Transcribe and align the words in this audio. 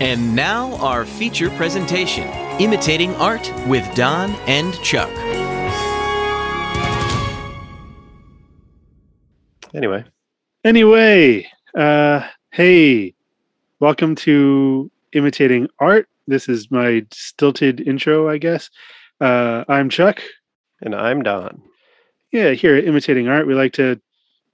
And 0.00 0.36
now, 0.36 0.76
our 0.76 1.04
feature 1.04 1.50
presentation 1.50 2.28
Imitating 2.60 3.16
Art 3.16 3.52
with 3.66 3.84
Don 3.96 4.30
and 4.46 4.72
Chuck. 4.82 5.10
Anyway, 9.74 10.04
Anyway, 10.64 11.46
uh, 11.76 12.28
hey, 12.52 13.14
welcome 13.80 14.14
to 14.16 14.90
Imitating 15.14 15.68
Art. 15.80 16.08
This 16.26 16.48
is 16.48 16.70
my 16.70 17.04
stilted 17.12 17.80
intro, 17.80 18.28
I 18.28 18.38
guess. 18.38 18.70
Uh, 19.20 19.64
I'm 19.68 19.88
Chuck. 19.90 20.22
and 20.80 20.94
I'm 20.94 21.22
Don. 21.22 21.60
Yeah, 22.30 22.52
here 22.52 22.76
at 22.76 22.84
Imitating 22.84 23.26
Art, 23.28 23.46
we 23.48 23.54
like 23.54 23.72
to 23.74 24.00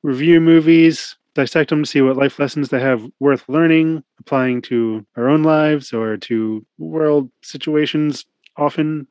review 0.03 0.41
movies, 0.41 1.17
dissect 1.35 1.71
them, 1.71 1.85
see 1.85 2.01
what 2.01 2.17
life 2.17 2.39
lessons 2.39 2.69
they 2.69 2.81
have 2.81 3.05
worth 3.21 3.49
learning, 3.49 4.03
applying 4.21 4.63
to 4.63 5.05
our 5.17 5.29
own 5.29 5.43
lives 5.43 5.93
or 5.93 6.17
to 6.17 6.65
world 6.79 7.31
situations 7.43 8.25
often. 8.57 9.07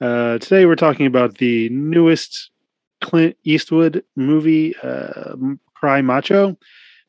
Uh, 0.00 0.38
today, 0.38 0.64
we're 0.64 0.76
talking 0.76 1.06
about 1.06 1.38
the 1.38 1.68
newest 1.70 2.50
Clint 3.00 3.36
Eastwood 3.44 4.04
movie, 4.16 4.74
uh, 4.82 5.34
Cry 5.74 6.00
Macho, 6.00 6.56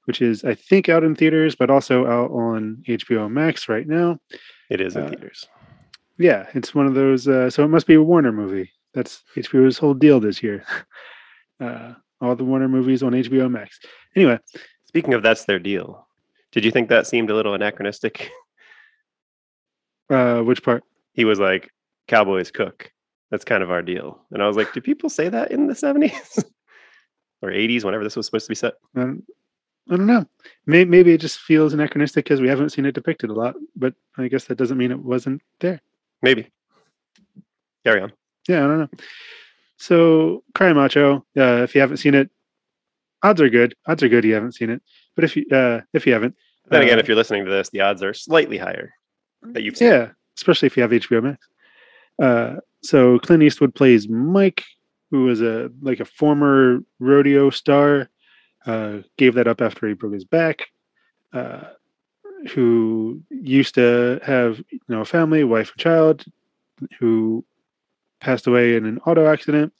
which 0.05 0.21
is, 0.21 0.43
I 0.43 0.55
think, 0.55 0.89
out 0.89 1.03
in 1.03 1.15
theaters, 1.15 1.55
but 1.55 1.69
also 1.69 2.05
out 2.07 2.31
on 2.31 2.83
HBO 2.87 3.29
Max 3.29 3.69
right 3.69 3.87
now. 3.87 4.19
It 4.69 4.81
is 4.81 4.95
in 4.95 5.03
Uh, 5.03 5.09
theaters. 5.09 5.47
Yeah, 6.17 6.47
it's 6.53 6.75
one 6.75 6.87
of 6.87 6.93
those. 6.93 7.27
Uh, 7.27 7.49
so 7.49 7.63
it 7.63 7.69
must 7.69 7.87
be 7.87 7.95
a 7.95 8.01
Warner 8.01 8.31
movie. 8.31 8.71
That's 8.93 9.23
HBO's 9.35 9.77
whole 9.77 9.93
deal 9.93 10.19
this 10.19 10.41
year. 10.43 10.63
All 12.21 12.35
the 12.35 12.43
Warner 12.43 12.69
movies 12.69 13.03
on 13.03 13.13
HBO 13.13 13.49
Max. 13.49 13.79
Anyway, 14.15 14.37
Speaking 14.91 15.13
of 15.13 15.23
that's 15.23 15.45
their 15.45 15.57
deal. 15.57 16.05
Did 16.51 16.65
you 16.65 16.71
think 16.71 16.89
that 16.89 17.07
seemed 17.07 17.29
a 17.29 17.33
little 17.33 17.53
anachronistic? 17.53 18.29
uh, 20.09 20.41
which 20.41 20.63
part? 20.63 20.83
He 21.13 21.23
was 21.23 21.39
like, 21.39 21.69
Cowboys 22.09 22.51
cook. 22.51 22.91
That's 23.29 23.45
kind 23.45 23.63
of 23.63 23.71
our 23.71 23.81
deal. 23.81 24.19
And 24.31 24.43
I 24.43 24.47
was 24.47 24.57
like, 24.57 24.73
do 24.73 24.81
people 24.81 25.09
say 25.09 25.29
that 25.29 25.51
in 25.51 25.67
the 25.67 25.73
70s 25.73 26.43
or 27.41 27.51
80s, 27.51 27.85
whenever 27.85 28.03
this 28.03 28.17
was 28.17 28.25
supposed 28.25 28.47
to 28.47 28.51
be 28.51 28.55
set? 28.55 28.73
I 28.97 28.99
don't, 28.99 29.23
I 29.89 29.95
don't 29.95 30.07
know. 30.07 30.25
Maybe, 30.65 30.89
maybe 30.89 31.13
it 31.13 31.21
just 31.21 31.39
feels 31.39 31.73
anachronistic 31.73 32.25
because 32.25 32.41
we 32.41 32.49
haven't 32.49 32.71
seen 32.71 32.85
it 32.85 32.93
depicted 32.93 33.29
a 33.29 33.33
lot. 33.33 33.55
But 33.77 33.93
I 34.17 34.27
guess 34.27 34.43
that 34.45 34.57
doesn't 34.57 34.77
mean 34.77 34.91
it 34.91 34.99
wasn't 34.99 35.41
there. 35.61 35.79
Maybe. 36.21 36.51
Carry 37.85 38.01
on. 38.01 38.11
Yeah, 38.49 38.65
I 38.65 38.67
don't 38.67 38.79
know. 38.79 38.89
So, 39.81 40.43
Cry 40.53 40.73
Macho. 40.73 41.25
Uh, 41.35 41.63
if 41.63 41.73
you 41.73 41.81
haven't 41.81 41.97
seen 41.97 42.13
it, 42.13 42.29
odds 43.23 43.41
are 43.41 43.49
good. 43.49 43.73
Odds 43.87 44.03
are 44.03 44.09
good 44.09 44.23
you 44.23 44.35
haven't 44.35 44.53
seen 44.53 44.69
it. 44.69 44.79
But 45.15 45.23
if 45.23 45.35
you 45.35 45.43
uh, 45.51 45.81
if 45.93 46.05
you 46.05 46.13
haven't, 46.13 46.35
Then 46.69 46.83
again, 46.83 46.99
uh, 46.99 47.01
if 47.01 47.07
you're 47.07 47.17
listening 47.17 47.45
to 47.45 47.51
this, 47.51 47.69
the 47.69 47.81
odds 47.81 48.03
are 48.03 48.13
slightly 48.13 48.59
higher 48.59 48.93
that 49.41 49.63
you've 49.63 49.75
seen. 49.75 49.87
it. 49.87 49.91
Yeah, 49.91 50.09
especially 50.37 50.67
if 50.67 50.77
you 50.77 50.83
have 50.83 50.91
HBO 50.91 51.23
Max. 51.23 51.47
Uh, 52.21 52.57
so 52.83 53.17
Clint 53.19 53.41
Eastwood 53.41 53.73
plays 53.73 54.07
Mike, 54.07 54.63
who 55.09 55.23
was 55.23 55.41
a 55.41 55.71
like 55.81 55.99
a 55.99 56.05
former 56.05 56.83
rodeo 56.99 57.49
star. 57.49 58.07
Uh, 58.67 58.99
gave 59.17 59.33
that 59.33 59.47
up 59.47 59.61
after 59.61 59.87
he 59.87 59.95
broke 59.95 60.13
his 60.13 60.25
back. 60.25 60.67
Uh, 61.33 61.63
who 62.53 63.19
used 63.31 63.73
to 63.75 64.19
have 64.23 64.59
you 64.69 64.79
know 64.89 65.01
a 65.01 65.05
family, 65.05 65.43
wife 65.43 65.71
and 65.71 65.81
child, 65.81 66.23
who 66.99 67.43
passed 68.21 68.47
away 68.47 68.75
in 68.75 68.85
an 68.85 68.99
auto 69.05 69.27
accident, 69.27 69.73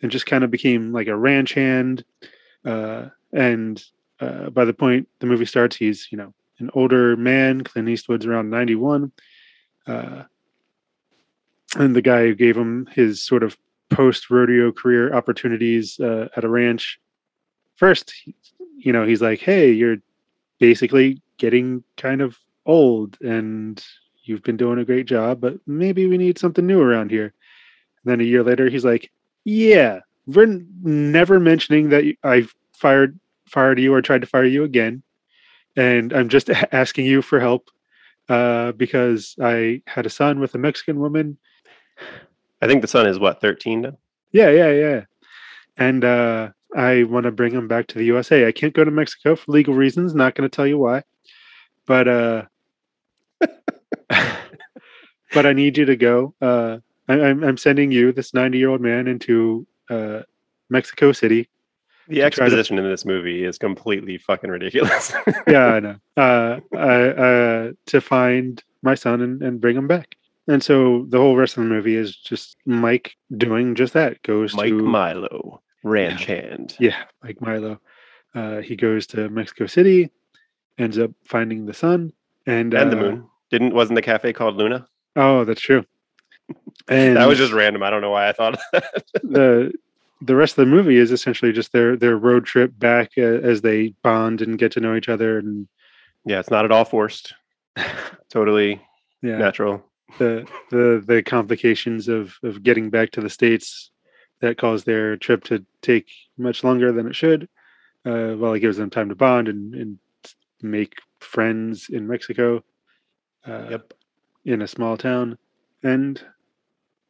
and 0.00 0.12
just 0.12 0.26
kind 0.26 0.44
of 0.44 0.50
became 0.50 0.92
like 0.92 1.08
a 1.08 1.16
ranch 1.16 1.54
hand. 1.54 2.04
Uh, 2.64 3.06
and 3.32 3.82
uh, 4.20 4.50
by 4.50 4.64
the 4.64 4.72
point 4.72 5.08
the 5.18 5.26
movie 5.26 5.46
starts, 5.46 5.74
he's 5.74 6.06
you 6.12 6.18
know 6.18 6.32
an 6.60 6.70
older 6.74 7.16
man. 7.16 7.64
Clint 7.64 7.88
Eastwood's 7.88 8.26
around 8.26 8.50
ninety 8.50 8.76
one 8.76 9.10
uh, 9.86 10.24
and 11.76 11.94
the 11.94 12.02
guy 12.02 12.22
who 12.22 12.34
gave 12.34 12.56
him 12.56 12.88
his 12.92 13.22
sort 13.22 13.42
of 13.42 13.56
post 13.90 14.30
rodeo 14.30 14.72
career 14.72 15.14
opportunities 15.14 15.98
uh, 16.00 16.28
at 16.36 16.44
a 16.44 16.48
ranch. 16.48 17.00
First, 17.76 18.12
you 18.76 18.92
know, 18.92 19.06
he's 19.06 19.22
like, 19.22 19.40
"Hey, 19.40 19.70
you're 19.72 19.98
basically 20.58 21.20
getting 21.38 21.84
kind 21.96 22.20
of 22.20 22.38
old, 22.64 23.18
and 23.20 23.82
you've 24.24 24.42
been 24.42 24.56
doing 24.56 24.78
a 24.78 24.84
great 24.84 25.06
job, 25.06 25.40
but 25.40 25.58
maybe 25.66 26.06
we 26.06 26.18
need 26.18 26.38
something 26.38 26.66
new 26.66 26.80
around 26.80 27.10
here." 27.10 27.32
Then 28.06 28.20
a 28.20 28.24
year 28.24 28.42
later, 28.42 28.70
he's 28.70 28.84
like, 28.84 29.10
"Yeah, 29.44 30.00
we're 30.26 30.62
never 30.82 31.38
mentioning 31.38 31.90
that 31.90 32.04
I 32.22 32.46
fired 32.72 33.18
fired 33.46 33.78
you 33.78 33.92
or 33.92 34.00
tried 34.00 34.22
to 34.22 34.26
fire 34.26 34.44
you 34.44 34.64
again, 34.64 35.02
and 35.76 36.12
I'm 36.12 36.28
just 36.28 36.48
asking 36.72 37.06
you 37.06 37.20
for 37.20 37.40
help 37.40 37.70
uh, 38.28 38.72
because 38.72 39.36
I 39.42 39.82
had 39.86 40.06
a 40.06 40.10
son 40.10 40.40
with 40.40 40.54
a 40.54 40.58
Mexican 40.58 41.00
woman. 41.00 41.36
I 42.62 42.66
think 42.66 42.80
the 42.80 42.88
son 42.88 43.06
is 43.06 43.18
what, 43.18 43.40
13 43.40 43.82
now? 43.82 43.98
Yeah, 44.32 44.50
yeah, 44.50 44.70
yeah. 44.70 45.04
And 45.76 46.04
uh, 46.04 46.50
I 46.74 47.02
want 47.04 47.24
to 47.24 47.32
bring 47.32 47.52
him 47.52 47.68
back 47.68 47.86
to 47.88 47.98
the 47.98 48.04
USA. 48.04 48.46
I 48.46 48.52
can't 48.52 48.72
go 48.72 48.84
to 48.84 48.90
Mexico 48.90 49.36
for 49.36 49.52
legal 49.52 49.74
reasons. 49.74 50.14
Not 50.14 50.34
going 50.34 50.48
to 50.48 50.54
tell 50.54 50.66
you 50.66 50.78
why, 50.78 51.02
but 51.86 52.08
uh, 52.08 52.42
but 54.08 55.46
I 55.46 55.52
need 55.52 55.76
you 55.76 55.84
to 55.84 55.96
go. 55.96 56.34
Uh, 56.40 56.78
I, 57.08 57.20
I'm 57.20 57.44
I'm 57.44 57.56
sending 57.56 57.90
you, 57.92 58.12
this 58.12 58.34
90 58.34 58.58
year 58.58 58.70
old 58.70 58.80
man, 58.80 59.06
into 59.06 59.66
uh, 59.90 60.22
Mexico 60.70 61.12
City. 61.12 61.48
The 62.08 62.16
try 62.16 62.20
to- 62.20 62.26
exposition 62.26 62.78
in 62.78 62.84
this 62.84 63.04
movie 63.04 63.44
is 63.44 63.58
completely 63.58 64.18
fucking 64.18 64.50
ridiculous. 64.50 65.12
yeah, 65.48 65.66
I 65.66 65.80
know. 65.80 65.96
Uh, 66.16 66.60
I, 66.76 67.08
uh, 67.08 67.72
to 67.86 68.00
find 68.00 68.62
my 68.82 68.94
son 68.94 69.20
and, 69.22 69.42
and 69.42 69.60
bring 69.60 69.76
him 69.76 69.88
back. 69.88 70.14
And 70.48 70.62
so 70.62 71.06
the 71.08 71.18
whole 71.18 71.34
rest 71.34 71.56
of 71.56 71.64
the 71.64 71.68
movie 71.68 71.96
is 71.96 72.14
just 72.14 72.56
Mike 72.66 73.16
doing 73.36 73.74
just 73.74 73.94
that. 73.94 74.22
Goes 74.22 74.52
to 74.52 74.56
Mike 74.56 74.68
to 74.68 74.82
Milo, 74.82 75.62
ranch 75.82 76.24
hand. 76.26 76.76
yeah, 76.78 77.02
Mike 77.24 77.40
Milo. 77.40 77.80
Uh, 78.34 78.60
he 78.60 78.76
goes 78.76 79.08
to 79.08 79.28
Mexico 79.28 79.66
City, 79.66 80.10
ends 80.78 80.98
up 80.98 81.10
finding 81.24 81.66
the 81.66 81.74
sun 81.74 82.12
and 82.46 82.72
and 82.74 82.92
the 82.92 82.98
uh, 82.98 83.00
moon. 83.00 83.26
Didn't 83.50 83.74
wasn't 83.74 83.96
the 83.96 84.02
cafe 84.02 84.32
called 84.32 84.54
Luna? 84.56 84.86
Oh, 85.16 85.44
that's 85.44 85.60
true. 85.60 85.84
And 86.88 87.16
that 87.16 87.26
was 87.28 87.38
just 87.38 87.52
random. 87.52 87.82
I 87.82 87.90
don't 87.90 88.00
know 88.02 88.10
why 88.10 88.28
I 88.28 88.32
thought 88.32 88.58
the 89.22 89.72
the 90.22 90.34
rest 90.36 90.56
of 90.56 90.64
the 90.64 90.70
movie 90.70 90.96
is 90.96 91.10
essentially 91.12 91.52
just 91.52 91.72
their 91.72 91.96
their 91.96 92.16
road 92.16 92.46
trip 92.46 92.72
back 92.78 93.12
uh, 93.18 93.22
as 93.22 93.60
they 93.62 93.88
bond 94.02 94.40
and 94.42 94.58
get 94.58 94.72
to 94.72 94.80
know 94.80 94.94
each 94.96 95.08
other 95.08 95.38
and 95.38 95.68
yeah, 96.24 96.40
it's 96.40 96.50
not 96.50 96.64
at 96.64 96.72
all 96.72 96.84
forced. 96.84 97.34
Totally 98.30 98.80
yeah 99.22 99.38
natural. 99.38 99.82
the 100.18 100.46
the 100.70 101.02
the 101.06 101.22
complications 101.22 102.08
of 102.08 102.34
of 102.42 102.62
getting 102.62 102.90
back 102.90 103.10
to 103.12 103.20
the 103.20 103.30
states 103.30 103.90
that 104.40 104.58
caused 104.58 104.84
their 104.86 105.16
trip 105.16 105.42
to 105.44 105.64
take 105.82 106.08
much 106.38 106.62
longer 106.64 106.92
than 106.92 107.06
it 107.06 107.16
should. 107.16 107.48
Uh, 108.04 108.34
well, 108.36 108.52
it 108.52 108.60
gives 108.60 108.76
them 108.76 108.90
time 108.90 109.08
to 109.08 109.14
bond 109.14 109.48
and 109.48 109.74
and 109.74 109.98
make 110.62 110.94
friends 111.20 111.88
in 111.90 112.06
Mexico. 112.06 112.62
Uh, 113.46 113.66
Yep. 113.70 113.92
In 114.44 114.62
a 114.62 114.68
small 114.68 114.96
town, 114.96 115.38
and 115.82 116.22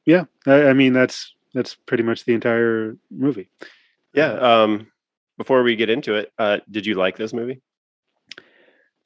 yeah, 0.07 0.25
I, 0.47 0.69
I 0.69 0.73
mean 0.73 0.93
that's 0.93 1.35
that's 1.55 1.75
pretty 1.75 2.03
much 2.03 2.25
the 2.25 2.35
entire 2.35 2.97
movie. 3.11 3.51
Yeah. 4.15 4.33
Um, 4.33 4.87
before 5.37 5.63
we 5.63 5.77
get 5.77 5.91
into 5.91 6.15
it, 6.15 6.33
uh, 6.39 6.59
did 6.71 6.87
you 6.87 6.95
like 6.95 7.17
this 7.17 7.35
movie? 7.35 7.61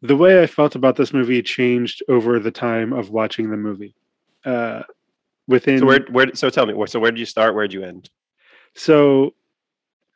the 0.03 0.17
way 0.17 0.43
I 0.43 0.47
felt 0.47 0.75
about 0.75 0.97
this 0.97 1.13
movie 1.13 1.43
changed 1.43 2.03
over 2.09 2.39
the 2.39 2.51
time 2.51 2.93
of 2.93 3.11
watching 3.11 3.51
the 3.51 3.57
movie. 3.57 3.95
Uh, 4.45 4.83
within 5.47 5.79
So 5.79 5.87
where 5.87 6.01
where 6.11 6.35
so 6.35 6.49
tell 6.49 6.67
me 6.67 6.75
so 6.87 7.01
where 7.01 7.11
did 7.11 7.21
you 7.21 7.27
start? 7.27 7.55
Where 7.55 7.67
did 7.67 7.75
you 7.75 7.83
end? 7.83 8.11
so 8.75 9.35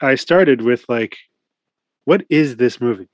I 0.01 0.15
started 0.15 0.63
with 0.63 0.85
like, 0.89 1.17
what 2.05 2.25
is 2.31 2.57
this 2.57 2.81
movie? 2.81 3.09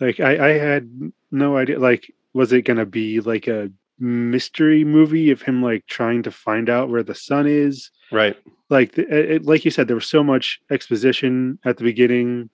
Like 0.00 0.20
I, 0.20 0.48
I 0.48 0.52
had 0.52 1.12
no 1.30 1.56
idea. 1.56 1.78
Like, 1.78 2.12
was 2.32 2.52
it 2.52 2.62
gonna 2.62 2.86
be 2.86 3.20
like 3.20 3.46
a 3.46 3.70
mystery 3.98 4.84
movie 4.84 5.30
of 5.30 5.42
him 5.42 5.62
like 5.62 5.86
trying 5.86 6.22
to 6.22 6.30
find 6.30 6.68
out 6.68 6.88
where 6.88 7.02
the 7.02 7.14
sun 7.14 7.46
is? 7.46 7.90
Right. 8.12 8.36
Like, 8.70 8.92
the, 8.92 9.34
it, 9.34 9.44
like 9.44 9.64
you 9.64 9.70
said, 9.70 9.88
there 9.88 9.96
was 9.96 10.08
so 10.08 10.22
much 10.22 10.60
exposition 10.70 11.58
at 11.64 11.76
the 11.76 11.84
beginning 11.84 12.50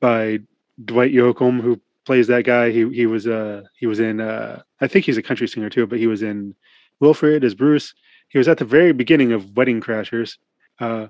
by 0.00 0.40
Dwight 0.84 1.12
Yoakam, 1.12 1.60
who 1.60 1.80
plays 2.04 2.28
that 2.28 2.44
guy. 2.44 2.70
He 2.70 2.88
he 2.90 3.06
was 3.06 3.26
uh 3.26 3.62
he 3.78 3.86
was 3.86 4.00
in 4.00 4.20
uh 4.20 4.62
I 4.80 4.86
think 4.86 5.04
he's 5.04 5.16
a 5.16 5.22
country 5.22 5.48
singer 5.48 5.68
too, 5.68 5.86
but 5.86 5.98
he 5.98 6.06
was 6.06 6.22
in 6.22 6.54
Wilfred 7.00 7.44
as 7.44 7.54
Bruce. 7.54 7.94
He 8.28 8.38
was 8.38 8.48
at 8.48 8.58
the 8.58 8.64
very 8.64 8.92
beginning 8.92 9.32
of 9.32 9.56
Wedding 9.56 9.80
Crashers. 9.80 10.36
Uh, 10.78 11.08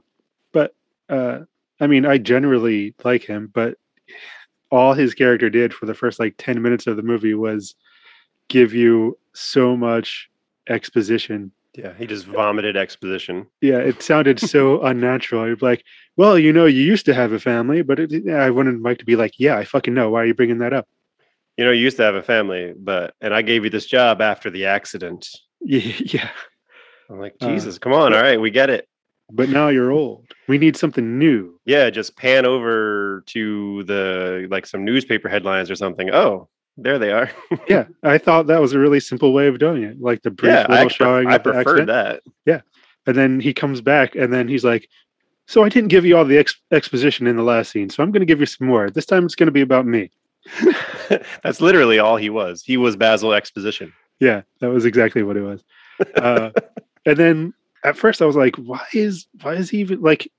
but 0.53 0.75
uh, 1.09 1.41
I 1.81 1.87
mean, 1.87 2.07
I 2.07 2.19
generally 2.19 2.95
like 3.05 3.25
him, 3.25 3.51
but 3.53 3.79
all 4.71 4.95
his 4.95 5.15
character 5.15 5.49
did 5.49 5.73
for 5.73 5.87
the 5.87 5.95
first 5.95 6.19
like 6.19 6.35
10 6.39 6.61
minutes 6.61 6.87
of 6.87 6.97
the 6.97 7.03
movie 7.03 7.35
was 7.35 7.75
give 8.49 8.73
you 8.73 9.19
so 9.35 9.77
much 9.77 10.29
exposition. 10.69 11.53
Yeah. 11.75 11.93
He 11.99 12.07
just 12.07 12.27
vomited 12.27 12.77
exposition. 12.77 13.47
Yeah, 13.61 13.79
it 13.79 14.03
sounded 14.03 14.41
so 14.41 14.83
unnatural. 14.91 15.47
You're 15.47 15.57
like, 15.61 15.85
well, 16.17 16.39
you 16.39 16.53
know, 16.53 16.65
you 16.65 16.83
used 16.83 17.05
to 17.07 17.15
have 17.15 17.33
a 17.33 17.39
family, 17.39 17.83
but 17.83 17.99
it, 17.99 18.29
I 18.31 18.51
wanted 18.51 18.81
Mike 18.81 18.99
to 18.99 19.05
be 19.05 19.17
like, 19.17 19.35
yeah, 19.39 19.57
I 19.59 19.65
fucking 19.65 19.93
know. 19.93 20.11
Why 20.11 20.23
are 20.23 20.27
you 20.27 20.35
bringing 20.35 20.59
that 20.59 20.73
up? 20.73 20.89
you 21.57 21.65
know, 21.65 21.71
you 21.71 21.83
used 21.83 21.97
to 21.97 22.03
have 22.03 22.15
a 22.15 22.23
family, 22.23 22.75
but 22.79 23.15
and 23.21 23.33
I 23.33 23.43
gave 23.43 23.65
you 23.65 23.71
this 23.71 23.87
job 23.87 24.21
after 24.21 24.51
the 24.51 24.67
accident. 24.67 25.29
Yeah, 25.61 25.81
yeah. 26.01 26.29
I'm 27.09 27.19
like, 27.19 27.37
Uh, 27.41 27.49
Jesus, 27.49 27.79
come 27.79 27.93
on, 27.93 28.13
all 28.13 28.21
right, 28.21 28.41
we 28.41 28.51
get 28.51 28.71
it. 28.71 28.89
But 29.33 29.49
now 29.49 29.69
you're 29.69 29.91
old. 29.91 30.27
We 30.47 30.59
need 30.59 30.77
something 30.77 31.19
new. 31.19 31.59
Yeah, 31.65 31.91
just 31.91 32.17
pan 32.17 32.47
over 32.47 33.25
to 33.27 33.83
the 33.85 34.47
like 34.51 34.67
some 34.67 34.85
newspaper 34.85 35.29
headlines 35.29 35.69
or 35.71 35.75
something. 35.75 36.11
Oh, 36.11 36.49
there 36.77 36.99
they 36.99 37.13
are. 37.13 37.31
Yeah, 37.69 37.87
I 38.03 38.19
thought 38.19 38.47
that 38.47 38.61
was 38.61 38.73
a 38.73 38.79
really 38.79 39.01
simple 39.01 39.33
way 39.33 39.49
of 39.49 39.59
doing 39.59 39.83
it, 39.83 40.01
like 40.01 40.23
the 40.23 40.31
brief 40.31 40.53
yeah, 40.53 40.67
I, 40.69 40.73
little 40.73 40.87
pref- 40.87 40.93
showing 40.93 41.29
I 41.29 41.37
of 41.37 41.43
the 41.43 41.53
preferred 41.53 41.91
accident. 41.91 42.23
that. 42.47 42.63
And 43.07 43.17
then 43.17 43.41
he 43.41 43.55
comes 43.55 43.81
back, 43.81 44.17
and 44.17 44.33
then 44.33 44.49
he's 44.49 44.65
like, 44.65 44.89
"So 45.47 45.63
I 45.63 45.69
didn't 45.69 45.89
give 45.89 46.05
you 46.05 46.17
all 46.17 46.25
the 46.25 46.39
ex- 46.39 46.61
exposition 46.73 47.27
in 47.27 47.37
the 47.37 47.43
last 47.45 47.71
scene, 47.71 47.89
so 47.89 48.03
I'm 48.03 48.11
going 48.11 48.21
to 48.21 48.27
give 48.27 48.41
you 48.41 48.47
some 48.47 48.67
more. 48.67 48.91
This 48.91 49.07
time 49.07 49.25
it's 49.25 49.37
going 49.37 49.47
to 49.47 49.53
be 49.53 49.61
about 49.61 49.87
me." 49.87 50.11
That's 51.43 51.61
literally 51.61 51.99
all 51.99 52.17
he 52.17 52.31
was. 52.31 52.63
He 52.65 52.77
was 52.77 52.97
Basil 52.97 53.33
Exposition. 53.33 53.93
Yeah, 54.19 54.43
that 54.61 54.71
was 54.71 54.85
exactly 54.85 55.23
what 55.23 55.37
it 55.37 55.43
was. 55.43 55.63
Uh, 56.17 56.51
and 57.07 57.17
then 57.17 57.55
at 57.85 57.97
first 57.97 58.21
I 58.21 58.27
was 58.27 58.37
like, 58.37 58.57
"Why 58.57 58.85
is 58.93 59.27
why 59.43 59.55
is 59.55 59.71
he 59.71 59.79
even 59.79 60.01
like?" 60.03 60.31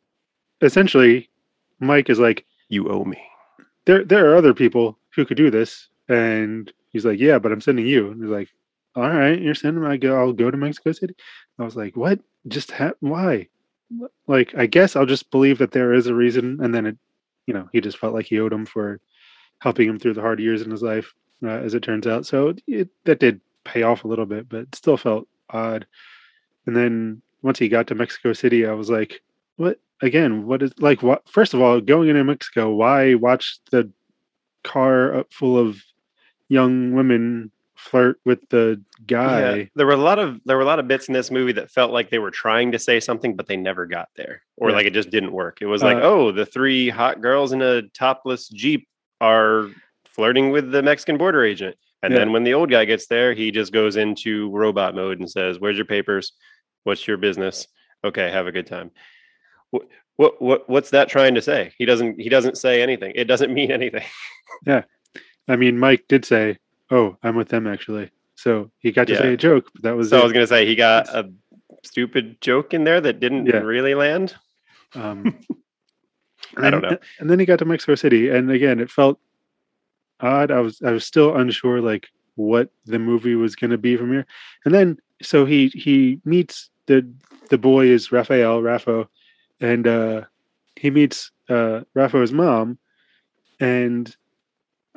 Essentially, 0.61 1.29
Mike 1.79 2.09
is 2.09 2.19
like, 2.19 2.45
You 2.67 2.89
owe 2.89 3.05
me. 3.05 3.21
"There 3.85 4.03
there 4.03 4.29
are 4.29 4.35
other 4.35 4.53
people 4.53 4.97
who 5.15 5.25
could 5.25 5.37
do 5.37 5.49
this," 5.49 5.87
and 6.09 6.71
he's 6.89 7.05
like, 7.05 7.19
"Yeah, 7.19 7.39
but 7.39 7.51
I'm 7.51 7.61
sending 7.61 7.85
you." 7.87 8.11
And 8.11 8.21
he's 8.21 8.31
like, 8.31 8.49
"All 8.95 9.09
right, 9.09 9.39
you're 9.39 9.55
sending 9.55 9.83
me. 9.83 9.89
I 9.89 9.97
go. 9.97 10.17
I'll 10.17 10.33
go 10.33 10.51
to 10.51 10.57
Mexico 10.57 10.91
City." 10.91 11.15
I 11.59 11.63
was 11.63 11.75
like, 11.75 11.95
"What? 11.95 12.19
Just 12.47 12.71
ha- 12.71 12.93
why?" 12.99 13.47
Like, 14.27 14.53
I 14.57 14.65
guess 14.65 14.95
I'll 14.95 15.05
just 15.05 15.31
believe 15.31 15.59
that 15.59 15.71
there 15.71 15.93
is 15.93 16.07
a 16.07 16.13
reason, 16.15 16.59
and 16.61 16.73
then 16.73 16.85
it, 16.85 16.97
you 17.45 17.53
know, 17.53 17.69
he 17.71 17.81
just 17.81 17.97
felt 17.97 18.13
like 18.13 18.25
he 18.25 18.39
owed 18.39 18.53
him 18.53 18.65
for 18.65 18.99
helping 19.59 19.87
him 19.89 19.99
through 19.99 20.13
the 20.13 20.21
hard 20.21 20.39
years 20.39 20.61
in 20.61 20.71
his 20.71 20.83
life, 20.83 21.13
uh, 21.43 21.47
as 21.49 21.73
it 21.73 21.83
turns 21.83 22.05
out. 22.07 22.25
So 22.25 22.53
it, 22.67 22.89
that 23.05 23.19
did 23.19 23.41
pay 23.63 23.83
off 23.83 24.03
a 24.03 24.07
little 24.07 24.25
bit, 24.25 24.49
but 24.49 24.73
still 24.75 24.97
felt 24.97 25.27
odd. 25.49 25.85
And 26.65 26.75
then 26.75 27.21
once 27.41 27.59
he 27.59 27.69
got 27.69 27.87
to 27.87 27.95
Mexico 27.95 28.33
City, 28.33 28.65
I 28.65 28.73
was 28.73 28.89
like, 28.89 29.21
"What? 29.55 29.79
Again? 30.01 30.45
What 30.45 30.61
is 30.61 30.71
like? 30.79 31.01
What? 31.01 31.27
First 31.29 31.53
of 31.53 31.61
all, 31.61 31.79
going 31.81 32.09
into 32.09 32.23
Mexico, 32.23 32.71
why 32.73 33.15
watch 33.15 33.59
the 33.71 33.89
car 34.63 35.15
up 35.15 35.31
full 35.31 35.57
of 35.57 35.81
young 36.49 36.93
women 36.93 37.51
flirt 37.75 38.19
with 38.25 38.39
the 38.49 38.81
guy?" 39.05 39.55
Yeah, 39.55 39.65
there 39.75 39.85
were 39.85 39.93
a 39.93 39.97
lot 39.97 40.19
of 40.19 40.39
there 40.45 40.55
were 40.57 40.63
a 40.63 40.65
lot 40.65 40.79
of 40.79 40.87
bits 40.87 41.07
in 41.07 41.13
this 41.13 41.29
movie 41.31 41.51
that 41.53 41.71
felt 41.71 41.91
like 41.91 42.09
they 42.09 42.19
were 42.19 42.31
trying 42.31 42.71
to 42.71 42.79
say 42.79 42.99
something, 42.99 43.35
but 43.35 43.47
they 43.47 43.57
never 43.57 43.85
got 43.85 44.09
there, 44.15 44.41
or 44.57 44.69
Yeah. 44.69 44.75
like 44.77 44.85
it 44.85 44.93
just 44.93 45.09
didn't 45.09 45.31
work. 45.31 45.61
It 45.61 45.67
was 45.67 45.83
like, 45.83 45.97
Uh, 45.97 46.01
oh, 46.03 46.31
the 46.31 46.45
three 46.45 46.89
hot 46.89 47.21
girls 47.21 47.51
in 47.51 47.61
a 47.61 47.83
topless 47.89 48.47
jeep 48.49 48.87
are 49.21 49.69
flirting 50.05 50.51
with 50.51 50.71
the 50.71 50.81
Mexican 50.81 51.17
border 51.17 51.43
agent, 51.43 51.75
and 52.01 52.11
Yeah. 52.13 52.19
then 52.19 52.31
when 52.31 52.43
the 52.43 52.53
old 52.53 52.71
guy 52.71 52.85
gets 52.85 53.07
there, 53.07 53.33
he 53.33 53.51
just 53.51 53.71
goes 53.71 53.95
into 53.95 54.49
robot 54.49 54.95
mode 54.95 55.19
and 55.19 55.29
says, 55.29 55.59
"Where's 55.59 55.77
your 55.77 55.85
papers? 55.85 56.33
What's 56.83 57.07
your 57.07 57.17
business? 57.17 57.67
Okay, 58.03 58.29
have 58.31 58.47
a 58.47 58.51
good 58.51 58.65
time." 58.67 58.91
What 59.71 59.83
what 60.15 60.41
what 60.41 60.69
what's 60.69 60.89
that 60.91 61.09
trying 61.09 61.35
to 61.35 61.41
say? 61.41 61.73
He 61.77 61.85
doesn't 61.85 62.19
he 62.19 62.29
doesn't 62.29 62.57
say 62.57 62.81
anything. 62.81 63.11
It 63.15 63.25
doesn't 63.25 63.53
mean 63.53 63.71
anything. 63.71 64.05
I 65.47 65.55
mean, 65.55 65.79
Mike 65.79 66.05
did 66.07 66.25
say, 66.25 66.57
"Oh, 66.91 67.17
I'm 67.23 67.35
with 67.35 67.49
them 67.49 67.67
actually," 67.67 68.11
so 68.35 68.69
he 68.79 68.91
got 68.91 69.07
to 69.07 69.13
Yeah. 69.13 69.19
say 69.21 69.33
a 69.33 69.37
joke. 69.37 69.69
But 69.73 69.83
that 69.83 69.95
was 69.95 70.09
So 70.09 70.19
I 70.19 70.23
was 70.23 70.33
gonna 70.33 70.47
say 70.47 70.65
he 70.65 70.75
got 70.75 71.07
a 71.09 71.29
stupid 71.83 72.39
joke 72.41 72.73
in 72.73 72.83
there 72.83 72.99
that 73.01 73.19
didn't 73.19 73.45
Yeah. 73.45 73.57
really 73.59 73.95
land. 73.95 74.35
Um, 74.93 75.37
I 76.57 76.69
don't 76.69 76.83
and- 76.83 76.91
know. 76.93 76.97
And 77.19 77.29
then 77.29 77.39
he 77.39 77.45
got 77.45 77.59
to 77.59 77.65
Mexico 77.65 77.95
City, 77.95 78.29
and 78.29 78.49
again, 78.51 78.79
it 78.79 78.89
felt 78.91 79.19
odd. 80.19 80.51
I 80.51 80.59
was 80.61 80.81
I 80.81 80.91
was 80.91 81.05
still 81.05 81.35
unsure 81.35 81.81
like 81.81 82.07
what 82.35 82.69
the 82.85 82.99
movie 82.99 83.35
was 83.35 83.55
going 83.55 83.71
to 83.71 83.77
be 83.77 83.97
from 83.97 84.11
here. 84.11 84.25
And 84.65 84.73
then 84.73 84.97
so 85.21 85.45
he 85.45 85.67
he 85.69 86.19
meets 86.25 86.69
the 86.87 87.07
the 87.49 87.57
boy 87.57 87.87
is 87.87 88.11
Raphael 88.11 88.61
Raffo, 88.61 89.07
and 89.61 89.87
uh, 89.87 90.21
he 90.75 90.89
meets 90.89 91.31
uh, 91.49 91.81
Raffo's 91.95 92.31
mom, 92.33 92.77
and 93.59 94.13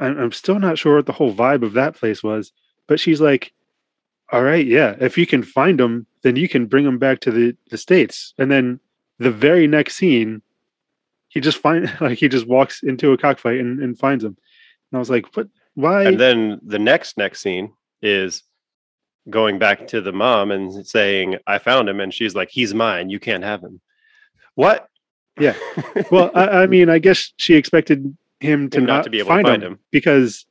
I'm, 0.00 0.18
I'm 0.18 0.32
still 0.32 0.58
not 0.58 0.78
sure 0.78 0.96
what 0.96 1.06
the 1.06 1.12
whole 1.12 1.34
vibe 1.34 1.62
of 1.62 1.74
that 1.74 1.94
place 1.94 2.22
was. 2.22 2.52
But 2.88 2.98
she's 2.98 3.20
like, 3.20 3.52
"All 4.32 4.42
right, 4.42 4.66
yeah, 4.66 4.96
if 5.00 5.16
you 5.16 5.26
can 5.26 5.42
find 5.42 5.78
them, 5.78 6.06
then 6.22 6.36
you 6.36 6.48
can 6.48 6.66
bring 6.66 6.84
them 6.84 6.98
back 6.98 7.20
to 7.20 7.30
the 7.30 7.56
the 7.70 7.78
states." 7.78 8.34
And 8.38 8.50
then 8.50 8.80
the 9.18 9.30
very 9.30 9.66
next 9.66 9.96
scene 9.96 10.42
he 11.30 11.40
just 11.40 11.58
find 11.58 11.90
like 12.00 12.18
he 12.18 12.28
just 12.28 12.46
walks 12.46 12.82
into 12.82 13.12
a 13.12 13.18
cockfight 13.18 13.58
and, 13.58 13.80
and 13.80 13.98
finds 13.98 14.22
him. 14.22 14.36
And 14.90 14.96
I 14.96 14.98
was 14.98 15.08
like, 15.08 15.34
what 15.34 15.48
why 15.74 16.04
And 16.04 16.20
then 16.20 16.60
the 16.62 16.78
next 16.78 17.16
next 17.16 17.40
scene 17.40 17.72
is 18.02 18.42
going 19.30 19.58
back 19.58 19.86
to 19.88 20.00
the 20.00 20.12
mom 20.12 20.50
and 20.50 20.86
saying, 20.86 21.36
"I 21.46 21.58
found 21.58 21.88
him," 21.88 22.00
and 22.00 22.12
she's 22.12 22.34
like, 22.34 22.50
"He's 22.50 22.74
mine. 22.74 23.08
You 23.08 23.20
can't 23.20 23.44
have 23.44 23.62
him." 23.62 23.80
What? 24.56 24.88
Yeah. 25.38 25.54
well 26.10 26.30
I, 26.34 26.62
I 26.62 26.66
mean 26.66 26.90
I 26.90 26.98
guess 26.98 27.32
she 27.36 27.54
expected 27.54 28.16
him 28.40 28.70
to 28.70 28.78
Him 28.78 28.86
not, 28.86 28.96
not 28.96 29.04
to 29.04 29.10
be 29.10 29.18
able 29.18 29.26
to 29.28 29.34
find, 29.34 29.46
find 29.46 29.62
him, 29.62 29.72
him. 29.72 29.78
because 29.90 30.46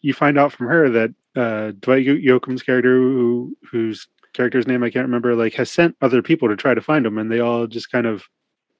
you 0.00 0.14
find 0.14 0.38
out 0.38 0.52
from 0.52 0.66
her 0.68 0.88
that 0.90 1.14
uh 1.36 1.72
Dwight 1.80 2.04
Yo- 2.04 2.38
Yoakam's 2.38 2.62
character 2.62 2.96
who 2.96 3.56
whose 3.70 4.06
character's 4.32 4.66
name 4.66 4.82
I 4.82 4.90
can't 4.90 5.06
remember 5.06 5.34
like 5.34 5.54
has 5.54 5.70
sent 5.70 5.96
other 6.00 6.22
people 6.22 6.48
to 6.48 6.56
try 6.56 6.74
to 6.74 6.80
find 6.80 7.04
him 7.06 7.18
and 7.18 7.30
they 7.30 7.40
all 7.40 7.66
just 7.66 7.90
kind 7.92 8.06
of 8.06 8.24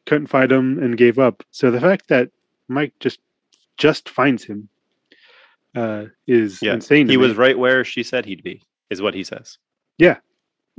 couldn't 0.06 0.26
find 0.28 0.50
him 0.50 0.82
and 0.82 0.96
gave 0.96 1.18
up. 1.18 1.42
So 1.50 1.70
the 1.70 1.80
fact 1.80 2.08
that 2.08 2.30
Mike 2.68 2.92
just 3.00 3.20
just 3.78 4.08
finds 4.08 4.44
him 4.44 4.68
uh 5.74 6.06
is 6.26 6.60
Yeah, 6.62 6.74
insane. 6.74 7.08
he 7.08 7.16
me. 7.16 7.26
was 7.26 7.36
right 7.36 7.58
where 7.58 7.84
she 7.84 8.02
said 8.02 8.24
he'd 8.26 8.42
be, 8.42 8.62
is 8.90 9.00
what 9.02 9.14
he 9.14 9.24
says. 9.24 9.58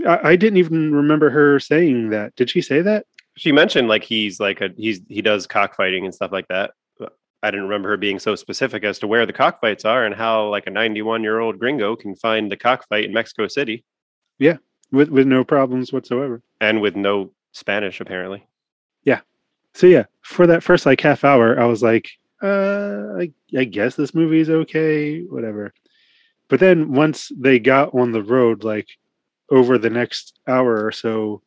I, 0.07 0.31
I 0.31 0.36
didn't 0.36 0.57
even 0.57 0.94
remember 0.94 1.29
her 1.29 1.59
saying 1.59 2.09
that. 2.09 2.36
Did 2.36 2.50
she 2.50 2.62
say 2.62 2.81
that? 2.81 3.06
She 3.38 3.51
mentioned 3.51 3.88
like 3.88 4.03
he's 4.03 4.39
like 4.39 4.59
a 4.62 4.69
he's 4.75 5.01
he 5.07 5.21
does 5.21 5.45
cockfighting 5.47 6.03
and 6.06 6.13
stuff 6.13 6.31
like 6.31 6.47
that. 6.47 6.71
I 7.43 7.51
didn't 7.51 7.65
remember 7.67 7.89
her 7.89 7.97
being 7.97 8.19
so 8.19 8.35
specific 8.35 8.83
as 8.83 8.97
to 8.99 9.07
where 9.07 9.25
the 9.25 9.33
cockfights 9.33 9.85
are 9.85 10.05
and 10.05 10.15
how 10.15 10.47
like 10.49 10.65
a 10.65 10.71
91 10.71 11.21
year 11.23 11.39
old 11.39 11.59
gringo 11.59 11.95
can 11.95 12.15
find 12.15 12.51
the 12.51 12.57
cockfight 12.57 13.03
in 13.05 13.13
Mexico 13.13 13.47
City 13.47 13.83
Yeah, 14.39 14.57
With 14.91 15.09
with 15.09 15.27
no 15.27 15.43
problems 15.43 15.91
whatsoever. 15.93 16.41
and 16.61 16.81
with 16.81 16.95
no 16.95 17.31
Spanish 17.51 18.00
apparently. 18.01 18.47
Yeah. 19.03 19.21
So 19.73 19.88
yeah, 19.88 20.05
for 20.21 20.47
that 20.47 20.63
first 20.63 20.85
like 20.85 21.01
half 21.01 21.23
hour, 21.23 21.59
I 21.59 21.65
was 21.65 21.83
like, 21.83 22.09
uh, 22.41 23.19
I, 23.21 23.31
I 23.57 23.63
guess 23.65 23.95
this 23.95 24.13
movie 24.15 24.39
is 24.39 24.50
okay, 24.50 25.21
whatever. 25.23 25.73
But 26.50 26.59
then 26.59 26.93
once 26.93 27.31
they 27.38 27.59
got 27.59 27.93
on 27.93 28.12
the 28.12 28.21
road, 28.23 28.63
like 28.63 28.88
over 29.50 29.77
the 29.77 29.89
next 29.89 30.39
hour 30.47 30.85
or 30.85 30.91
so, 30.91 31.41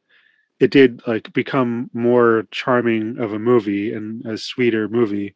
it 0.58 0.70
did 0.70 1.02
like 1.06 1.32
become 1.32 1.90
more 1.92 2.46
charming 2.50 3.18
of 3.18 3.32
a 3.32 3.38
movie 3.38 3.92
and 3.92 4.24
a 4.26 4.36
sweeter 4.38 4.88
movie. 4.88 5.34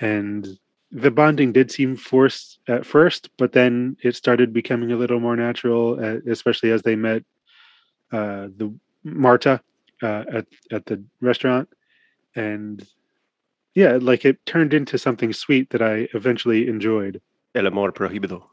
And 0.00 0.58
the 0.90 1.10
bonding 1.10 1.52
did 1.52 1.70
seem 1.70 1.96
forced 1.96 2.60
at 2.68 2.86
first, 2.86 3.28
but 3.36 3.52
then 3.52 3.96
it 4.02 4.14
started 4.14 4.52
becoming 4.52 4.92
a 4.92 4.96
little 4.96 5.20
more 5.20 5.36
natural, 5.36 5.98
uh, 6.02 6.18
especially 6.30 6.70
as 6.70 6.82
they 6.82 6.96
met 6.96 7.24
uh, 8.12 8.48
the 8.56 8.72
Marta 9.02 9.60
uh, 10.02 10.24
at 10.32 10.46
at 10.70 10.86
the 10.86 11.02
restaurant, 11.20 11.68
and 12.34 12.86
yeah, 13.74 13.98
like 14.00 14.24
it 14.24 14.44
turned 14.46 14.72
into 14.72 14.98
something 14.98 15.32
sweet 15.32 15.70
that 15.70 15.82
I 15.82 16.08
eventually 16.14 16.68
enjoyed. 16.68 17.20
El 17.54 17.66
amor 17.66 17.92
prohibido. 17.92 18.44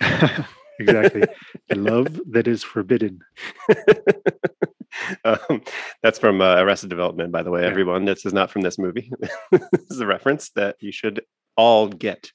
exactly, 0.80 1.24
the 1.68 1.76
love 1.76 2.20
that 2.30 2.46
is 2.46 2.62
forbidden. 2.62 3.20
um, 5.24 5.62
that's 6.02 6.18
from 6.18 6.40
uh, 6.40 6.56
Arrested 6.56 6.90
Development, 6.90 7.30
by 7.32 7.42
the 7.42 7.50
way, 7.50 7.62
Yeah. 7.62 7.68
everyone. 7.68 8.04
This 8.04 8.26
is 8.26 8.32
not 8.32 8.50
from 8.50 8.62
this 8.62 8.78
movie. 8.78 9.10
this 9.50 9.90
is 9.90 10.00
a 10.00 10.06
reference 10.06 10.50
that 10.50 10.76
you 10.80 10.92
should 10.92 11.22
all 11.56 11.88
get. 11.88 12.30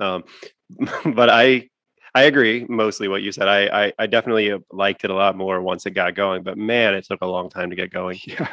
Um, 0.00 0.24
but 1.14 1.30
I, 1.30 1.68
I 2.14 2.24
agree 2.24 2.66
mostly 2.68 3.08
what 3.08 3.22
you 3.22 3.32
said. 3.32 3.48
I, 3.48 3.84
I, 3.86 3.92
I 3.98 4.06
definitely 4.06 4.52
liked 4.70 5.04
it 5.04 5.10
a 5.10 5.14
lot 5.14 5.36
more 5.36 5.60
once 5.62 5.86
it 5.86 5.92
got 5.92 6.14
going. 6.14 6.42
But 6.42 6.58
man, 6.58 6.94
it 6.94 7.04
took 7.04 7.22
a 7.22 7.26
long 7.26 7.48
time 7.50 7.70
to 7.70 7.76
get 7.76 7.90
going. 7.92 8.18
Yeah, 8.26 8.48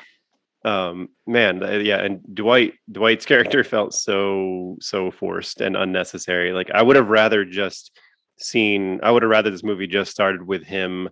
Um, 0.66 1.10
man, 1.26 1.64
uh, 1.64 1.72
yeah, 1.72 1.98
and 2.04 2.22
Dwight, 2.34 2.74
Dwight's 2.92 3.26
character 3.26 3.64
felt 3.64 3.94
so 3.94 4.76
so 4.82 5.10
forced 5.12 5.62
and 5.62 5.76
unnecessary. 5.78 6.52
Like 6.52 6.70
I 6.72 6.82
would 6.82 6.98
have 6.98 7.10
rather 7.10 7.46
just 7.46 7.98
seen. 8.38 9.00
I 9.04 9.12
would 9.12 9.24
have 9.24 9.30
rather 9.32 9.50
this 9.50 9.64
movie 9.64 9.88
just 9.88 10.12
started 10.12 10.46
with 10.46 10.64
him 10.64 11.10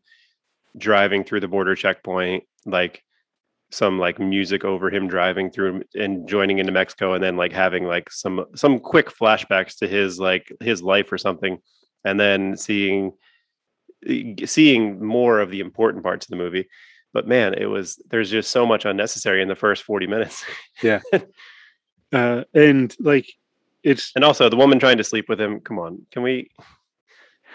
driving 0.77 1.23
through 1.23 1.39
the 1.41 1.47
border 1.47 1.75
checkpoint, 1.75 2.43
like 2.65 3.03
some 3.69 3.99
like 3.99 4.19
music 4.19 4.63
over 4.63 4.89
him 4.89 5.07
driving 5.07 5.49
through 5.49 5.83
and 5.95 6.27
joining 6.27 6.59
into 6.59 6.71
Mexico, 6.71 7.13
and 7.13 7.23
then 7.23 7.37
like 7.37 7.51
having 7.53 7.85
like 7.85 8.11
some 8.11 8.45
some 8.55 8.79
quick 8.79 9.09
flashbacks 9.09 9.77
to 9.77 9.87
his 9.87 10.19
like 10.19 10.51
his 10.61 10.81
life 10.81 11.11
or 11.11 11.17
something, 11.17 11.57
and 12.05 12.19
then 12.19 12.55
seeing 12.57 13.13
seeing 14.45 15.03
more 15.03 15.39
of 15.39 15.49
the 15.49 15.59
important 15.59 16.03
parts 16.03 16.25
of 16.25 16.29
the 16.29 16.37
movie. 16.37 16.67
But 17.13 17.27
man, 17.27 17.53
it 17.53 17.65
was 17.65 18.01
there's 18.09 18.29
just 18.29 18.51
so 18.51 18.65
much 18.65 18.85
unnecessary 18.85 19.41
in 19.41 19.47
the 19.47 19.55
first 19.55 19.83
40 19.83 20.07
minutes. 20.07 20.45
Yeah. 20.81 21.01
Uh, 22.13 22.45
and 22.53 22.95
like 23.01 23.27
it's 23.83 24.11
And 24.15 24.23
also 24.23 24.49
the 24.49 24.55
woman 24.55 24.79
trying 24.79 24.97
to 24.97 25.03
sleep 25.03 25.29
with 25.29 25.39
him. 25.39 25.59
Come 25.59 25.79
on, 25.79 26.05
can 26.11 26.23
we? 26.23 26.49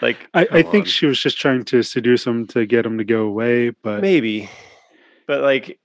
Like, 0.01 0.27
I, 0.33 0.47
I 0.51 0.61
think 0.63 0.85
on. 0.85 0.85
she 0.85 1.05
was 1.05 1.19
just 1.19 1.39
trying 1.39 1.63
to 1.65 1.83
seduce 1.83 2.25
him 2.25 2.47
to 2.47 2.65
get 2.65 2.85
him 2.85 2.97
to 2.97 3.03
go 3.03 3.21
away, 3.21 3.69
but 3.69 4.01
maybe, 4.01 4.49
but 5.27 5.41
like, 5.41 5.79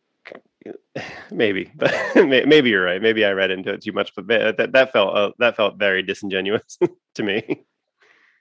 maybe, 1.30 1.70
but 1.76 1.92
maybe 2.14 2.70
you're 2.70 2.84
right. 2.84 3.02
Maybe 3.02 3.24
I 3.24 3.32
read 3.32 3.50
into 3.50 3.72
it 3.72 3.82
too 3.82 3.92
much, 3.92 4.12
but 4.14 4.26
that 4.28 4.72
that 4.72 4.92
felt 4.92 5.14
uh, 5.14 5.32
that 5.38 5.56
felt 5.56 5.76
very 5.76 6.02
disingenuous 6.02 6.78
to 7.14 7.22
me. 7.22 7.64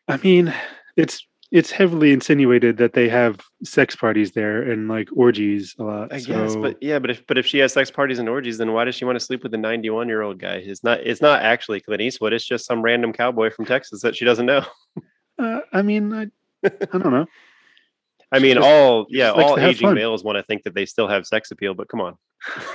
I 0.08 0.18
mean, 0.18 0.54
it's 0.96 1.26
it's 1.52 1.72
heavily 1.72 2.12
insinuated 2.12 2.78
that 2.78 2.94
they 2.94 3.08
have 3.08 3.40
sex 3.64 3.96
parties 3.96 4.32
there 4.34 4.62
and 4.62 4.88
like 4.88 5.08
orgies 5.16 5.76
a 5.80 5.84
lot. 5.84 6.14
I 6.14 6.20
so, 6.20 6.34
guess, 6.34 6.56
but 6.56 6.78
yeah, 6.82 7.00
but 7.00 7.10
if 7.10 7.26
but 7.28 7.38
if 7.38 7.46
she 7.46 7.60
has 7.60 7.72
sex 7.72 7.90
parties 7.90 8.20
and 8.20 8.28
orgies, 8.28 8.58
then 8.58 8.74
why 8.74 8.84
does 8.84 8.96
she 8.96 9.06
want 9.06 9.18
to 9.18 9.24
sleep 9.24 9.44
with 9.44 9.54
a 9.54 9.58
91 9.58 10.10
year 10.10 10.22
old 10.22 10.40
guy? 10.40 10.56
It's 10.56 10.84
not 10.84 11.00
it's 11.02 11.22
not 11.22 11.42
actually 11.42 11.80
Clint 11.80 12.02
Eastwood. 12.02 12.34
It's 12.34 12.46
just 12.46 12.66
some 12.66 12.82
random 12.82 13.14
cowboy 13.14 13.50
from 13.52 13.66
Texas 13.66 14.02
that 14.02 14.16
she 14.16 14.26
doesn't 14.26 14.46
know. 14.46 14.66
uh, 15.40 15.60
I 15.74 15.82
mean, 15.82 16.14
I, 16.14 16.28
I 16.64 16.98
don't 16.98 17.12
know. 17.12 17.26
I 18.32 18.40
mean, 18.40 18.56
just- 18.56 18.68
all 18.68 19.06
yeah, 19.10 19.32
all 19.32 19.58
aging 19.60 19.88
fun. 19.88 19.96
males 19.96 20.24
want 20.24 20.38
to 20.38 20.44
think 20.44 20.64
that 20.64 20.74
they 20.74 20.86
still 20.86 21.08
have 21.08 21.26
sex 21.26 21.52
appeal, 21.52 21.74
but 21.74 21.88
come 21.90 22.02
on. 22.02 22.18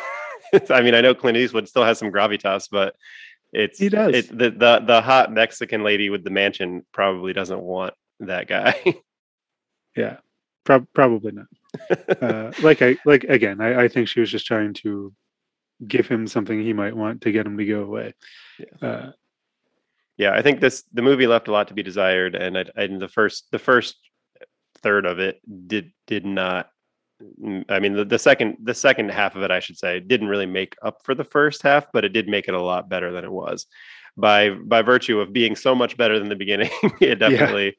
I 0.70 0.82
mean, 0.82 0.94
I 0.94 1.00
know 1.00 1.14
Clint 1.14 1.36
Eastwood 1.38 1.68
still 1.68 1.84
has 1.84 1.98
some 1.98 2.10
gravitas, 2.10 2.68
but 2.70 2.94
it's 3.52 3.78
He 3.78 3.88
does. 3.88 4.14
It, 4.14 4.28
the 4.28 4.50
the 4.50 4.82
the 4.86 5.00
hot 5.02 5.32
Mexican 5.32 5.82
lady 5.82 6.08
with 6.10 6.24
the 6.24 6.30
mansion 6.30 6.84
probably 6.92 7.32
doesn't 7.32 7.60
want 7.60 7.94
that 8.20 8.46
guy. 8.48 8.74
Yeah, 9.94 10.16
prob- 10.64 10.86
probably 10.94 11.32
not. 11.32 12.22
uh, 12.22 12.52
like 12.62 12.80
I 12.80 12.96
like 13.04 13.24
again, 13.24 13.60
I, 13.60 13.82
I 13.82 13.88
think 13.88 14.08
she 14.08 14.20
was 14.20 14.30
just 14.30 14.46
trying 14.46 14.72
to 14.74 15.12
give 15.86 16.08
him 16.08 16.26
something 16.26 16.62
he 16.62 16.72
might 16.72 16.96
want 16.96 17.20
to 17.22 17.30
get 17.32 17.44
him 17.44 17.58
to 17.58 17.64
go 17.66 17.82
away. 17.82 18.14
Uh, 18.80 19.10
yeah, 20.22 20.34
I 20.34 20.42
think 20.42 20.60
this 20.60 20.84
the 20.92 21.02
movie 21.02 21.26
left 21.26 21.48
a 21.48 21.52
lot 21.52 21.68
to 21.68 21.74
be 21.74 21.82
desired, 21.82 22.36
and 22.36 22.56
I, 22.56 22.64
and 22.76 23.02
the 23.02 23.08
first 23.08 23.48
the 23.50 23.58
first 23.58 23.96
third 24.78 25.04
of 25.04 25.18
it 25.18 25.40
did 25.66 25.92
did 26.06 26.24
not. 26.24 26.70
mm, 27.42 27.64
I 27.68 27.80
mean, 27.80 27.94
the, 27.94 28.04
the 28.04 28.18
second 28.18 28.58
the 28.62 28.74
second 28.74 29.10
half 29.10 29.34
of 29.34 29.42
it, 29.42 29.50
I 29.50 29.58
should 29.58 29.78
say, 29.78 29.98
didn't 29.98 30.28
really 30.28 30.46
make 30.46 30.76
up 30.80 30.98
for 31.04 31.16
the 31.16 31.24
first 31.24 31.62
half, 31.62 31.86
but 31.92 32.04
it 32.04 32.10
did 32.10 32.28
make 32.28 32.46
it 32.46 32.54
a 32.54 32.62
lot 32.62 32.88
better 32.88 33.10
than 33.10 33.24
it 33.24 33.32
was. 33.32 33.66
By 34.16 34.50
by 34.50 34.82
virtue 34.82 35.20
of 35.20 35.32
being 35.32 35.56
so 35.56 35.74
much 35.74 35.96
better 35.96 36.20
than 36.20 36.28
the 36.28 36.36
beginning, 36.36 36.70
it 37.00 37.16
definitely 37.16 37.76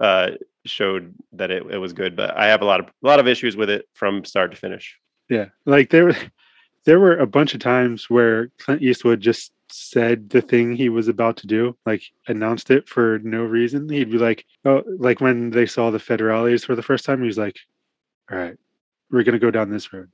uh, 0.00 0.30
showed 0.64 1.14
that 1.32 1.50
it, 1.50 1.64
it 1.70 1.78
was 1.78 1.92
good. 1.92 2.16
But 2.16 2.36
I 2.38 2.46
have 2.46 2.62
a 2.62 2.66
lot 2.66 2.80
of 2.80 2.86
a 2.86 3.06
lot 3.06 3.20
of 3.20 3.28
issues 3.28 3.54
with 3.54 3.68
it 3.68 3.86
from 3.92 4.24
start 4.24 4.50
to 4.52 4.56
finish. 4.56 4.96
yeah, 5.28 5.48
like 5.66 5.90
there 5.90 6.06
were 6.06 6.16
there 6.84 7.00
were 7.00 7.18
a 7.18 7.26
bunch 7.26 7.52
of 7.52 7.60
times 7.60 8.08
where 8.08 8.48
Clint 8.58 8.80
Eastwood 8.80 9.20
just 9.20 9.52
said 9.72 10.30
the 10.30 10.42
thing 10.42 10.74
he 10.76 10.88
was 10.88 11.08
about 11.08 11.36
to 11.38 11.46
do, 11.46 11.76
like 11.86 12.02
announced 12.28 12.70
it 12.70 12.88
for 12.88 13.18
no 13.22 13.42
reason. 13.44 13.88
He'd 13.88 14.10
be 14.10 14.18
like, 14.18 14.44
"Oh, 14.64 14.82
like 14.98 15.20
when 15.20 15.50
they 15.50 15.66
saw 15.66 15.90
the 15.90 15.98
federales 15.98 16.64
for 16.64 16.74
the 16.76 16.82
first 16.82 17.04
time, 17.04 17.20
he 17.20 17.26
was 17.26 17.38
like, 17.38 17.56
all 18.30 18.38
right, 18.38 18.56
we're 19.10 19.22
gonna 19.24 19.38
go 19.38 19.50
down 19.50 19.70
this 19.70 19.92
road,' 19.92 20.10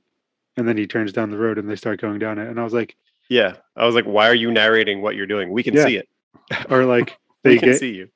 and 0.57 0.67
then 0.67 0.77
he 0.77 0.87
turns 0.87 1.11
down 1.13 1.29
the 1.31 1.37
road 1.37 1.57
and 1.57 1.69
they 1.69 1.75
start 1.75 2.01
going 2.01 2.19
down 2.19 2.37
it, 2.39 2.47
and 2.49 2.59
I 2.59 2.63
was 2.63 2.73
like, 2.73 2.95
Yeah, 3.29 3.57
I 3.75 3.85
was 3.85 3.93
like, 3.95 4.05
why 4.05 4.27
are 4.27 4.35
you 4.35 4.51
narrating 4.51 5.01
what 5.01 5.15
you're 5.15 5.27
doing? 5.27 5.51
We 5.51 5.61
can 5.63 5.75
Yeah. 5.75 5.85
see 5.85 5.97
it. 5.97 6.09
or 6.69 6.85
like 6.85 7.17
they 7.43 7.57
can 7.57 7.69
get 7.69 7.79
see 7.79 7.93
you. 7.93 8.09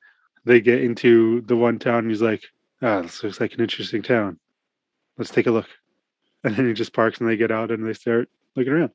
they 0.45 0.59
get 0.61 0.81
into 0.83 1.41
the 1.41 1.55
one 1.55 1.77
town 1.79 2.09
he's 2.09 2.21
like, 2.21 2.43
ah, 2.81 3.01
this 3.01 3.23
looks 3.23 3.39
like 3.39 3.53
an 3.53 3.61
interesting 3.61 4.01
town. 4.01 4.39
Let's 5.17 5.29
take 5.31 5.47
a 5.47 5.51
look. 5.51 5.67
And 6.43 6.55
then 6.55 6.67
he 6.67 6.73
just 6.73 6.91
parks 6.93 7.19
and 7.21 7.29
they 7.29 7.37
get 7.37 7.51
out 7.51 7.71
and 7.71 7.87
they 7.87 7.93
start 7.93 8.27
looking 8.55 8.73
around. 8.73 8.91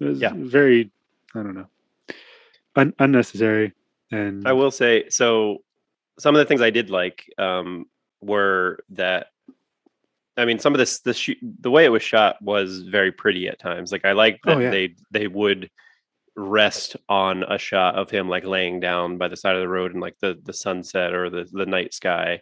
It 0.00 0.04
was 0.04 0.20
Yeah. 0.20 0.32
very, 0.34 0.90
I 1.34 1.42
don't 1.42 1.54
know, 1.54 1.68
un- 2.80 2.94
unnecessary. 2.98 3.72
And 4.10 4.46
I 4.46 4.52
will 4.52 4.70
say 4.70 5.08
so. 5.08 5.58
Some 6.18 6.34
of 6.34 6.38
the 6.40 6.44
things 6.44 6.60
I 6.60 6.70
did 6.70 6.90
like 6.90 7.24
um, 7.38 7.86
were 8.20 8.80
that. 8.90 9.28
I 10.36 10.44
mean, 10.44 10.58
some 10.58 10.74
of 10.74 10.78
this, 10.78 11.00
the 11.00 11.12
sh- 11.14 11.42
the 11.60 11.70
way 11.70 11.84
it 11.84 11.90
was 11.90 12.02
shot 12.02 12.40
was 12.40 12.80
very 12.82 13.12
pretty 13.12 13.48
at 13.48 13.58
times. 13.58 13.92
Like 13.92 14.04
I 14.04 14.12
like 14.12 14.40
that 14.44 14.56
Oh, 14.56 14.60
yeah. 14.60 14.70
they 14.70 14.94
they 15.10 15.26
would 15.26 15.70
rest 16.36 16.96
on 17.08 17.42
a 17.42 17.58
shot 17.58 17.96
of 17.96 18.08
him 18.10 18.28
like 18.28 18.44
laying 18.44 18.80
down 18.80 19.18
by 19.18 19.28
the 19.28 19.36
side 19.36 19.54
of 19.56 19.60
the 19.60 19.68
road 19.68 19.92
and 19.92 20.00
like 20.00 20.16
the 20.20 20.38
the 20.44 20.52
sunset 20.52 21.12
or 21.12 21.30
the 21.30 21.46
the 21.52 21.66
night 21.66 21.92
sky, 21.94 22.40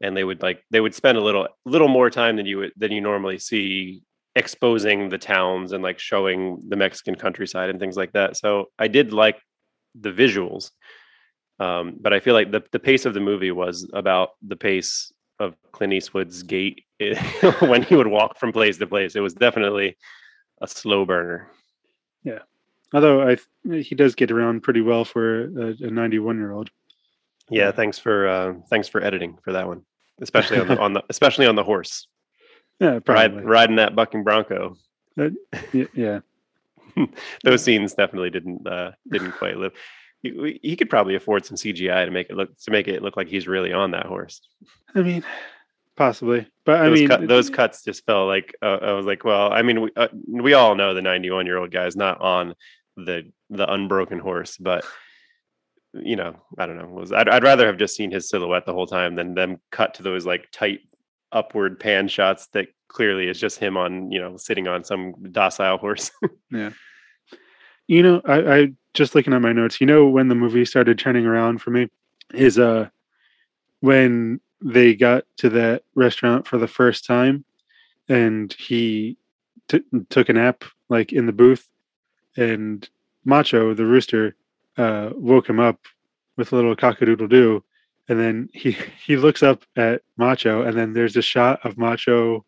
and 0.00 0.16
they 0.16 0.24
would 0.24 0.42
like 0.42 0.62
they 0.70 0.80
would 0.80 0.94
spend 0.94 1.18
a 1.18 1.20
little 1.22 1.46
little 1.64 1.88
more 1.88 2.10
time 2.10 2.36
than 2.36 2.46
you 2.46 2.58
would 2.58 2.72
than 2.76 2.92
you 2.92 3.00
normally 3.00 3.38
see 3.38 4.02
exposing 4.36 5.08
the 5.08 5.18
towns 5.18 5.72
and 5.72 5.82
like 5.82 5.98
showing 5.98 6.62
the 6.68 6.76
Mexican 6.76 7.14
countryside 7.14 7.68
and 7.70 7.80
things 7.80 7.96
like 7.96 8.12
that. 8.12 8.36
So 8.36 8.66
I 8.78 8.88
did 8.88 9.12
like 9.12 9.40
the 9.94 10.10
visuals 10.10 10.70
um, 11.60 11.96
but 12.00 12.14
I 12.14 12.20
feel 12.20 12.32
like 12.32 12.50
the, 12.50 12.62
the 12.72 12.78
pace 12.78 13.04
of 13.04 13.12
the 13.12 13.20
movie 13.20 13.50
was 13.50 13.88
about 13.92 14.30
the 14.42 14.56
pace 14.56 15.12
of 15.38 15.54
Clint 15.72 15.92
Eastwood's 15.92 16.42
gait 16.42 16.84
when 17.60 17.82
he 17.82 17.94
would 17.94 18.06
walk 18.06 18.38
from 18.38 18.50
place 18.50 18.78
to 18.78 18.86
place. 18.86 19.14
It 19.14 19.20
was 19.20 19.34
definitely 19.34 19.96
a 20.62 20.66
slow 20.66 21.04
burner. 21.04 21.50
Yeah, 22.24 22.40
although 22.94 23.28
I 23.28 23.36
he 23.70 23.94
does 23.94 24.14
get 24.14 24.30
around 24.30 24.62
pretty 24.62 24.80
well 24.80 25.04
for 25.04 25.44
a, 25.44 25.74
a 25.80 25.90
91 25.90 26.38
year 26.38 26.52
old. 26.52 26.70
Yeah, 27.50 27.72
thanks 27.72 27.98
for 27.98 28.26
uh, 28.26 28.54
thanks 28.70 28.88
for 28.88 29.02
editing 29.02 29.36
for 29.44 29.52
that 29.52 29.66
one, 29.66 29.82
especially 30.22 30.60
on 30.60 30.68
the 30.68 30.78
on 30.78 30.94
the 30.94 31.02
especially 31.10 31.46
on 31.46 31.56
the 31.56 31.64
horse 31.64 32.06
Yeah, 32.80 33.00
ride, 33.06 33.44
riding 33.44 33.76
that 33.76 33.94
bucking 33.94 34.24
bronco. 34.24 34.76
Y- 35.16 35.88
yeah. 35.94 36.20
Those 37.44 37.62
scenes 37.62 37.94
definitely 37.94 38.30
didn't 38.30 38.66
uh, 38.66 38.92
didn't 39.08 39.32
quite 39.32 39.56
live. 39.56 39.72
He, 40.22 40.60
he 40.62 40.76
could 40.76 40.90
probably 40.90 41.14
afford 41.14 41.46
some 41.46 41.56
CGI 41.56 42.04
to 42.04 42.10
make 42.10 42.28
it 42.30 42.36
look 42.36 42.56
to 42.58 42.70
make 42.70 42.88
it 42.88 43.02
look 43.02 43.16
like 43.16 43.28
he's 43.28 43.48
really 43.48 43.72
on 43.72 43.92
that 43.92 44.06
horse. 44.06 44.40
I 44.94 45.02
mean, 45.02 45.24
possibly. 45.96 46.46
But 46.64 46.80
I 46.80 46.88
those, 46.88 46.98
mean, 46.98 47.08
cut, 47.08 47.28
those 47.28 47.50
cuts 47.50 47.84
just 47.84 48.04
felt 48.04 48.28
like 48.28 48.54
uh, 48.62 48.78
I 48.82 48.92
was 48.92 49.06
like, 49.06 49.24
well, 49.24 49.52
I 49.52 49.62
mean, 49.62 49.82
we, 49.82 49.90
uh, 49.96 50.08
we 50.26 50.54
all 50.54 50.74
know 50.74 50.94
the 50.94 51.02
91 51.02 51.46
year 51.46 51.58
old 51.58 51.70
guy 51.70 51.86
is 51.86 51.96
not 51.96 52.20
on 52.20 52.54
the 52.96 53.30
the 53.48 53.72
unbroken 53.72 54.18
horse, 54.18 54.56
but 54.58 54.84
you 55.92 56.16
know, 56.16 56.36
I 56.58 56.66
don't 56.66 56.78
know. 56.78 56.86
Was 56.86 57.12
I'd, 57.12 57.28
I'd 57.28 57.42
rather 57.42 57.66
have 57.66 57.78
just 57.78 57.96
seen 57.96 58.10
his 58.10 58.28
silhouette 58.28 58.66
the 58.66 58.72
whole 58.72 58.86
time 58.86 59.16
than 59.16 59.34
them 59.34 59.60
cut 59.70 59.94
to 59.94 60.02
those 60.02 60.24
like 60.26 60.48
tight 60.52 60.80
upward 61.32 61.78
pan 61.78 62.08
shots 62.08 62.48
that 62.48 62.68
clearly 62.88 63.28
is 63.28 63.38
just 63.38 63.58
him 63.58 63.76
on 63.76 64.10
you 64.10 64.20
know 64.20 64.36
sitting 64.36 64.68
on 64.68 64.84
some 64.84 65.14
docile 65.32 65.78
horse. 65.78 66.10
Yeah. 66.52 66.70
You 67.86 68.04
know, 68.04 68.22
I, 68.24 68.54
I 68.54 68.68
just 68.94 69.16
looking 69.16 69.32
at 69.32 69.42
my 69.42 69.52
notes. 69.52 69.80
You 69.80 69.86
know, 69.86 70.06
when 70.06 70.28
the 70.28 70.34
movie 70.36 70.64
started 70.64 70.96
turning 70.96 71.26
around 71.26 71.60
for 71.60 71.70
me, 71.70 71.88
is 72.32 72.58
uh 72.58 72.88
when 73.80 74.40
they 74.62 74.94
got 74.94 75.24
to 75.38 75.48
that 75.50 75.82
restaurant 75.94 76.46
for 76.46 76.58
the 76.58 76.68
first 76.68 77.04
time, 77.04 77.44
and 78.08 78.52
he 78.52 79.16
t- 79.68 79.82
took 80.08 80.28
a 80.28 80.32
nap 80.32 80.64
like 80.88 81.12
in 81.12 81.26
the 81.26 81.32
booth, 81.32 81.68
and 82.36 82.88
Macho 83.24 83.74
the 83.74 83.86
rooster 83.86 84.36
uh, 84.76 85.10
woke 85.14 85.48
him 85.48 85.60
up 85.60 85.80
with 86.36 86.52
a 86.52 86.56
little 86.56 86.76
cockadoodle 86.76 87.28
doo, 87.28 87.62
and 88.10 88.20
then 88.20 88.50
he 88.52 88.76
he 89.06 89.16
looks 89.16 89.42
up 89.42 89.64
at 89.76 90.02
Macho, 90.18 90.62
and 90.62 90.76
then 90.76 90.92
there's 90.92 91.16
a 91.16 91.22
shot 91.22 91.64
of 91.64 91.78
Macho, 91.78 92.44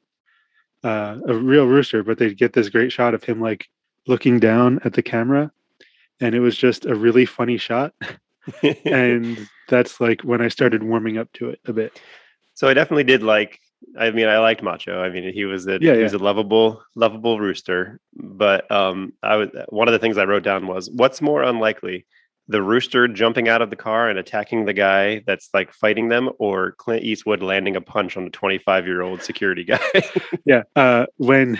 uh, 0.84 1.16
a 1.26 1.34
real 1.34 1.66
rooster, 1.66 2.02
but 2.02 2.18
they 2.18 2.34
get 2.34 2.52
this 2.52 2.68
great 2.68 2.92
shot 2.92 3.14
of 3.14 3.24
him 3.24 3.40
like 3.40 3.68
looking 4.06 4.38
down 4.38 4.80
at 4.84 4.92
the 4.92 5.02
camera 5.02 5.50
and 6.20 6.34
it 6.34 6.40
was 6.40 6.56
just 6.56 6.86
a 6.86 6.94
really 6.94 7.24
funny 7.24 7.56
shot 7.56 7.94
and 8.84 9.48
that's 9.68 10.00
like 10.00 10.20
when 10.22 10.40
i 10.42 10.48
started 10.48 10.82
warming 10.82 11.18
up 11.18 11.32
to 11.32 11.48
it 11.48 11.60
a 11.66 11.72
bit 11.72 12.00
So 12.54 12.68
I 12.68 12.74
definitely 12.74 13.04
did 13.04 13.22
like. 13.22 13.60
I 13.98 14.10
mean, 14.10 14.28
I 14.28 14.38
liked 14.38 14.62
Macho. 14.62 15.02
I 15.02 15.08
mean, 15.08 15.32
he 15.32 15.44
was 15.44 15.66
a 15.66 15.78
Yeah, 15.80 15.96
he 15.96 16.02
was 16.02 16.12
a 16.12 16.18
lovable, 16.18 16.82
lovable 16.94 17.40
rooster. 17.40 17.98
But 18.14 18.70
um, 18.70 19.12
I 19.22 19.36
was 19.36 19.48
one 19.70 19.88
of 19.88 19.92
the 19.92 19.98
things 19.98 20.18
I 20.18 20.24
wrote 20.24 20.44
down 20.44 20.66
was 20.66 20.90
what's 20.90 21.20
more 21.20 21.42
unlikely, 21.42 22.06
the 22.48 22.62
rooster 22.62 23.08
jumping 23.08 23.48
out 23.48 23.62
of 23.62 23.70
the 23.70 23.76
car 23.76 24.08
and 24.08 24.18
attacking 24.18 24.64
the 24.64 24.72
guy 24.72 25.22
that's 25.26 25.48
like 25.54 25.72
fighting 25.72 26.08
them, 26.08 26.30
or 26.38 26.72
Clint 26.72 27.04
Eastwood 27.04 27.42
landing 27.42 27.76
a 27.76 27.80
punch 27.80 28.16
on 28.16 28.24
a 28.24 28.30
25 28.30 28.86
year 28.86 29.02
old 29.02 29.22
security 29.22 29.64
guy. 29.64 29.78
yeah 30.44 30.62
uh 30.76 31.06
when 31.16 31.58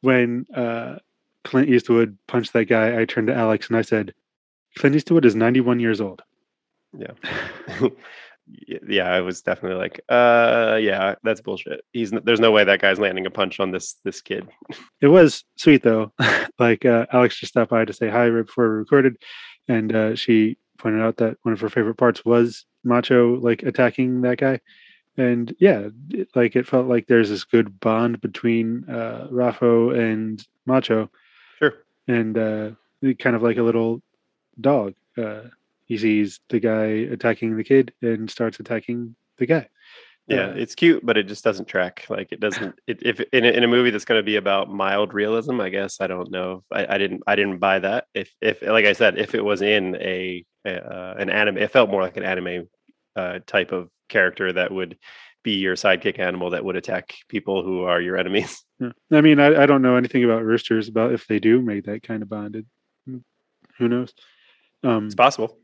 when 0.00 0.46
uh 0.54 0.96
clint 1.44 1.68
eastwood 1.68 2.16
punched 2.26 2.52
that 2.52 2.64
guy 2.64 3.00
i 3.00 3.04
turned 3.04 3.28
to 3.28 3.34
alex 3.34 3.68
and 3.68 3.76
i 3.76 3.82
said 3.82 4.12
clint 4.76 4.96
eastwood 4.96 5.24
is 5.24 5.34
91 5.34 5.78
years 5.80 6.00
old 6.00 6.22
yeah, 6.98 7.12
yeah. 8.88 9.04
I 9.04 9.20
was 9.20 9.42
definitely 9.42 9.78
like, 9.78 10.00
uh, 10.08 10.78
yeah, 10.80 11.16
that's 11.22 11.40
bullshit. 11.40 11.84
He's 11.92 12.10
there's 12.10 12.40
no 12.40 12.50
way 12.50 12.64
that 12.64 12.80
guy's 12.80 12.98
landing 12.98 13.26
a 13.26 13.30
punch 13.30 13.60
on 13.60 13.70
this 13.70 13.96
this 14.04 14.20
kid. 14.20 14.48
it 15.00 15.08
was 15.08 15.44
sweet 15.56 15.82
though 15.82 16.12
like 16.58 16.84
uh, 16.84 17.06
alex 17.12 17.38
just 17.38 17.52
stopped 17.52 17.70
by 17.70 17.84
to 17.84 17.92
say 17.92 18.08
hi 18.08 18.28
right 18.28 18.46
before 18.46 18.70
we 18.70 18.76
recorded 18.76 19.16
and 19.68 19.94
uh, 19.94 20.14
she 20.14 20.56
pointed 20.78 21.02
out 21.02 21.16
that 21.16 21.36
one 21.42 21.52
of 21.52 21.60
her 21.60 21.68
favorite 21.70 21.96
parts 21.96 22.24
was 22.24 22.66
macho 22.84 23.36
like 23.40 23.62
attacking 23.62 24.20
that 24.20 24.38
guy 24.38 24.60
and 25.16 25.54
yeah 25.58 25.88
it, 26.10 26.28
like 26.34 26.54
it 26.54 26.66
felt 26.66 26.86
like 26.86 27.06
there's 27.06 27.30
this 27.30 27.44
good 27.44 27.80
bond 27.80 28.20
between 28.20 28.84
uh 28.88 29.26
raffo 29.30 29.96
and 29.98 30.46
macho 30.66 31.10
Sure. 31.58 31.72
and 32.06 32.36
uh 32.38 32.70
kind 33.18 33.34
of 33.36 33.42
like 33.42 33.56
a 33.56 33.62
little 33.62 34.02
dog. 34.60 34.94
Uh, 35.16 35.42
he 35.86 35.96
sees 35.96 36.40
the 36.48 36.58
guy 36.60 36.84
attacking 37.12 37.56
the 37.56 37.64
kid 37.64 37.92
and 38.02 38.30
starts 38.30 38.58
attacking 38.60 39.14
the 39.38 39.46
guy. 39.46 39.68
Yeah, 40.28 40.48
it's 40.48 40.74
cute, 40.74 41.06
but 41.06 41.16
it 41.16 41.28
just 41.28 41.44
doesn't 41.44 41.68
track. 41.68 42.04
Like 42.08 42.32
it 42.32 42.40
doesn't. 42.40 42.74
It, 42.88 42.98
if 43.02 43.20
in 43.32 43.44
a, 43.44 43.48
in 43.48 43.62
a 43.62 43.68
movie 43.68 43.90
that's 43.90 44.04
going 44.04 44.18
to 44.18 44.24
be 44.24 44.36
about 44.36 44.68
mild 44.68 45.14
realism, 45.14 45.60
I 45.60 45.68
guess 45.68 46.00
I 46.00 46.08
don't 46.08 46.30
know. 46.32 46.64
I, 46.72 46.94
I 46.94 46.98
didn't. 46.98 47.22
I 47.28 47.36
didn't 47.36 47.58
buy 47.58 47.78
that. 47.78 48.06
If 48.12 48.34
if 48.40 48.60
like 48.62 48.86
I 48.86 48.92
said, 48.92 49.18
if 49.18 49.36
it 49.36 49.44
was 49.44 49.62
in 49.62 49.94
a, 49.96 50.44
a 50.66 50.84
uh, 50.84 51.14
an 51.18 51.30
anime, 51.30 51.58
it 51.58 51.70
felt 51.70 51.90
more 51.90 52.02
like 52.02 52.16
an 52.16 52.24
anime 52.24 52.68
uh, 53.14 53.38
type 53.46 53.70
of 53.70 53.88
character 54.08 54.52
that 54.52 54.72
would 54.72 54.98
be 55.44 55.52
your 55.52 55.76
sidekick 55.76 56.18
animal 56.18 56.50
that 56.50 56.64
would 56.64 56.74
attack 56.74 57.14
people 57.28 57.62
who 57.62 57.84
are 57.84 58.00
your 58.00 58.16
enemies. 58.16 58.64
Yeah. 58.80 58.90
I 59.12 59.20
mean, 59.20 59.38
I, 59.38 59.62
I 59.62 59.66
don't 59.66 59.80
know 59.82 59.94
anything 59.94 60.24
about 60.24 60.44
roosters 60.44 60.88
about 60.88 61.12
if 61.12 61.26
they 61.28 61.38
do 61.38 61.62
make 61.62 61.84
that 61.84 62.02
kind 62.02 62.22
of 62.22 62.28
bonded. 62.28 62.66
Mm, 63.08 63.22
Who 63.78 63.88
knows? 63.88 64.12
Um, 64.82 65.06
It's 65.06 65.14
possible, 65.14 65.56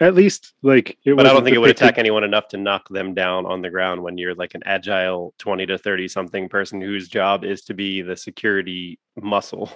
at 0.00 0.14
least 0.14 0.54
like 0.62 0.96
it. 1.04 1.14
but 1.16 1.26
I 1.26 1.32
don't 1.32 1.44
think 1.44 1.54
it 1.54 1.58
would 1.58 1.70
attack 1.70 1.98
anyone 1.98 2.24
enough 2.24 2.48
to 2.48 2.56
knock 2.56 2.88
them 2.88 3.12
down 3.14 3.46
on 3.46 3.60
the 3.62 3.70
ground 3.70 4.02
when 4.02 4.16
you're 4.18 4.34
like 4.34 4.54
an 4.54 4.62
agile 4.64 5.34
twenty 5.38 5.66
to 5.66 5.76
thirty 5.78 6.08
something 6.08 6.48
person 6.48 6.80
whose 6.80 7.08
job 7.08 7.44
is 7.44 7.62
to 7.62 7.74
be 7.74 8.02
the 8.02 8.16
security 8.16 8.98
muscle. 9.20 9.70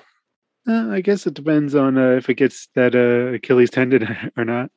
Uh, 0.67 0.89
I 0.91 1.03
guess 1.03 1.27
it 1.27 1.35
depends 1.35 1.75
on 1.75 1.99
uh, 1.99 2.13
if 2.13 2.31
it 2.31 2.35
gets 2.35 2.69
that 2.75 2.95
uh, 2.95 3.35
Achilles 3.35 3.71
tendon 3.71 4.33
or 4.37 4.45
not. 4.45 4.71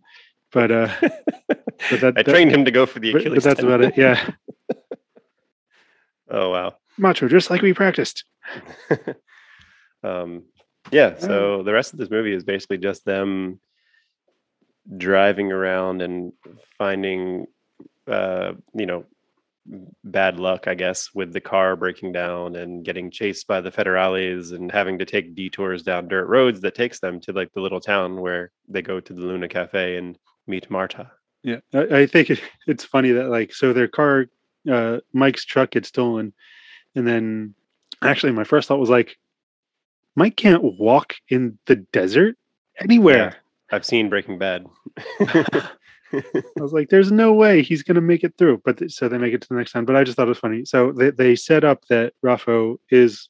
But 0.51 0.71
uh, 0.71 0.93
but 1.01 2.01
that, 2.01 2.13
I 2.17 2.23
that- 2.23 2.25
trained 2.27 2.51
him 2.51 2.65
to 2.65 2.71
go 2.71 2.85
for 2.85 2.99
the 2.99 3.11
Achilles. 3.11 3.35
but 3.35 3.43
that's 3.43 3.63
about 3.63 3.81
it. 3.81 3.97
Yeah, 3.97 4.29
Oh 6.29 6.49
wow. 6.51 6.75
macho, 6.97 7.27
just 7.29 7.49
like 7.49 7.61
we 7.61 7.73
practiced. 7.73 8.25
um, 10.03 10.43
yeah. 10.91 11.17
So 11.17 11.63
the 11.63 11.73
rest 11.73 11.93
of 11.93 11.99
this 11.99 12.09
movie 12.09 12.33
is 12.33 12.43
basically 12.43 12.77
just 12.77 13.05
them 13.05 13.59
driving 14.95 15.51
around 15.51 16.01
and 16.01 16.31
finding, 16.77 17.45
uh, 18.07 18.53
you 18.73 18.85
know, 18.85 19.05
bad 20.03 20.39
luck, 20.39 20.67
I 20.67 20.75
guess, 20.75 21.13
with 21.13 21.33
the 21.33 21.41
car 21.41 21.75
breaking 21.75 22.13
down 22.13 22.55
and 22.55 22.85
getting 22.85 23.11
chased 23.11 23.47
by 23.47 23.59
the 23.61 23.71
federales 23.71 24.53
and 24.53 24.71
having 24.71 24.97
to 24.99 25.05
take 25.05 25.35
detours 25.35 25.83
down 25.83 26.07
dirt 26.07 26.27
roads 26.27 26.61
that 26.61 26.75
takes 26.75 26.99
them 26.99 27.19
to 27.21 27.33
like 27.33 27.51
the 27.53 27.61
little 27.61 27.81
town 27.81 28.21
where 28.21 28.51
they 28.67 28.81
go 28.81 28.99
to 28.99 29.13
the 29.13 29.19
Luna 29.19 29.49
Cafe 29.49 29.97
and 29.97 30.17
meet 30.47 30.69
Marta. 30.69 31.11
Yeah, 31.43 31.59
I, 31.73 31.99
I 31.99 32.05
think 32.07 32.29
it, 32.29 32.41
it's 32.67 32.83
funny 32.83 33.11
that 33.11 33.29
like 33.29 33.53
so 33.53 33.73
their 33.73 33.87
car, 33.87 34.27
uh, 34.69 34.99
Mike's 35.13 35.45
truck 35.45 35.71
gets 35.71 35.89
stolen, 35.89 36.33
and 36.95 37.05
then 37.05 37.53
actually 38.01 38.31
my 38.31 38.43
first 38.43 38.67
thought 38.67 38.79
was 38.79 38.89
like, 38.89 39.17
Mike 40.15 40.35
can't 40.35 40.63
walk 40.63 41.15
in 41.29 41.59
the 41.65 41.75
desert 41.75 42.37
anywhere. 42.79 43.35
I've 43.71 43.85
seen 43.85 44.09
Breaking 44.09 44.37
Bad. 44.37 44.65
I 45.19 45.71
was 46.55 46.71
like, 46.73 46.89
there's 46.89 47.11
no 47.11 47.33
way 47.33 47.61
he's 47.61 47.83
gonna 47.83 48.01
make 48.01 48.23
it 48.23 48.33
through. 48.37 48.61
But 48.63 48.77
th- 48.77 48.91
so 48.91 49.09
they 49.09 49.17
make 49.17 49.33
it 49.33 49.41
to 49.41 49.49
the 49.49 49.55
next 49.55 49.73
town. 49.73 49.85
But 49.85 49.95
I 49.95 50.03
just 50.03 50.15
thought 50.15 50.27
it 50.27 50.29
was 50.29 50.39
funny. 50.39 50.65
So 50.65 50.91
they 50.91 51.11
they 51.11 51.35
set 51.35 51.63
up 51.63 51.85
that 51.89 52.13
Raffo 52.23 52.77
is, 52.89 53.29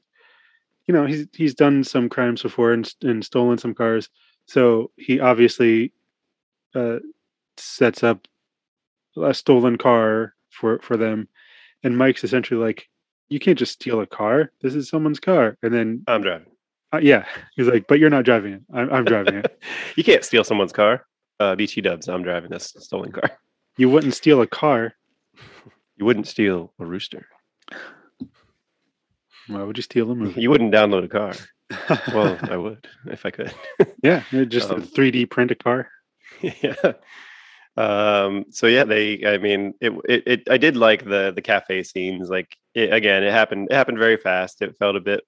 you 0.86 0.94
know, 0.94 1.06
he's 1.06 1.28
he's 1.34 1.56
done 1.56 1.84
some 1.84 2.10
crimes 2.10 2.44
before 2.44 2.72
and 2.72 2.92
and 3.02 3.26
stolen 3.26 3.58
some 3.58 3.74
cars. 3.74 4.10
So 4.46 4.92
he 4.96 5.20
obviously 5.20 5.92
uh, 6.76 7.00
sets 7.58 8.04
up 8.04 8.28
a 9.22 9.34
stolen 9.34 9.78
car 9.78 10.36
for 10.52 10.80
for 10.80 10.98
them, 10.98 11.28
and 11.84 11.98
Mike's 11.98 12.24
essentially 12.24 12.60
like, 12.60 12.90
you 13.30 13.40
can't 13.40 13.60
just 13.60 13.74
steal 13.74 14.02
a 14.02 14.08
car. 14.08 14.52
This 14.62 14.76
is 14.76 14.90
someone's 14.90 15.20
car. 15.20 15.58
And 15.62 15.74
then 15.74 16.04
I'm 16.08 16.22
driving. 16.22 16.48
Uh, 16.94 17.00
yeah, 17.02 17.26
he's 17.56 17.68
like, 17.68 17.86
but 17.88 18.00
you're 18.00 18.10
not 18.10 18.26
driving 18.26 18.54
it. 18.54 18.62
I'm, 18.74 18.92
I'm 18.92 19.06
driving 19.06 19.36
it. 19.36 19.62
you 19.96 20.04
can't 20.04 20.24
steal 20.24 20.44
someone's 20.44 20.72
car. 20.74 21.06
Uh, 21.40 21.56
BT 21.56 21.82
Dubs. 21.82 22.08
I'm 22.08 22.24
driving 22.24 22.50
this 22.50 22.74
stolen 22.80 23.12
car. 23.12 23.32
You 23.80 23.90
wouldn't 23.92 24.16
steal 24.16 24.42
a 24.42 24.48
car. 24.48 24.96
You 25.98 26.06
wouldn't 26.06 26.28
steal 26.28 26.74
a 26.80 26.86
rooster. 26.86 27.28
Why 29.48 29.62
would 29.64 29.78
you 29.78 29.84
steal 29.84 30.10
a 30.12 30.16
movie? 30.22 30.42
You 30.42 30.50
wouldn't 30.50 30.74
download 30.74 31.04
a 31.04 31.08
car. 31.08 31.34
Well, 32.12 32.40
I 32.42 32.58
would 32.58 32.88
if 33.06 33.24
I 33.26 33.30
could. 33.30 33.54
Yeah, 34.02 34.24
just 34.48 34.72
Um, 34.72 34.80
a 34.82 34.82
3D 34.82 35.30
print 35.30 35.52
a 35.52 35.56
car. 35.56 35.90
yeah. 36.42 36.94
Um. 37.78 38.46
So 38.50 38.66
yeah, 38.66 38.84
they. 38.84 39.24
I 39.26 39.38
mean, 39.38 39.76
it, 39.80 39.94
it. 40.10 40.24
It. 40.26 40.50
I 40.50 40.58
did 40.58 40.76
like 40.76 41.06
the 41.06 41.32
the 41.36 41.42
cafe 41.44 41.84
scenes. 41.84 42.30
Like 42.32 42.58
it, 42.74 42.92
again, 42.92 43.24
it 43.24 43.32
happened. 43.32 43.68
It 43.70 43.76
happened 43.76 44.00
very 44.00 44.18
fast. 44.18 44.62
It 44.64 44.76
felt 44.80 44.96
a 44.96 45.00
bit 45.02 45.22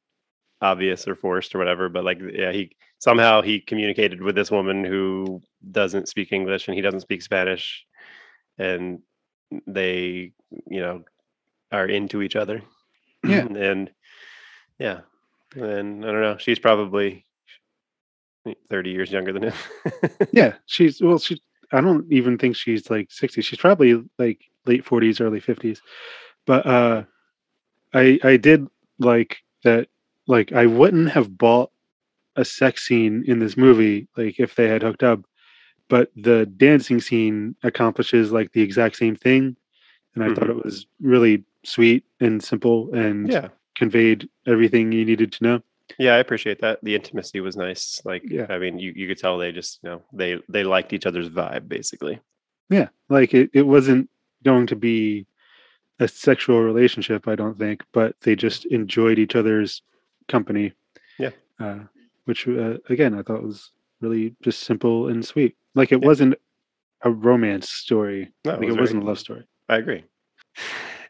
obvious 0.61 1.07
or 1.07 1.15
forced 1.15 1.55
or 1.55 1.57
whatever. 1.57 1.89
But 1.89 2.03
like, 2.03 2.19
yeah, 2.33 2.51
he 2.51 2.75
somehow 2.99 3.41
he 3.41 3.59
communicated 3.59 4.21
with 4.21 4.35
this 4.35 4.51
woman 4.51 4.83
who 4.83 5.41
doesn't 5.71 6.09
speak 6.09 6.31
English 6.31 6.67
and 6.67 6.75
he 6.75 6.81
doesn't 6.81 7.01
speak 7.01 7.21
Spanish, 7.21 7.85
and 8.57 8.99
they, 9.67 10.31
you 10.67 10.79
know, 10.81 11.03
are 11.71 11.85
into 11.85 12.21
each 12.21 12.35
other. 12.35 12.61
Yeah. 13.23 13.45
and 13.55 13.89
yeah, 14.79 15.01
and 15.55 16.05
I 16.05 16.11
don't 16.11 16.21
know. 16.21 16.37
She's 16.37 16.59
probably 16.59 17.25
thirty 18.69 18.91
years 18.91 19.11
younger 19.11 19.33
than 19.33 19.43
him. 19.43 19.53
Yeah, 20.31 20.53
she's 20.65 21.01
well. 21.01 21.19
She. 21.19 21.41
I 21.71 21.81
don't 21.81 22.11
even 22.11 22.39
think 22.39 22.55
she's 22.55 22.89
like 22.89 23.11
60. 23.11 23.41
She's 23.43 23.59
probably 23.59 24.03
like 24.17 24.41
late 24.65 24.83
40s, 24.83 25.21
early 25.21 25.39
50s. 25.39 25.79
But 26.47 26.65
uh, 26.65 27.03
I 27.93 28.19
I 28.23 28.37
did 28.37 28.67
like 28.97 29.37
that. 29.63 29.87
Like 30.29 30.53
I 30.53 30.67
wouldn't 30.67 31.09
have 31.09 31.37
bought 31.37 31.71
a 32.35 32.45
sex 32.45 32.87
scene 32.87 33.23
in 33.27 33.39
this 33.39 33.57
movie 33.57 34.07
like 34.15 34.39
if 34.39 34.55
they 34.55 34.67
had 34.67 34.83
hooked 34.83 35.03
up, 35.03 35.21
but 35.89 36.11
the 36.15 36.45
dancing 36.45 37.01
scene 37.01 37.55
accomplishes 37.63 38.31
like 38.31 38.51
the 38.53 38.61
exact 38.61 38.95
same 38.95 39.15
thing, 39.15 39.57
and 40.13 40.23
I 40.23 40.27
thought 40.27 40.45
mm-hmm. 40.45 40.59
it 40.59 40.63
was 40.63 40.85
really 41.01 41.43
sweet 41.65 42.05
and 42.19 42.43
simple 42.43 42.93
and 42.93 43.29
yeah. 43.29 43.47
conveyed 43.75 44.29
everything 44.45 44.91
you 44.91 45.03
needed 45.03 45.31
to 45.33 45.43
know. 45.43 45.61
Yeah, 45.97 46.13
I 46.13 46.19
appreciate 46.19 46.61
that. 46.61 46.79
The 46.83 46.93
intimacy 46.93 47.39
was 47.39 47.57
nice. 47.57 47.99
Like, 48.05 48.21
Yeah. 48.23 48.45
I 48.49 48.59
mean, 48.59 48.77
you, 48.77 48.93
you 48.95 49.07
could 49.07 49.17
tell 49.17 49.39
they 49.39 49.51
just, 49.51 49.79
you 49.81 49.89
know, 49.89 50.01
they 50.13 50.39
they 50.47 50.63
liked 50.63 50.93
each 50.93 51.07
other's 51.07 51.29
vibe, 51.29 51.67
basically. 51.67 52.19
Yeah, 52.69 52.89
like 53.09 53.33
it, 53.33 53.49
it 53.53 53.63
wasn't 53.63 54.09
going 54.43 54.67
to 54.67 54.75
be 54.75 55.25
a 55.99 56.07
sexual 56.07 56.61
relationship, 56.61 57.27
I 57.27 57.33
don't 57.33 57.57
think, 57.57 57.83
but 57.91 58.15
they 58.21 58.35
just 58.35 58.65
enjoyed 58.67 59.17
each 59.17 59.35
other's 59.35 59.81
company. 60.29 60.73
Yeah. 61.17 61.31
Uh, 61.59 61.79
which, 62.25 62.47
uh, 62.47 62.77
again, 62.89 63.13
I 63.13 63.23
thought 63.23 63.43
was 63.43 63.71
really 64.01 64.35
just 64.41 64.61
simple 64.61 65.09
and 65.09 65.25
sweet. 65.25 65.55
Like 65.75 65.91
it 65.91 66.01
Yeah. 66.01 66.07
wasn't 66.07 66.35
a 67.01 67.11
romance 67.11 67.69
story, 67.69 68.31
No, 68.45 68.51
like 68.51 68.61
was 68.67 68.75
it 68.75 68.79
wasn't 68.79 69.03
a 69.03 69.05
love 69.05 69.19
story. 69.19 69.43
I 69.67 69.77
agree. 69.77 70.03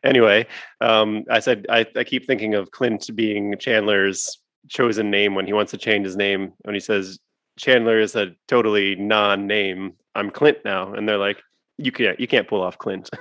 Anyway, 0.03 0.47
um, 0.82 1.23
I 1.29 1.39
said 1.39 1.65
I, 1.69 1.86
I 1.95 2.03
keep 2.03 2.25
thinking 2.25 2.55
of 2.55 2.71
Clint 2.71 3.10
being 3.15 3.55
Chandler's 3.60 4.39
chosen 4.69 5.12
name 5.12 5.36
when 5.36 5.45
he 5.45 5.53
wants 5.53 5.71
to 5.71 5.77
change 5.77 6.05
his 6.05 6.15
name. 6.15 6.53
When 6.62 6.73
he 6.73 6.79
says 6.79 7.19
Chandler 7.58 7.99
is 7.99 8.15
a 8.15 8.34
totally 8.47 8.95
non-name, 8.95 9.93
I'm 10.15 10.32
Clint 10.32 10.60
now, 10.63 10.93
and 10.93 11.08
they're 11.08 11.17
like, 11.17 11.38
you 11.77 11.91
can't 11.91 12.19
you 12.19 12.27
can't 12.27 12.47
pull 12.47 12.62
off 12.62 12.77
Clint. 12.77 13.10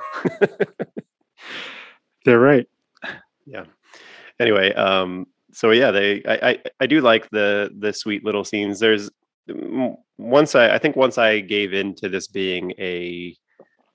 They're 2.24 2.40
right. 2.40 2.66
yeah 3.46 3.64
anyway 4.38 4.72
um 4.74 5.26
so 5.58 5.72
yeah 5.72 5.90
they 5.90 6.22
I, 6.24 6.50
I 6.50 6.58
i 6.78 6.86
do 6.86 7.00
like 7.00 7.28
the 7.30 7.70
the 7.76 7.92
sweet 7.92 8.24
little 8.24 8.44
scenes. 8.44 8.78
There's 8.78 9.10
mm, 9.50 9.96
once 10.16 10.54
i 10.54 10.74
i 10.76 10.78
think 10.78 10.94
once 10.94 11.18
i 11.18 11.40
gave 11.40 11.74
in 11.74 11.96
to 11.96 12.08
this 12.08 12.28
being 12.28 12.72
a 12.78 13.36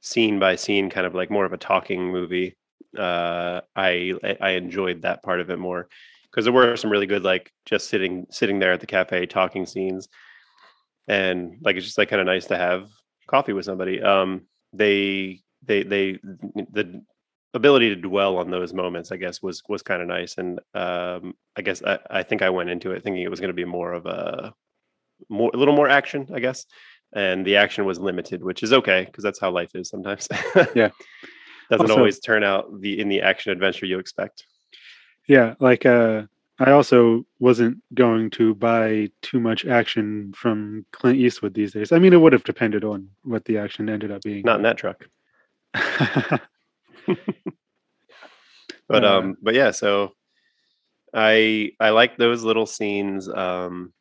scene 0.02 0.40
by 0.40 0.58
scene 0.58 0.90
kind 0.90 1.08
of 1.08 1.16
like 1.16 1.32
more 1.32 1.46
of 1.46 1.54
a 1.54 1.58
talking 1.58 2.12
movie 2.12 2.58
uh 2.98 3.62
i 3.78 4.14
I 4.42 4.50
enjoyed 4.64 5.04
that 5.04 5.24
part 5.24 5.40
of 5.40 5.50
it 5.50 5.58
more. 5.58 5.88
Because 6.30 6.44
there 6.44 6.54
were 6.54 6.76
some 6.76 6.92
really 6.92 7.06
good 7.14 7.24
like 7.24 7.50
just 7.66 7.88
sitting 7.88 8.26
sitting 8.30 8.60
there 8.60 8.74
at 8.74 8.82
the 8.82 8.94
cafe 8.98 9.26
talking 9.26 9.66
scenes. 9.66 10.10
And 11.08 11.38
like 11.62 11.78
it's 11.78 11.86
just 11.86 11.98
like 11.98 12.10
kind 12.10 12.20
of 12.20 12.26
nice 12.26 12.48
to 12.48 12.58
have 12.58 12.90
coffee 13.28 13.54
with 13.54 13.66
somebody. 13.66 14.02
Um 14.02 14.48
they 14.74 15.40
they 15.66 15.84
they 15.84 16.20
the 16.78 16.86
ability 17.54 17.90
to 17.90 17.96
dwell 17.96 18.38
on 18.38 18.50
those 18.50 18.74
moments 18.74 19.12
i 19.12 19.16
guess 19.18 19.42
was 19.42 19.62
was 19.70 19.82
kind 19.84 20.02
of 20.02 20.08
nice 20.08 20.38
and 20.38 20.60
um 20.74 21.36
i 21.56 21.62
guess 21.62 21.84
I, 21.84 22.00
I 22.10 22.24
think 22.24 22.42
i 22.42 22.50
went 22.50 22.70
into 22.70 22.92
it 22.92 23.04
thinking 23.04 23.22
it 23.24 23.30
was 23.30 23.40
going 23.40 23.50
to 23.50 23.54
be 23.54 23.66
more 23.66 23.94
of 23.94 24.06
a 24.06 24.54
more 25.30 25.52
a 25.54 25.58
little 25.58 25.76
more 25.76 25.88
action 25.90 26.28
i 26.34 26.40
guess 26.40 26.66
and 27.16 27.46
the 27.46 27.56
action 27.58 27.86
was 27.86 28.00
limited 28.00 28.44
which 28.44 28.64
is 28.64 28.74
okay 28.74 29.06
because 29.06 29.24
that's 29.24 29.40
how 29.40 29.52
life 29.52 29.70
is 29.76 29.90
sometimes 29.90 30.28
Yeah. 30.76 30.90
doesn't 31.70 31.86
Also- 31.90 31.98
always 31.98 32.20
turn 32.20 32.44
out 32.44 32.82
the 32.82 33.00
in 33.00 33.08
the 33.08 33.22
action 33.22 33.52
adventure 33.52 33.86
you 33.86 34.00
expect 34.00 34.46
Yeah, 35.28 35.54
like 35.60 35.86
uh, 35.86 36.24
I 36.60 36.72
also 36.72 37.26
wasn't 37.40 37.78
going 37.94 38.30
to 38.32 38.54
buy 38.56 39.10
too 39.22 39.40
much 39.40 39.66
action 39.66 40.34
from 40.36 40.86
Clint 40.92 41.18
Eastwood 41.18 41.54
these 41.54 41.72
days. 41.74 41.92
I 41.92 41.98
mean, 42.00 42.14
it 42.14 42.18
would 42.22 42.34
have 42.34 42.44
depended 42.44 42.84
on 42.84 43.10
what 43.24 43.44
the 43.46 43.58
action 43.58 43.90
ended 43.90 44.12
up 44.12 44.22
being. 44.22 44.44
not 44.46 44.58
in 44.58 44.64
that 44.64 44.78
truck 44.78 45.08
but 48.88 49.04
Uh, 49.04 49.20
um 49.20 49.38
but 49.42 49.54
yeah 49.54 49.72
so 49.72 50.12
i 51.14 51.72
i 51.80 51.90
like 51.90 52.18
those 52.18 52.44
little 52.44 52.66
scenes 52.66 53.30
um 53.30 53.94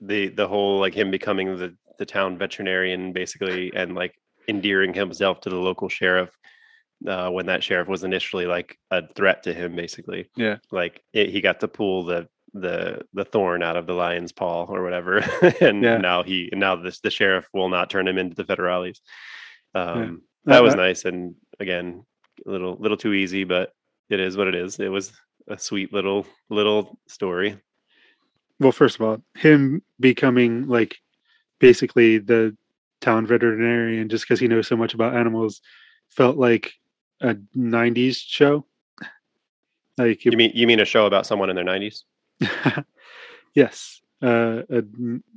the 0.00 0.28
the 0.28 0.46
whole 0.46 0.78
like 0.78 0.94
him 0.94 1.10
becoming 1.10 1.56
the 1.56 1.74
the 1.98 2.06
town 2.06 2.38
veterinarian 2.38 3.12
basically 3.12 3.72
and 3.74 3.94
like 3.94 4.14
endearing 4.48 4.94
himself 4.94 5.40
to 5.40 5.50
the 5.50 5.56
local 5.56 5.88
sheriff 5.88 6.30
uh, 7.06 7.28
when 7.30 7.46
that 7.46 7.62
sheriff 7.62 7.86
was 7.88 8.02
initially 8.04 8.46
like 8.46 8.76
a 8.90 9.02
threat 9.14 9.42
to 9.44 9.52
him 9.52 9.74
basically 9.76 10.28
Yeah. 10.36 10.58
like 10.72 11.02
it, 11.12 11.30
he 11.30 11.40
got 11.40 11.60
to 11.60 11.68
pull 11.68 12.04
the 12.04 12.28
the 12.54 13.02
the 13.12 13.24
thorn 13.24 13.62
out 13.62 13.76
of 13.76 13.86
the 13.86 13.92
lion's 13.92 14.32
paw 14.32 14.64
or 14.64 14.82
whatever 14.82 15.18
and 15.60 15.82
Yeah. 15.82 15.98
now 15.98 16.22
he 16.22 16.48
now 16.52 16.76
this 16.76 17.00
the 17.00 17.10
sheriff 17.10 17.46
will 17.52 17.68
not 17.68 17.90
turn 17.90 18.08
him 18.08 18.18
into 18.18 18.34
the 18.36 18.44
federales 18.44 18.98
um 19.74 20.22
Uh, 20.46 20.52
that 20.54 20.62
was 20.62 20.74
uh, 20.74 20.76
nice 20.76 21.04
and 21.04 21.34
again 21.60 22.04
a 22.46 22.50
little 22.50 22.76
little 22.78 22.96
too 22.96 23.12
easy 23.12 23.44
but 23.44 23.72
it 24.10 24.20
is 24.20 24.36
what 24.36 24.48
it 24.48 24.54
is 24.54 24.78
it 24.78 24.88
was 24.88 25.12
a 25.48 25.58
sweet 25.58 25.92
little 25.92 26.26
little 26.50 26.98
story 27.06 27.58
Well, 28.60 28.72
first 28.72 28.96
of 28.96 29.02
all, 29.02 29.22
him 29.36 29.82
becoming 30.00 30.66
like 30.66 30.96
basically 31.58 32.18
the 32.18 32.56
town 33.00 33.26
veterinarian 33.26 34.08
just 34.08 34.24
because 34.24 34.40
he 34.40 34.48
knows 34.48 34.66
so 34.66 34.76
much 34.76 34.94
about 34.94 35.16
animals 35.16 35.60
felt 36.08 36.36
like 36.36 36.72
a 37.20 37.36
90s 37.56 38.18
show. 38.26 38.64
Like, 39.96 40.24
you 40.24 40.32
mean 40.32 40.52
you 40.54 40.66
mean 40.66 40.80
a 40.80 40.84
show 40.84 41.06
about 41.06 41.26
someone 41.26 41.50
in 41.50 41.56
their 41.56 41.64
90s 41.64 42.04
yes. 43.54 44.00
Uh, 44.22 44.62
a, 44.70 44.82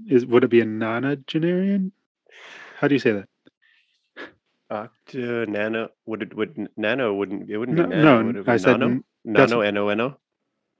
is 0.07 0.25
would 0.25 0.43
it 0.43 0.49
be 0.49 0.61
a 0.61 0.65
nonagenarian? 0.65 1.91
How 2.79 2.87
do 2.87 2.95
you 2.95 2.99
say 2.99 3.11
that? 3.11 3.27
Octa 4.71 5.47
nano 5.49 5.89
would 6.05 6.21
it 6.21 6.33
would 6.33 6.69
nano 6.77 7.13
wouldn't 7.13 7.49
it 7.49 7.57
wouldn't 7.57 7.77
No, 7.77 7.83
be 7.83 7.89
nano 7.89 8.21
no, 8.21 8.25
would 8.27 8.47
I 8.49 8.55
said 8.57 8.79
nano 8.79 9.03
nano 9.25 9.61
n 9.61 9.77
o 9.77 9.89
n 9.89 9.99
o 10.01 10.17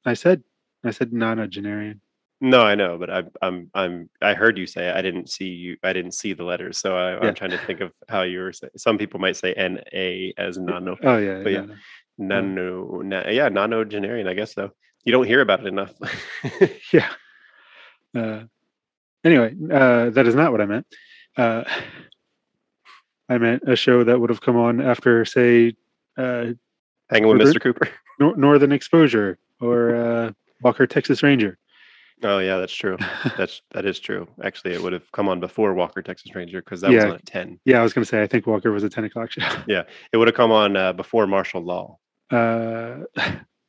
I 0.06 0.14
said, 0.14 0.42
I 0.84 0.92
said 0.92 1.12
Nano 1.14 1.46
nonagenarian. 1.46 2.00
no 2.40 2.62
I 2.64 2.74
know 2.76 2.98
but 2.98 3.10
I 3.10 3.24
I'm 3.42 3.70
I'm 3.76 4.10
I 4.22 4.34
heard 4.34 4.58
you 4.58 4.66
say 4.66 4.88
it. 4.88 4.96
I 4.96 5.02
didn't 5.02 5.30
see 5.30 5.50
you 5.50 5.76
I 5.84 5.92
didn't 5.94 6.14
see 6.14 6.32
the 6.34 6.44
letters 6.46 6.78
so 6.80 6.96
I, 6.96 7.12
Yeah. 7.20 7.28
I'm 7.28 7.36
trying 7.36 7.52
to 7.52 7.58
think 7.68 7.82
of 7.82 7.92
how 8.08 8.22
you 8.24 8.40
were 8.40 8.54
saying 8.54 8.72
some 8.78 8.98
people 8.98 9.20
might 9.20 9.36
say 9.36 9.54
N 9.54 9.84
A 9.94 10.34
as 10.38 10.58
nano 10.58 10.96
Oh 11.04 11.18
yeah, 11.18 11.44
But 11.44 11.52
yeah. 11.52 11.66
no, 12.18 12.40
no. 12.40 12.42
nano 12.42 13.02
na, 13.02 13.28
yeah 13.30 13.50
I 14.32 14.34
guess 14.34 14.54
so 14.56 14.72
you 15.04 15.12
don't 15.12 15.28
hear 15.28 15.42
about 15.42 15.60
it 15.62 15.68
enough 15.68 15.94
yeah. 16.94 17.12
Uh, 18.16 18.44
anyway, 19.24 19.56
uh, 19.72 20.10
that 20.12 20.28
is 20.28 20.36
not 20.36 20.52
what 20.52 20.60
I 20.62 20.66
meant. 20.66 20.86
Uh, 21.38 21.64
I 23.32 23.38
meant 23.38 23.64
a 23.68 23.76
show 23.76 24.04
that 24.04 24.20
would 24.20 24.30
have 24.30 24.42
come 24.42 24.58
on 24.58 24.82
after, 24.82 25.24
say, 25.26 25.74
uh, 26.18 26.48
hanging 27.10 27.30
with 27.30 27.40
Robert? 27.40 27.56
Mr. 27.56 27.62
Cooper 27.62 27.90
Nor- 28.20 28.36
Northern 28.36 28.72
Exposure 28.74 29.38
or 29.62 29.96
uh, 29.96 30.32
Walker 30.62 30.86
Texas 30.86 31.24
Ranger. 31.24 31.58
oh 32.24 32.40
yeah 32.40 32.58
that's 32.58 32.74
true 32.74 32.98
that's 33.38 33.62
that 33.72 33.86
is 33.86 34.00
true 34.00 34.28
actually 34.44 34.74
it 34.74 34.82
would 34.84 34.94
have 34.94 35.12
come 35.12 35.28
on 35.30 35.40
before 35.40 35.74
Walker 35.74 36.02
Texas 36.02 36.36
Ranger 36.36 36.62
because 36.62 36.82
that 36.82 36.92
was 36.92 37.04
on 37.04 37.12
at 37.14 37.26
10 37.26 37.60
yeah, 37.66 37.80
I 37.80 37.84
was 37.84 37.94
going 37.94 38.04
to 38.04 38.10
say 38.10 38.22
I 38.22 38.28
think 38.28 38.46
Walker 38.46 38.72
was 38.72 38.84
a 38.84 38.90
ten 38.90 39.06
o'clock 39.06 39.32
show. 39.32 39.42
Yeah, 39.68 39.84
it 40.14 40.18
would 40.18 40.28
have 40.28 40.36
come 40.36 40.52
on 40.52 40.76
uh, 40.78 40.94
before 40.94 41.26
Martial 41.28 41.62
Law 41.64 41.98
Uh, 42.30 42.98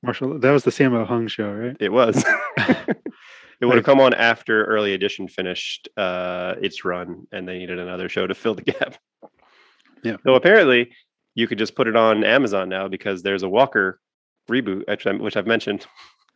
Martial, 0.03 0.39
that 0.41 0.51
was 0.51 0.65
the 0.65 0.71
Sammo 0.73 1.07
Hung 1.07 1.29
show, 1.29 1.51
right? 1.53 1.77
It 1.79 1.93
was. 1.93 2.25
it 3.61 3.65
would 3.67 3.77
have 3.77 3.85
come 3.85 4.01
on 4.01 4.13
after 4.15 4.65
Early 4.65 4.93
Edition 4.95 5.29
finished 5.29 5.89
uh, 5.97 6.55
its 6.61 6.85
run, 6.85 7.27
and 7.33 7.47
they 7.49 7.59
needed 7.59 7.79
another 7.79 8.09
show 8.09 8.27
to 8.27 8.35
fill 8.35 8.55
the 8.57 8.63
gap. 8.63 8.97
Yeah. 10.03 10.17
So 10.25 10.35
apparently, 10.35 10.91
you 11.35 11.47
could 11.47 11.59
just 11.59 11.75
put 11.75 11.87
it 11.89 11.97
on 11.97 12.25
Amazon 12.25 12.69
now 12.69 12.89
because 12.89 13.23
there's 13.23 13.43
a 13.43 13.49
Walker 13.49 14.01
reboot, 14.51 15.21
which, 15.21 15.37
I've 15.37 15.47
mentioned. 15.47 15.87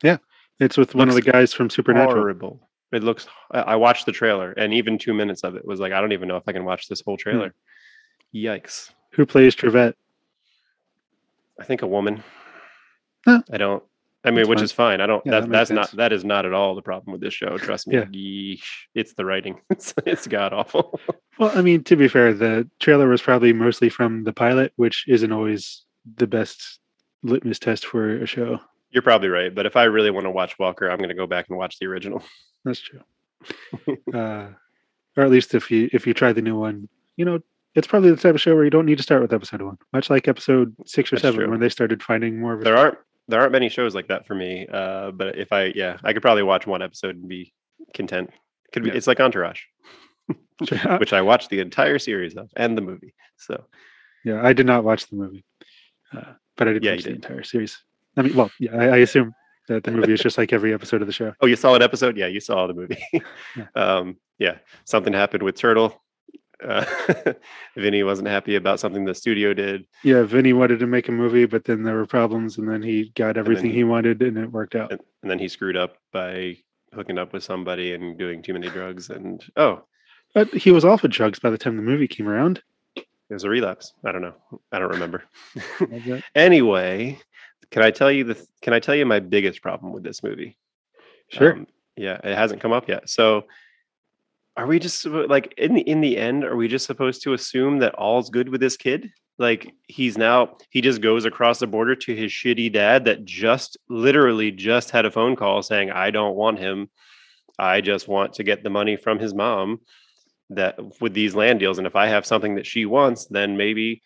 Yeah, 0.03 0.19
it's 0.61 0.77
with 0.77 0.95
one 0.95 1.09
of 1.09 1.15
the 1.15 1.23
guys 1.23 1.53
from 1.53 1.69
Supernatural. 1.71 2.17
Horrible. 2.17 2.69
It 2.93 3.03
looks. 3.03 3.27
I 3.51 3.77
watched 3.77 4.07
the 4.07 4.13
trailer, 4.13 4.53
and 4.53 4.73
even 4.73 4.97
two 4.99 5.13
minutes 5.13 5.43
of 5.43 5.57
it 5.57 5.65
was 5.67 5.81
like, 5.81 5.93
I 5.93 6.01
don't 6.01 6.13
even 6.13 6.29
know 6.29 6.37
if 6.37 6.45
I 6.47 6.53
can 6.53 6.65
watch 6.65 6.87
this 6.89 7.01
Hmm. 7.01 7.11
whole 7.11 7.17
trailer. 7.17 7.55
Yikes! 8.35 8.91
Who 9.13 9.27
plays 9.27 9.55
Trivette? 9.57 9.95
I 11.61 11.65
think 11.65 11.83
a 11.83 11.87
woman. 11.87 12.23
Huh. 13.25 13.43
I 13.51 13.57
don't. 13.57 13.83
I 14.27 14.31
mean, 14.31 14.37
That's 14.39 14.49
which 14.49 14.59
fine. 14.59 14.65
is 14.65 14.73
fine. 14.73 15.01
I 15.01 15.07
don't. 15.07 15.25
Yeah, 15.25 15.33
that, 15.33 15.41
that 15.43 15.51
that's 15.51 15.71
not. 15.71 15.91
That 15.93 16.13
is 16.13 16.25
not 16.25 16.45
at 16.47 16.53
all 16.53 16.75
the 16.75 16.83
problem 16.83 17.13
with 17.13 17.21
this 17.21 17.33
show. 17.35 17.57
Trust 17.59 17.87
me. 17.87 17.97
Yeah. 17.97 18.05
Yeesh. 18.07 18.65
It's 18.95 19.15
the 19.15 19.25
writing. 19.25 19.61
It's 19.71 19.95
it's 20.05 20.27
god 20.27 20.53
awful. 20.53 20.99
Well, 21.39 21.57
I 21.57 21.63
mean, 21.63 21.85
to 21.85 21.97
be 21.97 22.09
fair, 22.09 22.33
the 22.35 22.69
trailer 22.81 23.09
was 23.09 23.23
probably 23.23 23.53
mostly 23.53 23.89
from 23.89 24.25
the 24.25 24.33
pilot, 24.33 24.73
which 24.77 25.05
isn't 25.07 25.33
always 25.33 25.85
the 26.17 26.27
best 26.27 26.81
litmus 27.23 27.59
test 27.59 27.87
for 27.87 28.17
a 28.23 28.27
show. 28.27 28.59
You're 28.91 29.03
probably 29.03 29.29
right. 29.29 29.55
But 29.55 29.67
if 29.67 29.77
I 29.77 29.85
really 29.85 30.11
want 30.11 30.25
to 30.25 30.31
watch 30.31 30.59
Walker, 30.59 30.89
I'm 30.91 30.99
going 30.99 31.09
to 31.11 31.15
go 31.15 31.27
back 31.27 31.47
and 31.49 31.59
watch 31.59 31.79
the 31.79 31.87
original. 31.87 32.23
That's 32.65 32.81
true. 32.81 33.01
uh, 34.15 34.49
or 35.17 35.25
at 35.25 35.31
least 35.31 35.55
if 35.55 35.71
you 35.71 35.89
if 35.93 36.07
you 36.07 36.15
try 36.15 36.33
the 36.33 36.43
new 36.43 36.59
one, 36.59 36.89
you 37.17 37.25
know, 37.25 37.41
it's 37.75 37.87
probably 37.87 38.11
the 38.11 38.17
type 38.17 38.35
of 38.35 38.41
show 38.41 38.55
where 38.55 38.65
you 38.65 38.71
don't 38.71 38.87
need 38.87 38.97
to 38.97 39.03
start 39.03 39.23
with 39.23 39.33
episode 39.33 39.63
one. 39.63 39.77
Much 39.93 40.09
like 40.11 40.29
episode 40.29 40.75
six 40.87 41.13
or 41.13 41.17
That's 41.17 41.23
seven, 41.23 41.41
true. 41.41 41.51
when 41.51 41.61
they 41.61 41.69
started 41.69 42.03
finding 42.03 42.41
more 42.41 42.55
of 42.55 42.61
a 42.61 42.65
There 42.65 42.77
aren't 42.77 42.99
there 43.29 43.41
aren't 43.41 43.53
many 43.53 43.69
shows 43.69 43.95
like 43.95 44.09
that 44.09 44.27
for 44.27 44.35
me. 44.35 44.67
Uh, 44.71 45.11
but 45.11 45.39
if 45.39 45.53
I 45.53 45.73
yeah, 45.75 45.99
I 46.05 46.13
could 46.13 46.23
probably 46.23 46.43
watch 46.43 46.67
one 46.67 46.83
episode 46.83 47.17
and 47.17 47.29
be 47.29 47.53
content. 47.95 48.31
Could 48.73 48.83
be. 48.83 48.91
Yeah. 48.91 48.97
It's 48.97 49.07
like 49.07 49.21
Entourage, 49.21 49.63
which 50.99 51.13
I 51.13 51.23
watched 51.23 51.51
the 51.51 51.61
entire 51.61 51.99
series 51.99 52.37
of 52.37 52.51
and 52.57 52.77
the 52.77 52.83
movie. 52.83 53.15
So 53.37 53.65
yeah, 54.25 54.45
I 54.45 54.53
did 54.53 54.67
not 54.67 54.85
watch 54.85 55.07
the 55.09 55.17
movie, 55.17 55.45
uh, 56.15 56.33
but 56.57 56.69
I 56.69 56.73
did 56.73 56.85
Yeah, 56.85 56.93
watch 56.93 57.03
the 57.05 57.11
did. 57.11 57.17
entire 57.17 57.43
series. 57.43 57.83
I 58.17 58.23
mean, 58.23 58.35
well, 58.35 58.51
yeah, 58.59 58.75
I, 58.77 58.85
I 58.87 58.97
assume 58.99 59.35
that 59.69 59.85
the 59.85 59.91
movie 59.91 60.13
is 60.13 60.21
just 60.21 60.39
like 60.39 60.53
every 60.53 60.73
episode 60.73 61.01
of 61.03 61.07
the 61.07 61.13
show. 61.13 61.33
oh, 61.41 61.47
you 61.47 61.57
saw 61.57 61.75
an 61.75 61.83
episode? 61.83 62.17
Yeah, 62.17 62.27
you 62.29 62.41
saw 62.41 62.67
the 62.67 62.75
movie. 62.75 62.99
Yeah. 63.57 63.67
um, 63.75 64.17
yeah, 64.39 64.59
something 64.85 65.13
happened 65.13 65.43
with 65.43 65.57
Turtle. 65.57 66.03
Uh, 66.65 66.85
Vinny 67.77 68.03
wasn't 68.03 68.29
happy 68.29 68.55
about 68.57 68.81
something 68.81 69.05
the 69.05 69.15
studio 69.15 69.53
did. 69.55 69.85
Yeah, 70.03 70.23
Vinny 70.23 70.53
wanted 70.53 70.79
to 70.81 70.87
make 70.87 71.09
a 71.09 71.13
movie, 71.13 71.45
but 71.47 71.65
then 71.65 71.83
there 71.83 71.95
were 71.97 72.07
problems, 72.07 72.57
and 72.59 72.69
then 72.69 72.83
he 72.83 73.13
got 73.15 73.37
everything 73.37 73.71
he- 73.71 73.77
he 73.79 73.85
wanted, 73.85 74.23
and 74.23 74.39
it 74.39 74.51
worked 74.51 74.75
out. 74.75 74.91
and, 74.93 75.01
and 75.23 75.31
then 75.31 75.39
he 75.39 75.49
screwed 75.49 75.77
up 75.77 75.97
by 76.13 76.57
hooking 76.95 77.19
up 77.19 77.33
with 77.33 77.43
somebody 77.45 77.93
and 77.93 78.19
doing 78.19 78.43
too 78.43 78.55
many 78.55 78.71
drugs 78.71 79.11
and 79.11 79.45
oh 79.57 79.83
But 80.33 80.49
he 80.55 80.71
was 80.71 80.85
off 80.85 81.05
of 81.05 81.11
drugs 81.11 81.39
by 81.39 81.51
the 81.51 81.59
time 81.59 81.77
the 81.77 81.83
movie 81.83 82.09
came 82.09 82.27
around. 82.29 82.63
it 82.97 83.05
was 83.29 83.45
a 83.45 83.51
relapse 83.51 83.93
i 84.05 84.13
don't 84.13 84.23
know 84.23 84.35
i 84.73 84.79
don't 84.79 84.93
remember 84.93 85.25
anyway 86.35 87.19
can 87.71 87.83
i 87.83 87.91
tell 87.91 88.11
you 88.11 88.25
the 88.25 88.47
can 88.63 88.73
i 88.73 88.79
tell 88.81 88.95
you 88.95 89.05
my 89.05 89.21
biggest 89.21 89.61
problem 89.63 89.93
with 89.93 90.03
this 90.05 90.23
movie 90.23 90.57
Sure. 91.29 91.53
Um, 91.55 91.67
yeah 91.97 92.19
it 92.25 92.37
hasn't 92.37 92.61
come 92.63 92.73
up 92.73 92.89
yet 92.89 93.11
so 93.11 93.45
are 94.57 94.67
we 94.67 94.79
just 94.79 95.05
like 95.05 95.53
in 95.59 95.75
the 95.75 95.83
in 95.83 96.01
the 96.01 96.17
end 96.17 96.45
are 96.45 96.57
we 96.57 96.69
just 96.69 96.87
supposed 96.87 97.23
to 97.23 97.35
assume 97.35 97.79
that 97.81 97.95
all's 97.95 98.31
good 98.31 98.49
with 98.49 98.61
this 98.61 98.77
kid? 98.77 99.11
Like 99.39 99.73
he's 99.87 100.17
now 100.17 100.57
he 100.71 100.81
just 100.81 101.03
goes 101.03 101.25
across 101.25 101.59
the 101.59 101.67
border 101.67 101.95
to 101.95 102.15
his 102.15 102.33
shitty 102.33 102.73
dad 102.73 103.05
that 103.05 103.25
just 103.25 103.77
literally 103.89 104.51
just 104.51 104.91
had 104.91 105.05
a 105.05 105.11
phone 105.11 105.37
call 105.37 105.63
saying 105.63 105.91
i 105.91 106.11
don't 106.11 106.37
want 106.37 106.59
him. 106.59 106.89
I 107.59 107.81
just 107.81 108.09
want 108.09 108.35
to 108.35 108.45
get 108.45 108.63
the 108.63 108.71
money 108.71 108.97
from 108.97 109.19
his 109.19 109.35
mom 109.35 109.81
that 110.51 110.79
with 111.01 111.13
these 111.13 111.35
land 111.35 111.59
deals 111.59 111.79
and 111.79 111.87
if 111.87 111.97
i 111.97 112.07
have 112.07 112.25
something 112.25 112.55
that 112.55 112.67
she 112.67 112.87
wants 112.87 113.27
then 113.27 113.57
maybe 113.57 114.01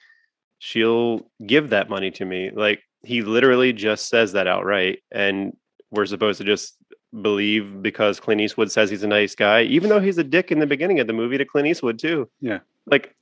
she'll 0.60 1.30
give 1.44 1.70
that 1.70 1.90
money 1.90 2.12
to 2.12 2.24
me. 2.24 2.50
Like 2.54 2.80
he 3.02 3.22
literally 3.22 3.72
just 3.72 4.08
says 4.08 4.32
that 4.32 4.46
outright 4.46 5.00
and 5.10 5.56
we're 5.90 6.06
supposed 6.06 6.38
to 6.38 6.44
just 6.44 6.76
believe 7.22 7.82
because 7.82 8.20
Clint 8.20 8.40
Eastwood 8.40 8.70
says 8.70 8.90
he's 8.90 9.02
a 9.02 9.08
nice 9.08 9.34
guy, 9.34 9.62
even 9.62 9.88
though 9.88 10.00
he's 10.00 10.18
a 10.18 10.24
dick 10.24 10.52
in 10.52 10.58
the 10.58 10.66
beginning 10.66 11.00
of 11.00 11.06
the 11.06 11.12
movie 11.12 11.38
to 11.38 11.44
Clint 11.44 11.68
Eastwood 11.68 11.98
too. 11.98 12.28
Yeah. 12.40 12.60
Like 12.86 13.14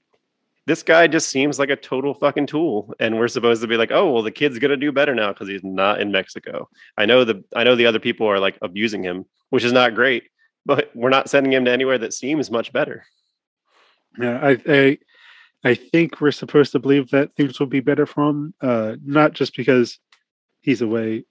this 0.66 0.82
guy 0.82 1.06
just 1.06 1.30
seems 1.30 1.58
like 1.58 1.70
a 1.70 1.76
total 1.76 2.14
fucking 2.14 2.46
tool. 2.46 2.94
And 3.00 3.18
we're 3.18 3.28
supposed 3.28 3.62
to 3.62 3.68
be 3.68 3.76
like, 3.76 3.90
oh 3.90 4.10
well, 4.10 4.22
the 4.22 4.30
kid's 4.30 4.58
gonna 4.58 4.76
do 4.76 4.92
better 4.92 5.14
now 5.14 5.32
because 5.32 5.48
he's 5.48 5.64
not 5.64 6.00
in 6.00 6.12
Mexico. 6.12 6.68
I 6.96 7.06
know 7.06 7.24
the 7.24 7.42
I 7.56 7.64
know 7.64 7.76
the 7.76 7.86
other 7.86 8.00
people 8.00 8.26
are 8.26 8.38
like 8.38 8.58
abusing 8.62 9.02
him, 9.02 9.24
which 9.50 9.64
is 9.64 9.72
not 9.72 9.94
great, 9.94 10.24
but 10.66 10.90
we're 10.94 11.08
not 11.08 11.30
sending 11.30 11.52
him 11.52 11.64
to 11.64 11.70
anywhere 11.70 11.98
that 11.98 12.12
seems 12.12 12.50
much 12.50 12.72
better. 12.72 13.04
Yeah, 14.18 14.38
I, 14.42 14.58
I, 14.68 14.98
I 15.64 15.74
think 15.74 16.20
we're 16.20 16.32
supposed 16.32 16.72
to 16.72 16.78
believe 16.78 17.10
that 17.10 17.34
things 17.36 17.60
will 17.60 17.66
be 17.66 17.80
better 17.80 18.04
for 18.04 18.28
him. 18.28 18.54
Uh, 18.60 18.96
not 19.04 19.32
just 19.32 19.56
because 19.56 19.98
he's 20.60 20.82
away 20.82 21.24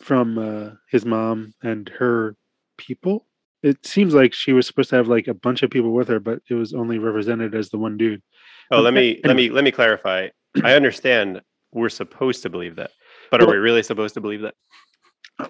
from 0.00 0.38
uh, 0.38 0.70
his 0.90 1.04
mom 1.04 1.54
and 1.62 1.88
her 1.88 2.36
people. 2.76 3.26
It 3.62 3.84
seems 3.86 4.14
like 4.14 4.32
she 4.32 4.52
was 4.52 4.66
supposed 4.66 4.90
to 4.90 4.96
have 4.96 5.08
like 5.08 5.28
a 5.28 5.34
bunch 5.34 5.62
of 5.62 5.70
people 5.70 5.92
with 5.92 6.08
her, 6.08 6.20
but 6.20 6.40
it 6.48 6.54
was 6.54 6.74
only 6.74 6.98
represented 6.98 7.54
as 7.54 7.70
the 7.70 7.78
one 7.78 7.96
dude. 7.96 8.22
Oh, 8.70 8.80
let 8.80 8.94
me 8.94 9.20
let 9.24 9.36
me 9.36 9.50
let 9.50 9.64
me 9.64 9.70
clarify. 9.70 10.28
I 10.62 10.74
understand 10.74 11.40
we're 11.72 11.88
supposed 11.88 12.42
to 12.42 12.50
believe 12.50 12.76
that, 12.76 12.90
but 13.30 13.42
are 13.42 13.46
Well- 13.46 13.54
we 13.54 13.60
really 13.60 13.82
supposed 13.82 14.14
to 14.14 14.20
believe 14.20 14.42
that? 14.42 14.54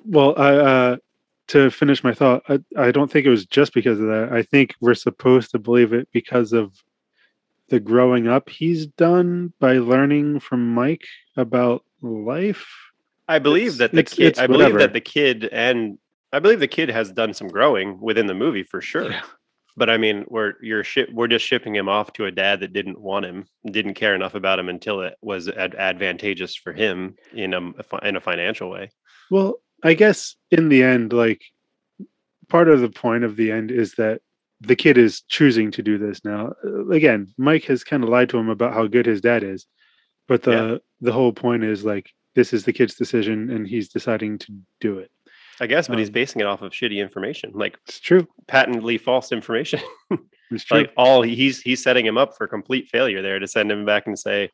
Well, 0.04 0.34
I, 0.36 0.56
uh, 0.56 0.96
to 1.48 1.70
finish 1.70 2.02
my 2.02 2.12
thought, 2.12 2.42
I, 2.48 2.58
I 2.76 2.90
don't 2.90 3.10
think 3.10 3.24
it 3.24 3.30
was 3.30 3.46
just 3.46 3.72
because 3.72 4.00
of 4.00 4.06
that. 4.06 4.30
I 4.32 4.42
think 4.42 4.74
we're 4.80 4.94
supposed 4.94 5.52
to 5.52 5.60
believe 5.60 5.92
it 5.92 6.08
because 6.12 6.52
of 6.52 6.72
the 7.68 7.78
growing 7.78 8.26
up 8.26 8.48
he's 8.48 8.86
done 8.86 9.52
by 9.60 9.78
learning 9.78 10.40
from 10.40 10.74
Mike 10.74 11.04
about 11.36 11.84
life. 12.02 12.66
I 13.28 13.38
believe 13.38 13.66
It's- 13.74 13.78
that 13.78 13.92
the 13.92 13.98
it's- 13.98 14.14
kid. 14.14 14.26
it's 14.26 14.38
I 14.38 14.46
believe 14.46 14.60
whatever. 14.72 14.78
that 14.80 14.92
the 14.92 15.00
kid 15.00 15.48
and 15.52 15.98
I 16.32 16.38
believe 16.40 16.60
the 16.60 16.68
kid 16.68 16.88
has 16.90 17.12
done 17.12 17.32
some 17.34 17.48
growing 17.48 18.00
within 18.00 18.26
the 18.26 18.34
movie 18.34 18.62
for 18.64 18.80
sure. 18.80 19.10
Yeah. 19.10 19.22
But 19.78 19.90
I 19.90 19.96
mean, 19.98 20.24
we're 20.28 20.54
you're 20.62 20.84
ship 20.84 21.10
we're 21.12 21.28
just 21.28 21.44
shipping 21.44 21.74
him 21.76 21.88
off 21.88 22.12
to 22.14 22.24
a 22.26 22.30
dad 22.30 22.60
that 22.60 22.72
didn't 22.72 23.00
want 23.00 23.26
him, 23.26 23.46
didn't 23.70 23.94
care 23.94 24.14
enough 24.14 24.34
about 24.34 24.58
him 24.58 24.68
until 24.68 25.02
it 25.02 25.16
was 25.22 25.48
ad- 25.48 25.74
advantageous 25.74 26.56
for 26.56 26.72
him 26.72 27.16
in 27.34 27.52
a 27.54 27.60
in 28.06 28.16
a 28.16 28.20
financial 28.20 28.70
way. 28.70 28.90
Well, 29.30 29.60
I 29.84 29.92
guess 29.94 30.34
in 30.50 30.68
the 30.70 30.82
end, 30.82 31.12
like 31.12 31.42
part 32.48 32.68
of 32.68 32.80
the 32.80 32.88
point 32.88 33.24
of 33.24 33.36
the 33.36 33.50
end 33.52 33.70
is 33.70 33.92
that 33.94 34.20
the 34.60 34.76
kid 34.76 34.96
is 34.96 35.20
choosing 35.28 35.70
to 35.72 35.82
do 35.82 35.98
this 35.98 36.24
now. 36.24 36.54
Uh, 36.64 36.88
Again, 36.88 37.28
Mike 37.36 37.64
has 37.64 37.84
kind 37.84 38.02
of 38.02 38.08
lied 38.08 38.30
to 38.30 38.38
him 38.38 38.48
about 38.48 38.72
how 38.72 38.86
good 38.86 39.04
his 39.04 39.20
dad 39.20 39.42
is, 39.42 39.66
but 40.28 40.42
the 40.42 40.50
Yeah. 40.52 40.78
the 41.02 41.12
whole 41.12 41.32
point 41.32 41.64
is 41.64 41.84
like 41.84 42.10
this 42.36 42.52
is 42.52 42.64
the 42.64 42.72
kid's 42.72 42.94
decision 42.94 43.50
and 43.50 43.66
he's 43.66 43.88
deciding 43.88 44.38
to 44.38 44.52
do 44.80 44.98
it. 45.00 45.10
I 45.58 45.66
guess, 45.66 45.88
but 45.88 45.98
he's 45.98 46.08
Um, 46.10 46.12
basing 46.12 46.40
it 46.42 46.46
off 46.46 46.62
of 46.62 46.70
shitty 46.72 46.98
information, 46.98 47.50
like 47.54 47.78
It's 47.88 47.98
true. 47.98 48.28
patently 48.46 48.98
false 48.98 49.32
information. 49.32 49.80
It's 50.52 50.62
true. 50.62 50.78
like 50.78 50.92
all 50.96 51.22
he's 51.22 51.60
he's 51.60 51.82
setting 51.82 52.06
him 52.06 52.16
up 52.16 52.36
for 52.36 52.46
complete 52.46 52.88
failure 52.88 53.20
there 53.20 53.40
to 53.40 53.48
send 53.48 53.68
him 53.72 53.84
back 53.84 54.06
and 54.06 54.16
say, 54.16 54.48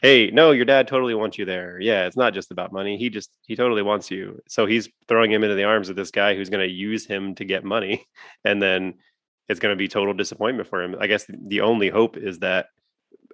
"Hey, 0.00 0.30
no, 0.30 0.52
your 0.52 0.64
dad 0.64 0.86
totally 0.86 1.12
wants 1.16 1.38
you 1.38 1.44
there. 1.44 1.80
Yeah, 1.80 2.06
it's 2.06 2.16
not 2.16 2.34
just 2.34 2.52
about 2.52 2.72
money. 2.72 2.96
He 2.96 3.10
just 3.10 3.30
he 3.44 3.56
totally 3.56 3.82
wants 3.82 4.12
you." 4.12 4.40
So 4.46 4.64
he's 4.64 4.88
throwing 5.08 5.32
him 5.32 5.42
into 5.42 5.56
the 5.56 5.64
arms 5.64 5.88
of 5.88 5.96
this 5.96 6.12
guy 6.12 6.36
who's 6.36 6.50
going 6.50 6.64
to 6.68 6.72
use 6.72 7.04
him 7.04 7.34
to 7.34 7.44
get 7.44 7.64
money, 7.64 8.06
and 8.44 8.62
then 8.62 8.94
it's 9.48 9.58
going 9.58 9.72
to 9.72 9.76
be 9.84 9.88
total 9.88 10.14
disappointment 10.14 10.68
for 10.68 10.80
him. 10.84 10.94
I 11.00 11.08
guess 11.08 11.26
the 11.28 11.62
only 11.62 11.88
hope 11.88 12.16
is 12.16 12.38
that 12.38 12.66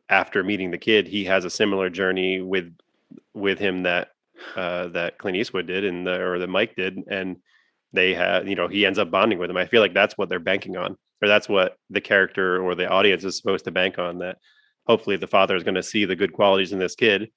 after 0.08 0.42
meeting 0.42 0.70
the 0.70 0.78
kid, 0.78 1.06
he 1.06 1.24
has 1.26 1.44
a 1.44 1.50
similar 1.50 1.90
journey 1.90 2.40
with 2.40 2.72
with 3.34 3.58
him 3.58 3.82
that 3.84 4.08
uh, 4.56 4.88
that 4.88 5.18
Clint 5.18 5.36
Eastwood 5.36 5.66
did 5.66 5.84
and 5.84 6.06
the, 6.06 6.20
or 6.20 6.38
that 6.38 6.48
Mike 6.48 6.74
did, 6.76 6.98
and 7.10 7.36
they 7.92 8.14
have 8.14 8.48
you 8.48 8.54
know 8.54 8.68
he 8.68 8.86
ends 8.86 8.98
up 8.98 9.10
bonding 9.10 9.38
with 9.38 9.50
him. 9.50 9.56
I 9.56 9.66
feel 9.66 9.80
like 9.80 9.94
that's 9.94 10.16
what 10.16 10.28
they're 10.28 10.38
banking 10.38 10.76
on, 10.76 10.96
or 11.22 11.28
that's 11.28 11.48
what 11.48 11.76
the 11.90 12.00
character 12.00 12.62
or 12.62 12.74
the 12.74 12.88
audience 12.88 13.24
is 13.24 13.36
supposed 13.36 13.64
to 13.64 13.70
bank 13.70 13.98
on. 13.98 14.18
That 14.18 14.38
hopefully 14.86 15.16
the 15.16 15.26
father 15.26 15.56
is 15.56 15.64
going 15.64 15.74
to 15.74 15.82
see 15.82 16.04
the 16.04 16.16
good 16.16 16.32
qualities 16.32 16.72
in 16.72 16.78
this 16.78 16.94
kid, 16.94 17.30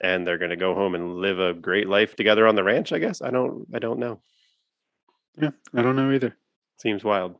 and 0.00 0.26
they're 0.26 0.38
going 0.38 0.50
to 0.50 0.56
go 0.56 0.74
home 0.74 0.94
and 0.94 1.16
live 1.16 1.38
a 1.38 1.54
great 1.54 1.88
life 1.88 2.16
together 2.16 2.46
on 2.46 2.54
the 2.54 2.64
ranch. 2.64 2.92
I 2.92 2.98
guess 2.98 3.22
I 3.22 3.30
don't 3.30 3.66
I 3.74 3.78
don't 3.78 3.98
know. 3.98 4.20
yeah, 5.40 5.50
I 5.74 5.82
don't 5.82 5.96
know 5.96 6.12
either. 6.12 6.36
Seems 6.78 7.04
wild. 7.04 7.36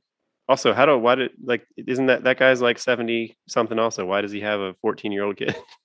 Also, 0.48 0.72
how 0.72 0.86
do 0.86 0.98
why 0.98 1.14
did 1.14 1.30
like 1.42 1.66
isn't 1.76 2.06
that 2.06 2.24
that 2.24 2.38
guy's 2.38 2.60
like 2.60 2.78
seventy 2.78 3.36
something? 3.48 3.78
Also, 3.78 4.04
why 4.04 4.20
does 4.20 4.32
he 4.32 4.40
have 4.40 4.60
a 4.60 4.74
fourteen 4.82 5.12
year 5.12 5.24
old 5.24 5.36
kid? 5.36 5.54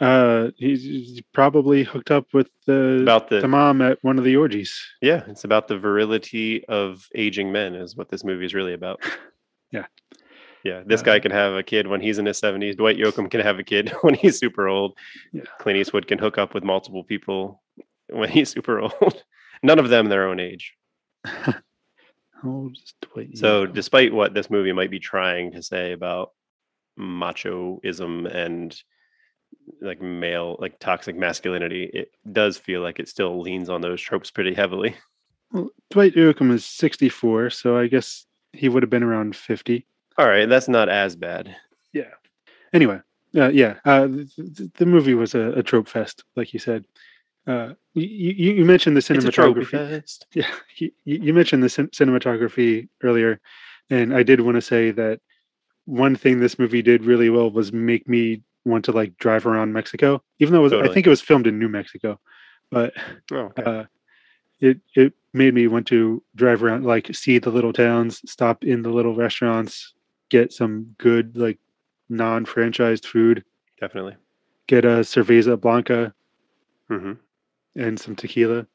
Uh, 0.00 0.50
he's, 0.56 1.20
probably 1.34 1.84
hooked 1.84 2.10
up 2.10 2.26
with 2.32 2.48
the 2.66 3.02
about 3.02 3.28
the 3.28 3.40
the 3.40 3.48
mom 3.48 3.82
at 3.82 3.98
one 4.02 4.18
of 4.18 4.24
the 4.24 4.34
orgies. 4.36 4.78
yeah, 5.02 5.22
it's 5.28 5.44
about 5.44 5.68
the 5.68 5.78
virility 5.78 6.64
of 6.66 7.06
aging 7.14 7.52
men 7.52 7.74
is 7.74 7.94
what 7.96 8.08
this 8.10 8.24
movie 8.24 8.44
is 8.46 8.54
really 8.54 8.74
about. 8.74 9.00
Yeah. 9.72 9.86
Yeah, 10.64 10.82
this 10.84 11.00
Uh, 11.00 11.04
guy 11.04 11.20
can 11.20 11.30
have 11.30 11.52
a 11.54 11.62
kid 11.62 11.86
when 11.86 12.00
he's 12.00 12.18
in 12.18 12.26
his 12.26 12.40
70s. 12.40 12.76
Dwight 12.76 12.98
Yoakam 12.98 13.30
can 13.30 13.40
have 13.40 13.60
a 13.60 13.62
kid 13.62 13.90
when 14.00 14.14
he's 14.14 14.36
super 14.38 14.66
old. 14.66 14.98
Yeah. 15.32 15.42
Clint 15.60 15.78
Eastwood 15.78 16.08
can 16.08 16.18
hook 16.18 16.38
up 16.38 16.54
with 16.54 16.64
multiple 16.64 17.04
people 17.04 17.62
when 18.08 18.28
he's 18.28 18.48
super 18.56 18.80
old. 18.80 19.22
None 19.62 19.78
of 19.78 19.88
them 19.88 20.06
their 20.06 20.26
own 20.28 20.40
age. 20.40 20.74
How 21.24 21.54
old 22.44 22.72
is 22.76 22.94
Dwight 23.00 23.38
So, 23.38 23.64
despite 23.64 24.12
what 24.12 24.34
this 24.34 24.50
movie 24.50 24.72
might 24.72 24.90
be 24.90 24.98
trying 24.98 25.52
to 25.52 25.62
say 25.62 25.92
about 25.92 26.32
machoism 26.98 28.26
and 28.34 28.76
like 29.80 30.00
male, 30.00 30.56
like 30.58 30.78
toxic 30.78 31.16
masculinity, 31.16 31.90
it 31.92 32.12
does 32.32 32.58
feel 32.58 32.82
like 32.82 32.98
it 32.98 33.08
still 33.08 33.40
leans 33.40 33.68
on 33.68 33.80
those 33.80 34.00
tropes 34.00 34.30
pretty 34.30 34.54
heavily. 34.54 34.96
Well, 35.52 35.70
Dwight 35.90 36.14
Yoakam 36.14 36.52
is 36.52 36.64
64, 36.64 37.50
so 37.50 37.76
I 37.76 37.86
guess 37.86 38.26
he 38.52 38.68
would 38.68 38.82
have 38.82 38.90
been 38.90 39.02
around 39.02 39.34
50. 39.34 39.86
All 40.18 40.28
right, 40.28 40.48
that's 40.48 40.68
not 40.68 40.88
as 40.88 41.16
bad. 41.16 41.54
Yeah. 41.92 42.10
Anyway, 42.72 43.00
uh, 43.36 43.48
yeah, 43.48 43.76
uh, 43.84 44.06
the, 44.06 44.70
the, 44.76 44.86
movie 44.86 45.14
was 45.14 45.34
a, 45.34 45.52
a 45.52 45.62
trope 45.62 45.88
fest, 45.88 46.24
like 46.36 46.52
you 46.52 46.60
said. 46.60 46.84
Uh, 47.46 47.70
you, 47.94 48.52
you, 48.54 48.64
mentioned 48.64 48.96
the 48.96 48.98
It's 48.98 49.10
a 49.10 49.14
cinematography. 49.14 49.66
fest. 49.66 50.26
Yeah, 50.34 50.50
you, 50.76 50.90
you 51.04 51.20
you 51.22 51.34
mentioned 51.34 51.62
the 51.62 51.68
cin- 51.68 51.88
cinematography 51.88 52.88
earlier, 53.02 53.40
and 53.88 54.14
I 54.14 54.22
did 54.22 54.40
want 54.40 54.56
to 54.56 54.62
say 54.62 54.90
that 54.92 55.20
one 55.86 56.14
thing 56.14 56.38
this 56.38 56.58
movie 56.58 56.82
did 56.82 57.04
really 57.04 57.30
well 57.30 57.50
was 57.50 57.72
make 57.72 58.08
me 58.08 58.42
want 58.64 58.84
to 58.86 58.92
like 58.92 59.16
drive 59.18 59.46
around 59.46 59.72
Mexico, 59.72 60.22
even 60.38 60.52
though 60.52 60.60
it 60.60 60.62
was, 60.62 60.90
I 60.90 60.92
think 60.92 61.06
it 61.06 61.10
was 61.10 61.20
filmed 61.20 61.46
in 61.46 61.58
New 61.58 61.68
Mexico, 61.68 62.20
but 62.70 62.92
Oh, 63.32 63.36
okay. 63.58 63.62
uh, 63.62 63.84
it 64.60 64.80
it 64.94 65.14
made 65.32 65.54
me 65.54 65.66
want 65.66 65.86
to 65.88 66.22
drive 66.34 66.62
around, 66.62 66.84
like 66.84 67.14
see 67.14 67.38
the 67.38 67.50
little 67.50 67.72
towns, 67.72 68.20
stop 68.30 68.64
in 68.64 68.82
the 68.82 68.90
little 68.90 69.14
restaurants, 69.14 69.94
get 70.30 70.52
some 70.52 70.94
good 70.98 71.36
like 71.36 71.58
non-franchised 72.08 73.06
food, 73.06 73.44
Definitely. 73.80 74.16
get 74.66 74.84
a 74.84 75.00
cerveza 75.04 75.58
blanca 75.58 76.12
hmm 76.88 77.12
and 77.76 77.98
some 77.98 78.16
tequila. 78.16 78.66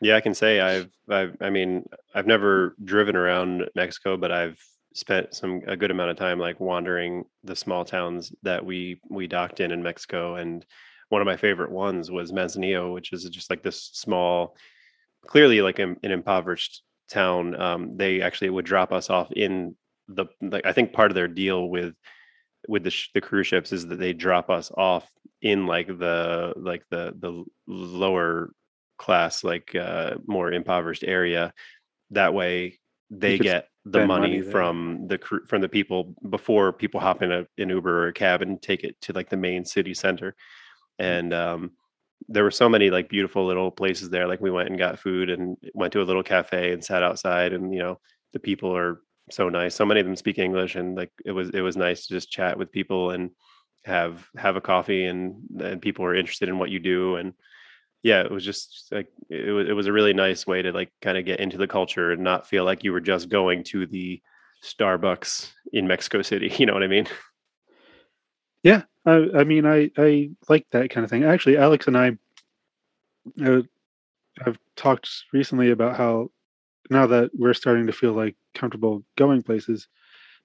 Yeah, 0.00 0.16
I 0.16 0.20
can 0.20 0.34
say 0.34 0.60
I've, 0.60 0.90
I've, 1.08 1.36
I 1.40 1.50
mean, 1.50 1.86
I've 2.14 2.26
never 2.26 2.74
driven 2.84 3.16
around 3.16 3.68
Mexico, 3.74 4.16
but 4.16 4.32
I've 4.32 4.58
spent 4.94 5.34
some 5.34 5.60
a 5.66 5.76
good 5.76 5.90
amount 5.90 6.10
of 6.10 6.16
time 6.16 6.38
like 6.38 6.60
wandering 6.60 7.24
the 7.42 7.56
small 7.56 7.84
towns 7.84 8.32
that 8.42 8.64
we 8.64 9.00
we 9.10 9.26
docked 9.26 9.60
in 9.60 9.72
in 9.72 9.82
Mexico, 9.82 10.36
and 10.36 10.64
one 11.08 11.20
of 11.20 11.26
my 11.26 11.36
favorite 11.36 11.70
ones 11.70 12.10
was 12.10 12.32
Manzanillo, 12.32 12.92
which 12.94 13.12
is 13.12 13.24
just 13.24 13.50
like 13.50 13.62
this 13.62 13.90
small, 13.92 14.56
clearly 15.26 15.60
like 15.60 15.78
an, 15.78 15.96
an 16.02 16.10
impoverished 16.12 16.82
town. 17.10 17.60
Um, 17.60 17.96
they 17.96 18.22
actually 18.22 18.50
would 18.50 18.64
drop 18.64 18.92
us 18.92 19.10
off 19.10 19.30
in 19.32 19.76
the 20.08 20.26
like 20.40 20.64
I 20.64 20.72
think 20.72 20.92
part 20.92 21.10
of 21.10 21.14
their 21.14 21.28
deal 21.28 21.68
with 21.68 21.94
with 22.68 22.84
the 22.84 22.90
sh- 22.90 23.10
the 23.14 23.20
cruise 23.20 23.46
ships 23.46 23.72
is 23.72 23.86
that 23.88 23.98
they 23.98 24.12
drop 24.12 24.48
us 24.48 24.70
off 24.76 25.08
in 25.42 25.66
like 25.66 25.86
the 25.86 26.54
like 26.56 26.84
the 26.90 27.14
the 27.18 27.44
lower 27.66 28.52
class 28.96 29.42
like 29.42 29.74
uh 29.74 30.14
more 30.26 30.52
impoverished 30.52 31.02
area 31.04 31.52
that 32.10 32.32
way 32.32 32.78
they 33.10 33.38
get 33.38 33.66
the 33.84 34.06
money, 34.06 34.38
money 34.38 34.42
from 34.42 35.06
the 35.08 35.18
cru- 35.18 35.44
from 35.46 35.60
the 35.60 35.68
people 35.68 36.14
before 36.30 36.72
people 36.72 37.00
hop 37.00 37.22
in 37.22 37.30
a, 37.30 37.46
an 37.58 37.68
uber 37.68 38.04
or 38.04 38.08
a 38.08 38.12
cab 38.12 38.40
and 38.42 38.60
take 38.62 38.82
it 38.82 38.98
to 39.02 39.12
like 39.12 39.28
the 39.28 39.36
main 39.36 39.64
city 39.64 39.94
center. 39.94 40.34
And 40.98 41.34
um 41.34 41.72
there 42.28 42.44
were 42.44 42.50
so 42.50 42.68
many 42.68 42.88
like 42.88 43.10
beautiful 43.10 43.44
little 43.44 43.70
places 43.70 44.08
there. 44.08 44.26
Like 44.26 44.40
we 44.40 44.50
went 44.50 44.70
and 44.70 44.78
got 44.78 44.98
food 44.98 45.28
and 45.28 45.56
went 45.74 45.92
to 45.92 46.00
a 46.00 46.04
little 46.04 46.22
cafe 46.22 46.72
and 46.72 46.82
sat 46.82 47.02
outside 47.02 47.52
and 47.52 47.72
you 47.72 47.80
know 47.80 48.00
the 48.32 48.38
people 48.38 48.74
are 48.74 49.00
so 49.30 49.48
nice. 49.48 49.74
So 49.74 49.84
many 49.84 50.00
of 50.00 50.06
them 50.06 50.16
speak 50.16 50.38
english 50.38 50.76
and 50.76 50.96
like 50.96 51.12
it 51.24 51.32
was 51.32 51.50
it 51.50 51.60
was 51.60 51.76
nice 51.76 52.06
to 52.06 52.14
just 52.14 52.30
chat 52.30 52.58
with 52.58 52.72
people 52.72 53.10
and 53.10 53.30
have 53.84 54.26
have 54.36 54.56
a 54.56 54.62
coffee 54.62 55.04
and 55.04 55.36
and 55.60 55.82
people 55.82 56.04
are 56.06 56.14
interested 56.14 56.48
in 56.48 56.58
what 56.58 56.70
you 56.70 56.78
do 56.78 57.16
and 57.16 57.34
yeah 58.04 58.22
it 58.22 58.30
was 58.30 58.44
just 58.44 58.88
like 58.92 59.08
it 59.30 59.52
was 59.52 59.68
it 59.68 59.72
was 59.72 59.88
a 59.88 59.92
really 59.92 60.14
nice 60.14 60.46
way 60.46 60.62
to 60.62 60.72
like 60.72 60.92
kind 61.02 61.18
of 61.18 61.26
get 61.26 61.40
into 61.40 61.58
the 61.58 61.68
culture 61.68 62.12
and 62.12 62.22
not 62.22 62.48
feel 62.48 62.64
like 62.64 62.84
you 62.84 62.92
were 62.92 63.00
just 63.00 63.28
going 63.30 63.64
to 63.64 63.86
the 63.86 64.22
starbucks 64.64 65.52
in 65.72 65.88
mexico 65.88 66.22
city 66.22 66.52
you 66.58 66.66
know 66.66 66.74
what 66.74 66.84
i 66.84 66.88
mean 66.88 67.08
Yeah, 68.64 68.82
I, 69.06 69.26
I 69.36 69.44
mean, 69.44 69.66
I 69.66 69.90
I 69.98 70.30
like 70.48 70.66
that 70.72 70.90
kind 70.90 71.04
of 71.04 71.10
thing. 71.10 71.24
Actually, 71.24 71.58
Alex 71.58 71.88
and 71.88 71.98
I 71.98 72.18
I 73.42 73.62
have 74.44 74.58
talked 74.76 75.08
recently 75.32 75.70
about 75.70 75.96
how 75.96 76.30
now 76.90 77.06
that 77.08 77.30
we're 77.34 77.54
starting 77.54 77.86
to 77.86 77.92
feel 77.92 78.12
like 78.12 78.36
comfortable 78.54 79.04
going 79.16 79.42
places, 79.42 79.88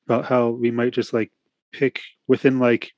about 0.08 0.26
how 0.26 0.50
we 0.50 0.72
might 0.72 0.93
just 0.93 1.13
like 1.13 1.32
pick 1.74 2.02
within 2.28 2.60
like 2.60 2.93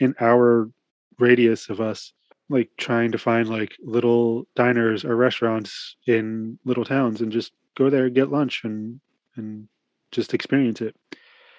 an 0.00 0.14
hour 0.20 0.70
radius 1.18 1.70
of 1.70 1.80
us, 1.80 2.12
like 2.48 2.70
trying 2.76 3.12
to 3.12 3.18
find 3.18 3.48
like 3.48 3.76
little 3.82 4.46
diners 4.54 5.04
or 5.04 5.16
restaurants 5.16 5.96
in 6.06 6.58
little 6.64 6.84
towns 6.84 7.20
and 7.20 7.32
just 7.32 7.52
go 7.76 7.90
there, 7.90 8.08
get 8.08 8.30
lunch, 8.30 8.62
and 8.64 9.00
and 9.36 9.68
just 10.12 10.34
experience 10.34 10.80
it. 10.80 10.96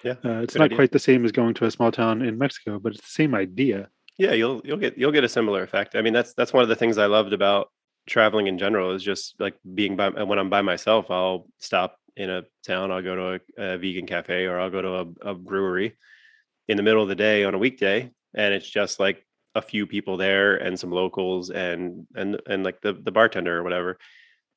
Yeah, 0.04 0.14
uh, 0.24 0.40
it's 0.40 0.54
not 0.54 0.66
idea. 0.66 0.76
quite 0.76 0.92
the 0.92 0.98
same 0.98 1.24
as 1.24 1.32
going 1.32 1.54
to 1.54 1.64
a 1.64 1.70
small 1.70 1.92
town 1.92 2.22
in 2.22 2.38
Mexico, 2.38 2.78
but 2.78 2.92
it's 2.92 3.02
the 3.02 3.08
same 3.08 3.34
idea. 3.34 3.88
Yeah, 4.16 4.32
you'll 4.32 4.60
you'll 4.64 4.78
get 4.78 4.96
you'll 4.96 5.12
get 5.12 5.24
a 5.24 5.28
similar 5.28 5.62
effect. 5.62 5.94
I 5.94 6.02
mean, 6.02 6.12
that's 6.12 6.34
that's 6.34 6.52
one 6.52 6.62
of 6.62 6.68
the 6.68 6.76
things 6.76 6.98
I 6.98 7.06
loved 7.06 7.32
about 7.32 7.70
traveling 8.06 8.46
in 8.46 8.58
general 8.58 8.92
is 8.92 9.02
just 9.02 9.34
like 9.38 9.54
being 9.74 9.96
by 9.96 10.08
when 10.08 10.38
I'm 10.38 10.50
by 10.50 10.62
myself, 10.62 11.10
I'll 11.10 11.46
stop 11.58 11.96
in 12.16 12.30
a 12.30 12.42
town, 12.66 12.90
I'll 12.90 13.02
go 13.02 13.14
to 13.14 13.40
a, 13.58 13.74
a 13.74 13.78
vegan 13.78 14.06
cafe 14.06 14.46
or 14.46 14.58
I'll 14.58 14.70
go 14.70 14.82
to 14.82 14.94
a, 14.94 15.30
a 15.30 15.34
brewery 15.34 15.96
in 16.66 16.76
the 16.76 16.82
middle 16.82 17.02
of 17.02 17.08
the 17.08 17.14
day 17.14 17.44
on 17.44 17.54
a 17.54 17.58
weekday, 17.58 18.10
and 18.34 18.54
it's 18.54 18.68
just 18.68 18.98
like 18.98 19.24
a 19.58 19.62
few 19.62 19.86
people 19.86 20.16
there 20.16 20.56
and 20.56 20.78
some 20.78 20.90
locals 20.90 21.50
and 21.50 22.06
and 22.14 22.40
and 22.46 22.64
like 22.64 22.80
the 22.80 22.92
the 22.94 23.12
bartender 23.12 23.58
or 23.58 23.62
whatever. 23.62 23.98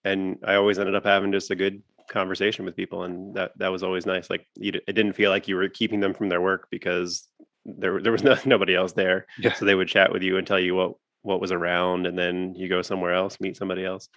And 0.04 0.38
I 0.46 0.56
always 0.56 0.80
ended 0.80 0.96
up 0.96 1.04
having 1.06 1.32
just 1.32 1.52
a 1.52 1.56
good 1.56 1.84
conversation 2.10 2.66
with 2.66 2.76
people, 2.76 3.04
and 3.04 3.36
that 3.36 3.52
that 3.58 3.72
was 3.72 3.84
always 3.84 4.06
nice. 4.06 4.30
Like 4.30 4.48
you, 4.56 4.72
it 4.88 4.94
didn't 4.94 5.14
feel 5.14 5.30
like 5.30 5.48
you 5.48 5.56
were 5.56 5.70
keeping 5.70 6.00
them 6.00 6.14
from 6.14 6.30
their 6.30 6.42
work 6.42 6.68
because 6.72 7.28
there 7.66 8.02
there 8.02 8.12
was 8.12 8.24
no, 8.30 8.36
nobody 8.46 8.76
else 8.76 8.94
there 8.94 9.26
Yeah. 9.38 9.54
so 9.54 9.66
they 9.66 9.76
would 9.76 9.88
chat 9.88 10.12
with 10.12 10.24
you 10.24 10.38
and 10.38 10.48
tell 10.48 10.60
you 10.60 10.74
what 10.76 10.94
what 11.24 11.42
was 11.42 11.52
around 11.52 12.08
and 12.08 12.18
then 12.18 12.56
you 12.56 12.68
go 12.68 12.82
somewhere 12.82 13.14
else 13.14 13.40
meet 13.40 13.56
somebody 13.56 13.86
else 13.86 14.10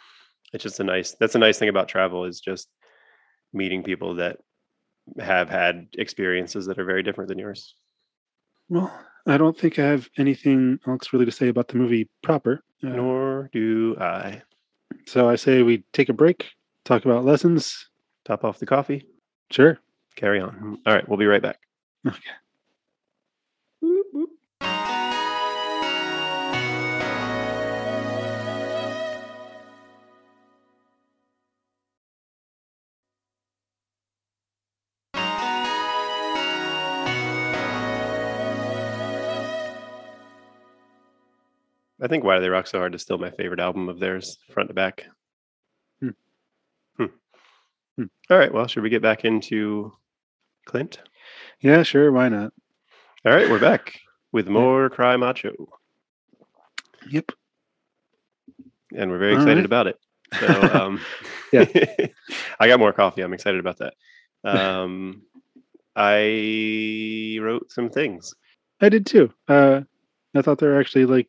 it's 0.54 0.62
just 0.62 0.80
a 0.80 0.84
nice 0.84 1.14
that's 1.20 1.34
a 1.34 1.38
nice 1.38 1.58
thing 1.58 1.68
about 1.68 1.86
travel 1.86 2.24
is 2.24 2.40
just 2.40 2.68
meeting 3.52 3.82
people 3.82 4.14
that 4.14 4.38
have 5.20 5.50
had 5.50 5.88
experiences 5.98 6.64
that 6.66 6.78
are 6.78 6.84
very 6.84 7.02
different 7.02 7.28
than 7.28 7.38
yours. 7.38 7.74
Well, 8.68 8.92
I 9.26 9.36
don't 9.38 9.58
think 9.58 9.78
I 9.78 9.86
have 9.86 10.08
anything 10.18 10.78
else 10.86 11.12
really 11.12 11.24
to 11.24 11.32
say 11.32 11.48
about 11.48 11.68
the 11.68 11.76
movie 11.76 12.08
proper. 12.22 12.62
Uh, 12.82 12.88
Nor 12.88 13.50
do 13.52 13.96
I. 13.98 14.42
so 15.06 15.28
I 15.28 15.36
say 15.36 15.62
we 15.62 15.84
take 15.92 16.08
a 16.10 16.12
break, 16.12 16.50
talk 16.84 17.04
about 17.04 17.24
lessons. 17.24 17.88
Top 18.24 18.44
off 18.44 18.58
the 18.58 18.66
coffee. 18.66 19.06
Sure. 19.50 19.78
Carry 20.16 20.40
on. 20.40 20.78
All 20.86 20.94
right, 20.94 21.08
we'll 21.08 21.18
be 21.18 21.26
right 21.26 21.42
back. 21.42 21.58
Okay. 22.06 22.18
I 42.02 42.08
think 42.08 42.24
Why 42.24 42.36
Do 42.36 42.42
They 42.42 42.48
Rock 42.48 42.66
So 42.66 42.78
Hard 42.78 42.94
is 42.94 43.02
still 43.02 43.18
my 43.18 43.30
favorite 43.30 43.60
album 43.60 43.88
of 43.88 44.00
theirs, 44.00 44.38
front 44.52 44.68
to 44.68 44.74
back. 44.74 45.04
Hmm. 46.00 46.08
Hmm. 46.96 47.04
Hmm. 47.96 48.04
All 48.30 48.38
right. 48.38 48.52
Well, 48.52 48.66
should 48.66 48.82
we 48.82 48.90
get 48.90 49.02
back 49.02 49.24
into 49.24 49.92
Clint? 50.66 50.98
Yeah, 51.60 51.82
sure. 51.82 52.10
Why 52.12 52.28
not? 52.28 52.52
All 53.24 53.32
right, 53.32 53.48
we're 53.48 53.60
back 53.60 53.94
with 54.32 54.48
more 54.48 54.90
Cry 54.90 55.16
Macho, 55.16 55.54
Yep. 57.08 57.32
and 58.94 59.10
we're 59.10 59.18
very 59.18 59.32
All 59.34 59.38
excited 59.40 59.56
right. 59.60 59.64
about 59.64 59.86
it. 59.86 59.98
So, 60.40 60.62
um, 60.74 61.00
Yeah. 61.52 61.64
I 62.60 62.68
got 62.68 62.80
more 62.80 62.92
coffee. 62.92 63.22
I'm 63.22 63.32
excited 63.32 63.60
about 63.60 63.78
that. 63.78 63.94
Um, 64.44 65.22
I 65.96 67.38
wrote 67.40 67.70
some 67.70 67.88
things. 67.88 68.34
I 68.82 68.88
did 68.90 69.06
too. 69.06 69.32
Uh, 69.48 69.82
I 70.34 70.42
thought 70.42 70.58
there 70.58 70.70
were 70.70 70.80
actually 70.80 71.06
like 71.06 71.28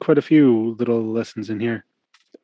quite 0.00 0.18
a 0.18 0.22
few 0.22 0.74
little 0.78 1.02
lessons 1.04 1.50
in 1.50 1.60
here. 1.60 1.84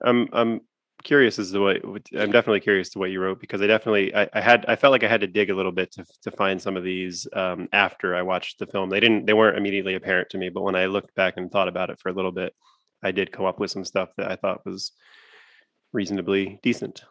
I'm 0.03 0.29
I'm 0.33 0.61
curious 1.03 1.39
as 1.39 1.53
to 1.53 1.61
what 1.61 1.77
I'm 2.19 2.33
definitely 2.33 2.61
curious 2.61 2.89
to 2.91 2.99
what 2.99 3.11
you 3.11 3.21
wrote 3.21 3.41
because 3.41 3.61
I 3.61 3.67
definitely 3.67 4.15
I, 4.15 4.29
I 4.33 4.41
had 4.41 4.65
I 4.67 4.77
felt 4.77 4.93
like 4.93 5.05
I 5.05 5.09
had 5.09 5.21
to 5.21 5.27
dig 5.27 5.51
a 5.51 5.55
little 5.55 5.73
bit 5.73 5.93
to 5.93 6.05
to 6.23 6.31
find 6.31 6.61
some 6.61 6.77
of 6.77 6.85
these 6.85 7.27
um, 7.35 7.69
after 7.73 8.15
I 8.15 8.23
watched 8.23 8.59
the 8.59 8.67
film. 8.67 8.91
They 8.91 9.01
didn't 9.01 9.27
they 9.27 9.35
weren't 9.35 9.59
immediately 9.59 9.95
apparent 9.95 10.31
to 10.31 10.39
me, 10.39 10.49
but 10.49 10.63
when 10.63 10.77
I 10.77 10.87
looked 10.87 11.15
back 11.15 11.35
and 11.37 11.51
thought 11.51 11.69
about 11.69 11.91
it 11.91 11.99
for 11.99 12.09
a 12.09 12.15
little 12.15 12.33
bit, 12.33 12.55
I 13.03 13.11
did 13.11 13.33
come 13.33 13.47
up 13.47 13.61
with 13.61 13.71
some 13.71 13.85
stuff 13.85 14.11
that 14.17 14.31
I 14.31 14.37
thought 14.37 14.67
was 14.67 14.93
reasonably 15.93 16.59
decent. 16.63 17.05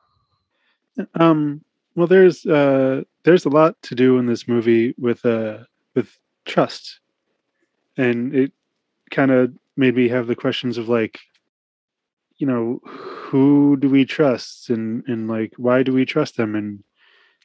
Um, 1.16 1.64
well, 1.96 2.08
there's 2.08 2.46
uh, 2.46 3.04
there's 3.24 3.46
a 3.46 3.50
lot 3.50 3.82
to 3.84 3.96
do 3.96 4.18
in 4.18 4.26
this 4.26 4.48
movie 4.48 4.94
with 4.98 5.26
uh, 5.26 5.60
with 5.96 6.18
trust, 6.46 7.00
and 7.98 8.36
it 8.36 8.52
kind 9.12 9.32
of 9.32 9.54
made 9.78 9.96
me 9.96 10.08
have 10.10 10.28
the 10.28 10.36
questions 10.36 10.78
of 10.78 10.90
like, 10.90 11.20
you 12.38 12.48
know, 12.48 12.80
who 12.86 13.78
do 13.78 13.90
we 13.90 14.06
trust, 14.06 14.70
and 14.70 15.04
and 15.08 15.28
like 15.28 15.54
why 15.58 15.84
do 15.84 15.94
we 15.94 16.06
trust 16.06 16.38
them, 16.38 16.56
and 16.56 16.84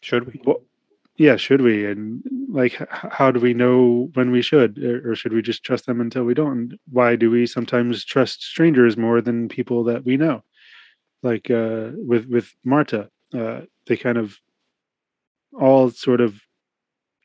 Should 0.03 0.27
we? 0.27 0.41
what 0.45 0.61
yeah 1.17 1.37
should 1.37 1.63
we? 1.63 1.87
And 1.87 2.23
like 2.51 2.81
h- 2.81 2.89
how 2.93 3.31
do 3.33 3.41
we 3.41 3.55
know 3.55 4.11
when 4.15 4.31
we 4.31 4.43
should? 4.43 4.79
Or, 4.79 5.13
or 5.13 5.15
should 5.17 5.33
we 5.35 5.43
just 5.43 5.65
trust 5.65 5.87
them 5.87 6.01
until 6.01 6.25
we 6.25 6.35
don't? 6.35 6.53
And 6.59 6.79
why 6.91 7.17
do 7.17 7.31
we 7.31 7.47
sometimes 7.47 8.05
trust 8.05 8.43
strangers 8.43 8.97
more 8.97 9.21
than 9.23 9.49
people 9.49 9.85
that 9.85 10.05
we 10.05 10.17
know? 10.17 10.45
Like 11.23 11.51
uh 11.51 11.91
with 11.95 12.27
with 12.27 12.55
marta 12.65 13.11
uh 13.35 13.63
they 13.87 13.97
kind 13.97 14.19
of 14.19 14.39
all 15.59 15.91
sort 15.91 16.21
of 16.21 16.41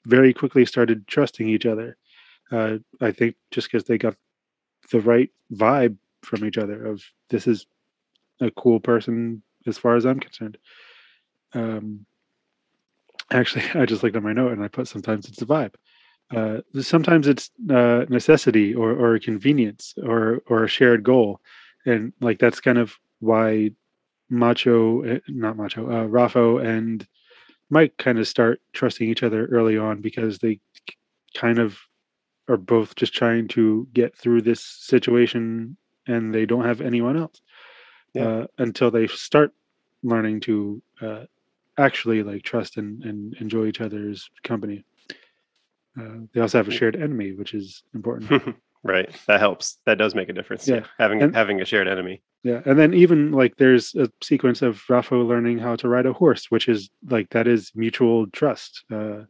very 0.06 0.34
quickly 0.34 0.66
started 0.66 1.08
trusting 1.08 1.48
each 1.50 1.66
other 1.66 1.98
uh 2.52 2.78
i 3.02 3.12
think 3.12 3.36
just 3.52 3.72
because 3.72 3.86
they 3.86 3.98
got 3.98 4.16
the 4.92 5.00
right 5.02 5.30
vibe 5.54 5.98
from 6.22 6.46
each 6.46 6.58
other 6.58 6.86
of 6.86 7.04
this 7.30 7.48
is 7.48 7.66
a 8.42 8.52
cool 8.52 8.80
person 8.80 9.42
as 9.68 9.78
far 9.78 9.96
as 9.96 10.06
i'm 10.06 10.20
concerned. 10.20 10.58
Um 11.54 12.06
actually 13.32 13.64
i 13.76 13.86
just 13.86 14.04
looked 14.04 14.16
at 14.16 14.24
my 14.24 14.34
note 14.34 14.52
and 14.52 14.64
i 14.64 14.68
put 14.68 14.88
sometimes 14.88 15.28
it's 15.28 15.42
a 15.42 15.46
vibe. 15.46 15.76
Uh, 16.34 16.62
sometimes 16.82 17.28
it's 17.28 17.52
uh, 17.70 18.06
necessity 18.10 18.74
or, 18.74 18.92
or 18.92 19.20
convenience 19.20 19.94
or 20.04 20.42
or 20.48 20.64
a 20.64 20.68
shared 20.68 21.04
goal. 21.04 21.40
And 21.86 22.14
like 22.22 22.40
that's 22.40 22.60
kind 22.60 22.78
of 22.78 22.96
why 23.20 23.72
macho 24.30 25.02
eh, 25.04 25.20
not 25.28 25.58
macho 25.58 25.86
uh, 25.86 26.08
rafo 26.08 26.64
and 26.64 27.06
mike 27.70 27.96
kind 27.98 28.18
of 28.20 28.28
start 28.28 28.62
trusting 28.74 29.08
each 29.08 29.22
other 29.22 29.46
early 29.48 29.78
on 29.78 30.02
because 30.02 30.40
they 30.40 30.60
kind 31.36 31.60
of 31.60 31.78
are 32.48 32.58
both 32.58 32.96
just 32.96 33.14
trying 33.14 33.48
to 33.50 33.88
get 33.94 34.16
through 34.18 34.42
this 34.42 34.62
situation 34.62 35.78
and 36.08 36.34
they 36.34 36.46
don't 36.46 36.66
have 36.66 36.82
anyone 36.82 37.18
else 37.18 37.42
Yeah. 38.14 38.28
uh, 38.28 38.48
until 38.58 38.92
they 38.92 39.08
start 39.08 39.52
learning 40.04 40.42
to 40.42 40.82
uh, 41.02 41.24
actually 41.78 42.24
like 42.24 42.44
trust 42.44 42.78
and, 42.78 43.04
and 43.06 43.34
enjoy 43.40 43.68
each 43.68 43.80
other's 43.82 44.30
company. 44.44 44.84
Uh, 46.00 46.26
they 46.34 46.42
also 46.42 46.58
have 46.58 46.68
a 46.68 46.72
shared 46.72 46.96
enemy, 46.96 47.32
which 47.34 47.54
is 47.54 47.84
important. 47.94 48.56
right. 48.84 49.10
That 49.28 49.40
helps. 49.40 49.78
That 49.86 49.98
does 49.98 50.16
make 50.16 50.28
a 50.30 50.34
difference. 50.34 50.68
Yeah. 50.68 50.76
Yeah. 50.78 50.86
Having 51.00 51.22
And- 51.22 51.36
having 51.36 51.62
a 51.62 51.66
shared 51.66 51.88
enemy. 51.88 52.22
yeah, 52.44 52.62
and 52.66 52.78
then 52.78 52.94
even 52.94 53.32
like 53.32 53.56
there's 53.58 53.96
a 53.96 54.10
sequence 54.22 54.62
of 54.62 54.82
Rafo 54.90 55.26
learning 55.26 55.60
how 55.60 55.76
to 55.78 55.88
ride 55.88 56.06
a 56.06 56.12
horse, 56.14 56.52
which 56.52 56.68
is 56.68 56.90
like 57.10 57.30
that 57.30 57.48
is 57.48 57.72
mutual 57.76 58.28
trust. 58.28 58.84
Uh, 58.92 59.22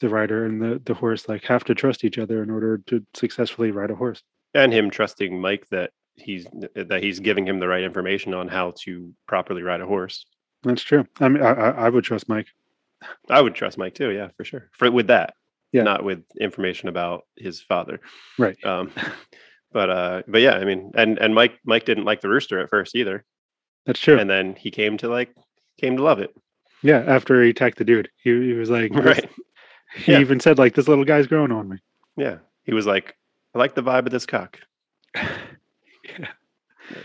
the 0.00 0.08
rider 0.08 0.44
and 0.44 0.60
the 0.60 0.80
the 0.84 0.94
horse 0.94 1.28
like 1.28 1.44
have 1.44 1.64
to 1.64 1.74
trust 1.74 2.04
each 2.04 2.18
other 2.18 2.42
in 2.42 2.50
order 2.50 2.78
to 2.86 3.04
successfully 3.14 3.70
ride 3.70 3.90
a 3.90 3.94
horse. 3.94 4.22
And 4.54 4.72
him 4.72 4.90
trusting 4.90 5.40
Mike 5.40 5.66
that 5.70 5.90
he's 6.16 6.46
that 6.74 7.02
he's 7.02 7.20
giving 7.20 7.46
him 7.46 7.58
the 7.60 7.68
right 7.68 7.82
information 7.82 8.34
on 8.34 8.48
how 8.48 8.72
to 8.84 9.12
properly 9.26 9.62
ride 9.62 9.80
a 9.80 9.86
horse. 9.86 10.26
That's 10.62 10.82
true. 10.82 11.06
I 11.20 11.28
mean, 11.28 11.42
I, 11.42 11.52
I 11.52 11.88
would 11.88 12.04
trust 12.04 12.28
Mike. 12.28 12.46
I 13.28 13.40
would 13.40 13.54
trust 13.54 13.76
Mike 13.78 13.94
too, 13.94 14.10
yeah, 14.10 14.28
for 14.36 14.44
sure. 14.44 14.70
For 14.72 14.90
with 14.90 15.08
that. 15.08 15.34
Yeah. 15.72 15.82
Not 15.82 16.04
with 16.04 16.22
information 16.40 16.88
about 16.88 17.22
his 17.36 17.60
father. 17.60 18.00
Right. 18.38 18.56
Um 18.64 18.92
but 19.72 19.90
uh 19.90 20.22
but 20.28 20.40
yeah, 20.40 20.54
I 20.54 20.64
mean 20.64 20.92
and 20.94 21.18
and 21.18 21.34
Mike 21.34 21.58
Mike 21.64 21.84
didn't 21.84 22.04
like 22.04 22.20
the 22.20 22.28
rooster 22.28 22.60
at 22.60 22.70
first 22.70 22.94
either. 22.94 23.24
That's 23.86 24.00
true. 24.00 24.18
And 24.18 24.30
then 24.30 24.54
he 24.54 24.70
came 24.70 24.96
to 24.98 25.08
like 25.08 25.34
came 25.78 25.96
to 25.96 26.02
love 26.02 26.20
it. 26.20 26.34
yeah, 26.82 27.02
after 27.06 27.42
he 27.42 27.50
attacked 27.50 27.78
the 27.78 27.84
dude, 27.84 28.08
he, 28.22 28.30
he 28.30 28.52
was 28.52 28.70
like, 28.70 28.94
Right. 28.94 29.28
He 29.94 30.12
Yeah. 30.12 30.20
even 30.20 30.40
said 30.40 30.58
like, 30.58 30.74
"This 30.74 30.88
little 30.88 31.04
guy's 31.04 31.26
growing 31.26 31.52
on 31.52 31.68
me." 31.68 31.78
Yeah. 32.16 32.38
He 32.64 32.72
was 32.74 32.86
like, 32.86 33.16
I 33.54 33.58
like 33.58 33.74
the 33.74 33.82
vibe 33.82 34.06
of 34.06 34.10
this 34.12 34.26
cock. 34.26 34.58
Yeah. 35.14 35.28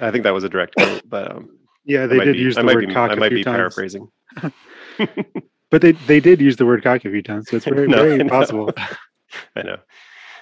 I 0.02 0.12
think 0.12 0.23
that 0.23 0.34
was 0.34 0.43
a 0.43 0.49
direct 0.49 0.75
quote, 0.75 1.02
but 1.08 1.32
um 1.32 1.58
Yeah, 1.86 2.06
they 2.08 2.19
did 2.19 2.34
be- 2.34 2.39
use 2.39 2.56
the 2.56 2.65
word 2.65 2.88
be, 2.88 2.93
cock 2.93 3.12
I 3.12 3.15
might 3.15 3.30
be 3.30 3.43
times, 3.43 3.56
paraphrasing. 3.56 4.10
but 5.69 5.82
they 5.82 5.93
they 5.93 6.19
did 6.19 6.41
use 6.41 6.56
the 6.58 6.65
word 6.65 6.84
cock 6.84 7.06
a 7.06 7.10
few 7.10 7.21
times, 7.23 7.49
so 7.49 7.58
it's 7.58 7.65
very 7.65 7.88
No, 7.88 7.97
very 8.04 8.17
know. 8.17 8.30
possible. 8.30 8.71
I 9.56 9.62
know. 9.63 9.78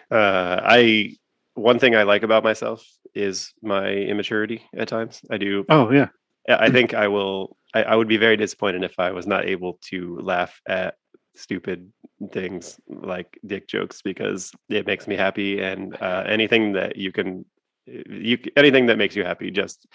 Uh, 0.10 0.62
I 0.64 1.16
one 1.56 1.80
thing 1.80 1.96
I 1.96 2.04
like 2.04 2.24
about 2.24 2.44
myself 2.44 2.84
is 3.14 3.54
my 3.62 3.90
immaturity 3.92 4.64
at 4.76 4.88
times. 4.88 5.22
I 5.30 5.38
do. 5.38 5.66
Oh 5.70 5.92
yeah, 5.92 6.10
I 6.48 6.66
I 6.66 6.70
think 6.70 6.94
I 6.94 7.08
will. 7.08 7.58
I, 7.74 7.84
I 7.84 7.96
would 7.96 8.08
be 8.08 8.18
very 8.18 8.38
disappointed 8.38 8.84
if 8.84 8.98
I 9.00 9.12
was 9.12 9.28
not 9.28 9.46
able 9.46 9.78
to 9.90 10.18
laugh 10.22 10.60
at 10.68 10.96
stupid 11.36 11.92
things 12.32 12.80
like 12.90 13.40
dick 13.46 13.68
jokes 13.68 14.02
because 14.02 14.52
it 14.70 14.86
makes 14.88 15.08
me 15.08 15.16
happy, 15.16 15.62
and 15.62 15.96
uh, 16.02 16.24
anything 16.28 16.74
that 16.74 16.96
you 16.98 17.12
can, 17.12 17.46
you 17.86 18.38
anything 18.56 18.88
that 18.88 18.98
makes 18.98 19.16
you 19.16 19.24
happy, 19.24 19.52
just 19.52 19.88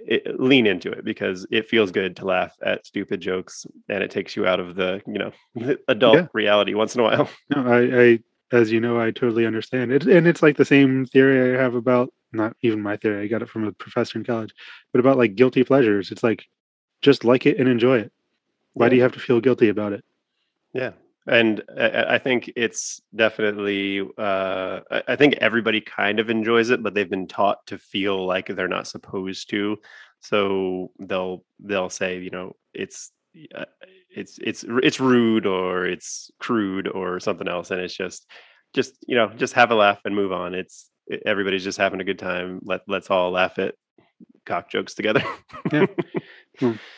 it, 0.00 0.38
lean 0.40 0.66
into 0.66 0.90
it 0.90 1.04
because 1.04 1.46
it 1.50 1.68
feels 1.68 1.90
good 1.90 2.16
to 2.16 2.24
laugh 2.24 2.54
at 2.62 2.86
stupid 2.86 3.20
jokes, 3.20 3.66
and 3.88 4.02
it 4.02 4.10
takes 4.10 4.36
you 4.36 4.46
out 4.46 4.60
of 4.60 4.76
the 4.76 5.00
you 5.06 5.18
know 5.18 5.76
adult 5.88 6.16
Yeah. 6.16 6.26
reality 6.32 6.74
once 6.74 6.94
in 6.94 7.00
a 7.00 7.04
while. 7.04 7.28
no, 7.54 7.66
I, 7.66 8.02
I 8.02 8.18
as 8.50 8.72
you 8.72 8.80
know, 8.80 8.98
I 9.00 9.10
totally 9.10 9.46
understand 9.46 9.92
it, 9.92 10.04
and 10.04 10.26
it's 10.26 10.42
like 10.42 10.56
the 10.56 10.64
same 10.64 11.06
theory 11.06 11.56
I 11.56 11.60
have 11.62 11.74
about 11.74 12.12
not 12.32 12.56
even 12.62 12.82
my 12.82 12.96
theory. 12.96 13.24
I 13.24 13.26
got 13.28 13.42
it 13.42 13.48
from 13.48 13.64
a 13.64 13.72
professor 13.72 14.18
in 14.18 14.24
college, 14.24 14.52
but 14.92 15.00
about 15.00 15.18
like 15.18 15.34
guilty 15.34 15.64
pleasures. 15.64 16.10
It's 16.10 16.22
like 16.22 16.44
just 17.02 17.24
like 17.24 17.46
it 17.46 17.58
and 17.58 17.68
enjoy 17.68 17.98
it. 18.00 18.12
Why 18.74 18.88
do 18.88 18.96
you 18.96 19.02
have 19.02 19.12
to 19.12 19.20
feel 19.20 19.40
guilty 19.40 19.68
about 19.68 19.92
it? 19.92 20.04
Yeah. 20.72 20.92
And 21.26 21.62
I, 21.76 22.14
I 22.14 22.18
think 22.18 22.50
it's 22.56 23.02
definitely, 23.14 24.00
uh, 24.16 24.80
I 25.06 25.16
think 25.16 25.34
everybody 25.34 25.80
kind 25.80 26.20
of 26.20 26.30
enjoys 26.30 26.70
it, 26.70 26.82
but 26.82 26.94
they've 26.94 27.08
been 27.08 27.28
taught 27.28 27.66
to 27.66 27.78
feel 27.78 28.26
like 28.26 28.46
they're 28.46 28.68
not 28.68 28.86
supposed 28.86 29.50
to. 29.50 29.76
So 30.20 30.90
they'll 30.98 31.44
they'll 31.60 31.90
say, 31.90 32.18
you 32.18 32.30
know, 32.30 32.56
it's 32.74 33.12
uh, 33.54 33.66
it's 34.10 34.38
it's 34.42 34.64
it's 34.68 35.00
rude 35.00 35.46
or 35.46 35.86
it's 35.86 36.30
crude 36.40 36.88
or 36.88 37.20
something 37.20 37.46
else, 37.46 37.70
and 37.70 37.80
it's 37.80 37.96
just 37.96 38.26
just 38.74 38.94
you 39.06 39.14
know 39.14 39.28
just 39.36 39.54
have 39.54 39.70
a 39.70 39.74
laugh 39.74 40.00
and 40.04 40.14
move 40.14 40.32
on. 40.32 40.54
It's 40.54 40.90
everybody's 41.24 41.64
just 41.64 41.78
having 41.78 42.00
a 42.00 42.04
good 42.04 42.18
time. 42.18 42.60
Let 42.64 42.80
let's 42.88 43.10
all 43.10 43.30
laugh 43.30 43.58
at 43.58 43.74
cock 44.44 44.70
jokes 44.70 44.94
together. 44.94 45.22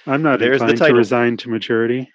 I'm 0.06 0.22
not 0.22 0.38
There's 0.38 0.60
the 0.60 0.68
inclined 0.68 0.92
to 0.92 0.96
resign 0.96 1.36
to 1.38 1.50
maturity. 1.50 2.10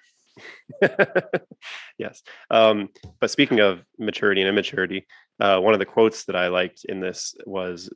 yes. 1.97 2.21
Um, 2.49 2.89
but 3.19 3.31
speaking 3.31 3.59
of 3.59 3.81
maturity 3.97 4.41
and 4.41 4.49
immaturity, 4.49 5.07
uh, 5.39 5.59
one 5.59 5.73
of 5.73 5.79
the 5.79 5.85
quotes 5.85 6.25
that 6.25 6.35
I 6.35 6.47
liked 6.47 6.85
in 6.85 6.99
this 6.99 7.35
was, 7.45 7.89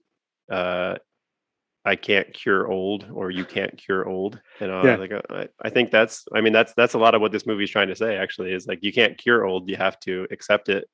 uh, 0.52 0.96
"I 1.86 1.96
can't 1.96 2.34
cure 2.34 2.68
old, 2.68 3.06
or 3.12 3.32
you 3.32 3.46
can't 3.46 3.78
cure 3.78 4.08
old." 4.08 4.40
And 4.60 4.72
uh, 4.72 4.84
Yeah. 4.86 4.96
like, 4.96 5.12
I, 5.30 5.48
I 5.62 5.70
think 5.70 5.92
that's, 5.92 6.26
I 6.34 6.42
mean, 6.42 6.54
that's 6.54 6.74
that's 6.76 6.94
a 6.94 7.00
lot 7.00 7.16
of 7.16 7.22
what 7.22 7.32
this 7.32 7.46
movie 7.46 7.64
is 7.64 7.70
trying 7.72 7.88
to 7.90 7.96
say. 7.96 8.18
Actually, 8.18 8.54
is 8.54 8.68
like 8.68 8.80
you 8.82 8.94
can't 8.94 9.18
cure 9.18 9.46
old; 9.46 9.70
you 9.70 9.76
have 9.78 10.00
to 10.02 10.28
accept 10.32 10.70
it. 10.70 10.90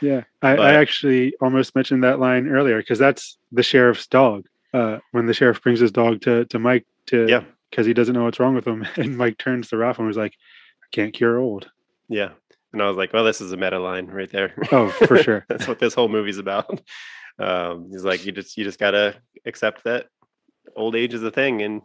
Yeah, 0.00 0.22
I, 0.42 0.56
I 0.56 0.74
actually 0.74 1.34
almost 1.40 1.74
mentioned 1.74 2.04
that 2.04 2.20
line 2.20 2.48
earlier 2.48 2.78
because 2.78 2.98
that's 2.98 3.38
the 3.50 3.62
sheriff's 3.62 4.06
dog. 4.06 4.46
Uh, 4.74 4.98
when 5.12 5.26
the 5.26 5.34
sheriff 5.34 5.62
brings 5.62 5.80
his 5.80 5.90
dog 5.92 6.20
to 6.22 6.44
to 6.46 6.58
Mike 6.58 6.86
to 7.06 7.26
Yeah. 7.28 7.44
because 7.70 7.86
he 7.86 7.94
doesn't 7.94 8.14
know 8.14 8.24
what's 8.24 8.38
wrong 8.38 8.54
with 8.54 8.66
him, 8.66 8.86
and 8.96 9.16
Mike 9.16 9.38
turns 9.38 9.68
to 9.68 9.76
Ralph 9.78 9.98
and 9.98 10.06
was 10.06 10.16
like, 10.16 10.34
"I 10.34 10.36
can't 10.92 11.14
cure 11.14 11.38
old." 11.38 11.70
Yeah. 12.08 12.30
And 12.72 12.82
I 12.82 12.88
was 12.88 12.96
like, 12.96 13.12
well, 13.12 13.24
this 13.24 13.40
is 13.40 13.52
a 13.52 13.56
meta 13.56 13.78
line 13.78 14.06
right 14.06 14.30
there. 14.30 14.52
Oh, 14.70 14.88
for 14.90 15.16
sure. 15.22 15.46
That's 15.48 15.66
what 15.66 15.78
this 15.78 15.94
whole 15.94 16.08
movie's 16.08 16.38
about. 16.38 16.80
Um, 17.38 17.90
he's 17.90 18.02
like, 18.02 18.24
you 18.24 18.32
just 18.32 18.56
you 18.56 18.64
just 18.64 18.78
gotta 18.78 19.14
accept 19.44 19.84
that 19.84 20.06
old 20.74 20.96
age 20.96 21.12
is 21.12 21.22
a 21.22 21.30
thing, 21.30 21.60
and 21.60 21.82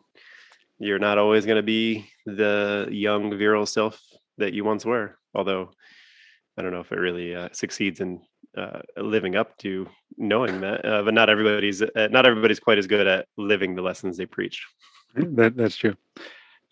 you're 0.80 0.98
not 0.98 1.18
always 1.18 1.46
gonna 1.46 1.62
be 1.62 2.10
the 2.26 2.88
young 2.90 3.38
virile 3.38 3.66
self 3.66 4.02
that 4.38 4.54
you 4.54 4.64
once 4.64 4.86
were. 4.86 5.18
Although 5.36 5.72
I 6.58 6.62
don't 6.62 6.72
know 6.72 6.80
if 6.80 6.94
it 6.94 7.00
really 7.00 7.36
uh, 7.36 7.50
succeeds 7.52 8.00
in 8.00 8.22
uh, 8.56 8.80
living 8.96 9.36
up 9.36 9.58
to 9.58 9.90
knowing 10.18 10.62
that. 10.62 10.86
Uh, 10.86 11.04
but 11.04 11.14
not 11.14 11.30
everybody's 11.30 11.82
uh, 11.82 12.08
not 12.10 12.26
everybody's 12.26 12.62
quite 12.62 12.78
as 12.78 12.88
good 12.88 13.06
at 13.06 13.28
living 13.36 13.76
the 13.76 13.82
lessons 13.82 14.16
they 14.16 14.26
preach. 14.26 14.66
that 15.16 15.58
that's 15.58 15.76
true. 15.76 15.98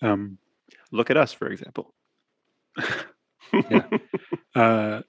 Um, 0.02 0.38
Look 0.92 1.10
at 1.10 1.18
us, 1.18 1.34
for 1.34 1.48
example. 1.48 1.94
Yeah. 3.70 3.88
uh, 4.56 5.02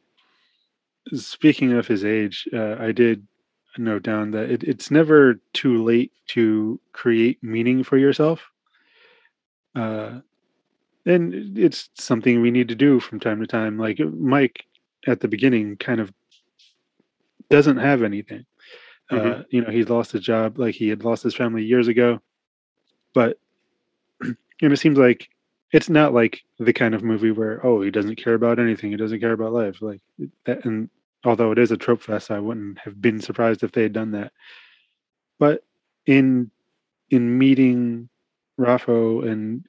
speaking 1.12 1.72
of 1.72 1.86
his 1.86 2.04
age, 2.04 2.48
uh, 2.52 2.76
I 2.78 2.92
did 2.92 3.26
note 3.78 4.02
down 4.02 4.32
that 4.32 4.50
it, 4.50 4.62
it's 4.64 4.90
never 4.90 5.40
too 5.52 5.82
late 5.82 6.12
to 6.28 6.80
create 6.92 7.42
meaning 7.42 7.82
for 7.84 7.96
yourself. 7.96 8.40
Uh, 9.74 10.20
and 11.06 11.56
it's 11.58 11.88
something 11.94 12.40
we 12.40 12.50
need 12.50 12.68
to 12.68 12.74
do 12.74 13.00
from 13.00 13.20
time 13.20 13.40
to 13.40 13.46
time. 13.46 13.78
Like 13.78 13.98
Mike 13.98 14.64
at 15.06 15.20
the 15.20 15.28
beginning 15.28 15.76
kind 15.76 16.00
of 16.00 16.12
doesn't 17.48 17.78
have 17.78 18.02
anything. 18.02 18.44
Uh, 19.11 19.16
Mhm. 19.16 19.44
you 19.50 19.62
know, 19.62 19.70
he's 19.70 19.88
lost 19.88 20.12
his 20.12 20.22
job, 20.22 20.58
like 20.58 20.74
he 20.74 20.88
had 20.88 21.04
lost 21.04 21.22
his 21.22 21.34
family 21.34 21.64
years 21.64 21.88
ago. 21.88 22.20
But, 23.12 23.38
and 24.20 24.36
it 24.72 24.76
seems 24.78 24.98
like 24.98 25.28
it's 25.72 25.88
not 25.88 26.12
like 26.12 26.42
the 26.58 26.72
kind 26.72 26.94
of 26.94 27.02
movie 27.02 27.30
where 27.30 27.64
oh 27.64 27.80
he 27.80 27.90
doesn't 27.90 28.16
care 28.16 28.34
about 28.34 28.58
anything 28.58 28.90
he 28.90 28.96
doesn't 28.96 29.20
care 29.20 29.32
about 29.32 29.52
life 29.52 29.80
like 29.80 30.00
that 30.44 30.64
and 30.64 30.90
although 31.24 31.52
it 31.52 31.58
is 31.58 31.70
a 31.70 31.76
trope 31.76 32.02
fest 32.02 32.30
i 32.30 32.38
wouldn't 32.38 32.78
have 32.78 33.00
been 33.00 33.20
surprised 33.20 33.62
if 33.62 33.72
they 33.72 33.82
had 33.82 33.92
done 33.92 34.12
that. 34.12 34.32
But 35.38 35.64
in 36.06 36.50
in 37.10 37.38
meeting 37.38 38.08
rafo 38.58 39.28
and 39.28 39.64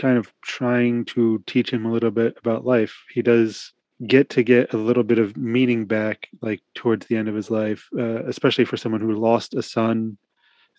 kind 0.00 0.16
of 0.16 0.32
trying 0.42 1.04
to 1.04 1.42
teach 1.46 1.70
him 1.70 1.84
a 1.84 1.92
little 1.92 2.10
bit 2.10 2.36
about 2.38 2.64
life 2.64 3.04
he 3.12 3.20
does 3.20 3.74
get 4.06 4.30
to 4.30 4.42
get 4.42 4.72
a 4.72 4.78
little 4.78 5.02
bit 5.02 5.18
of 5.18 5.36
meaning 5.36 5.84
back 5.84 6.28
like 6.40 6.62
towards 6.74 7.06
the 7.06 7.16
end 7.16 7.28
of 7.28 7.34
his 7.34 7.50
life 7.50 7.88
uh, 7.98 8.24
especially 8.24 8.64
for 8.64 8.78
someone 8.78 9.00
who 9.02 9.12
lost 9.12 9.54
a 9.54 9.62
son. 9.62 10.16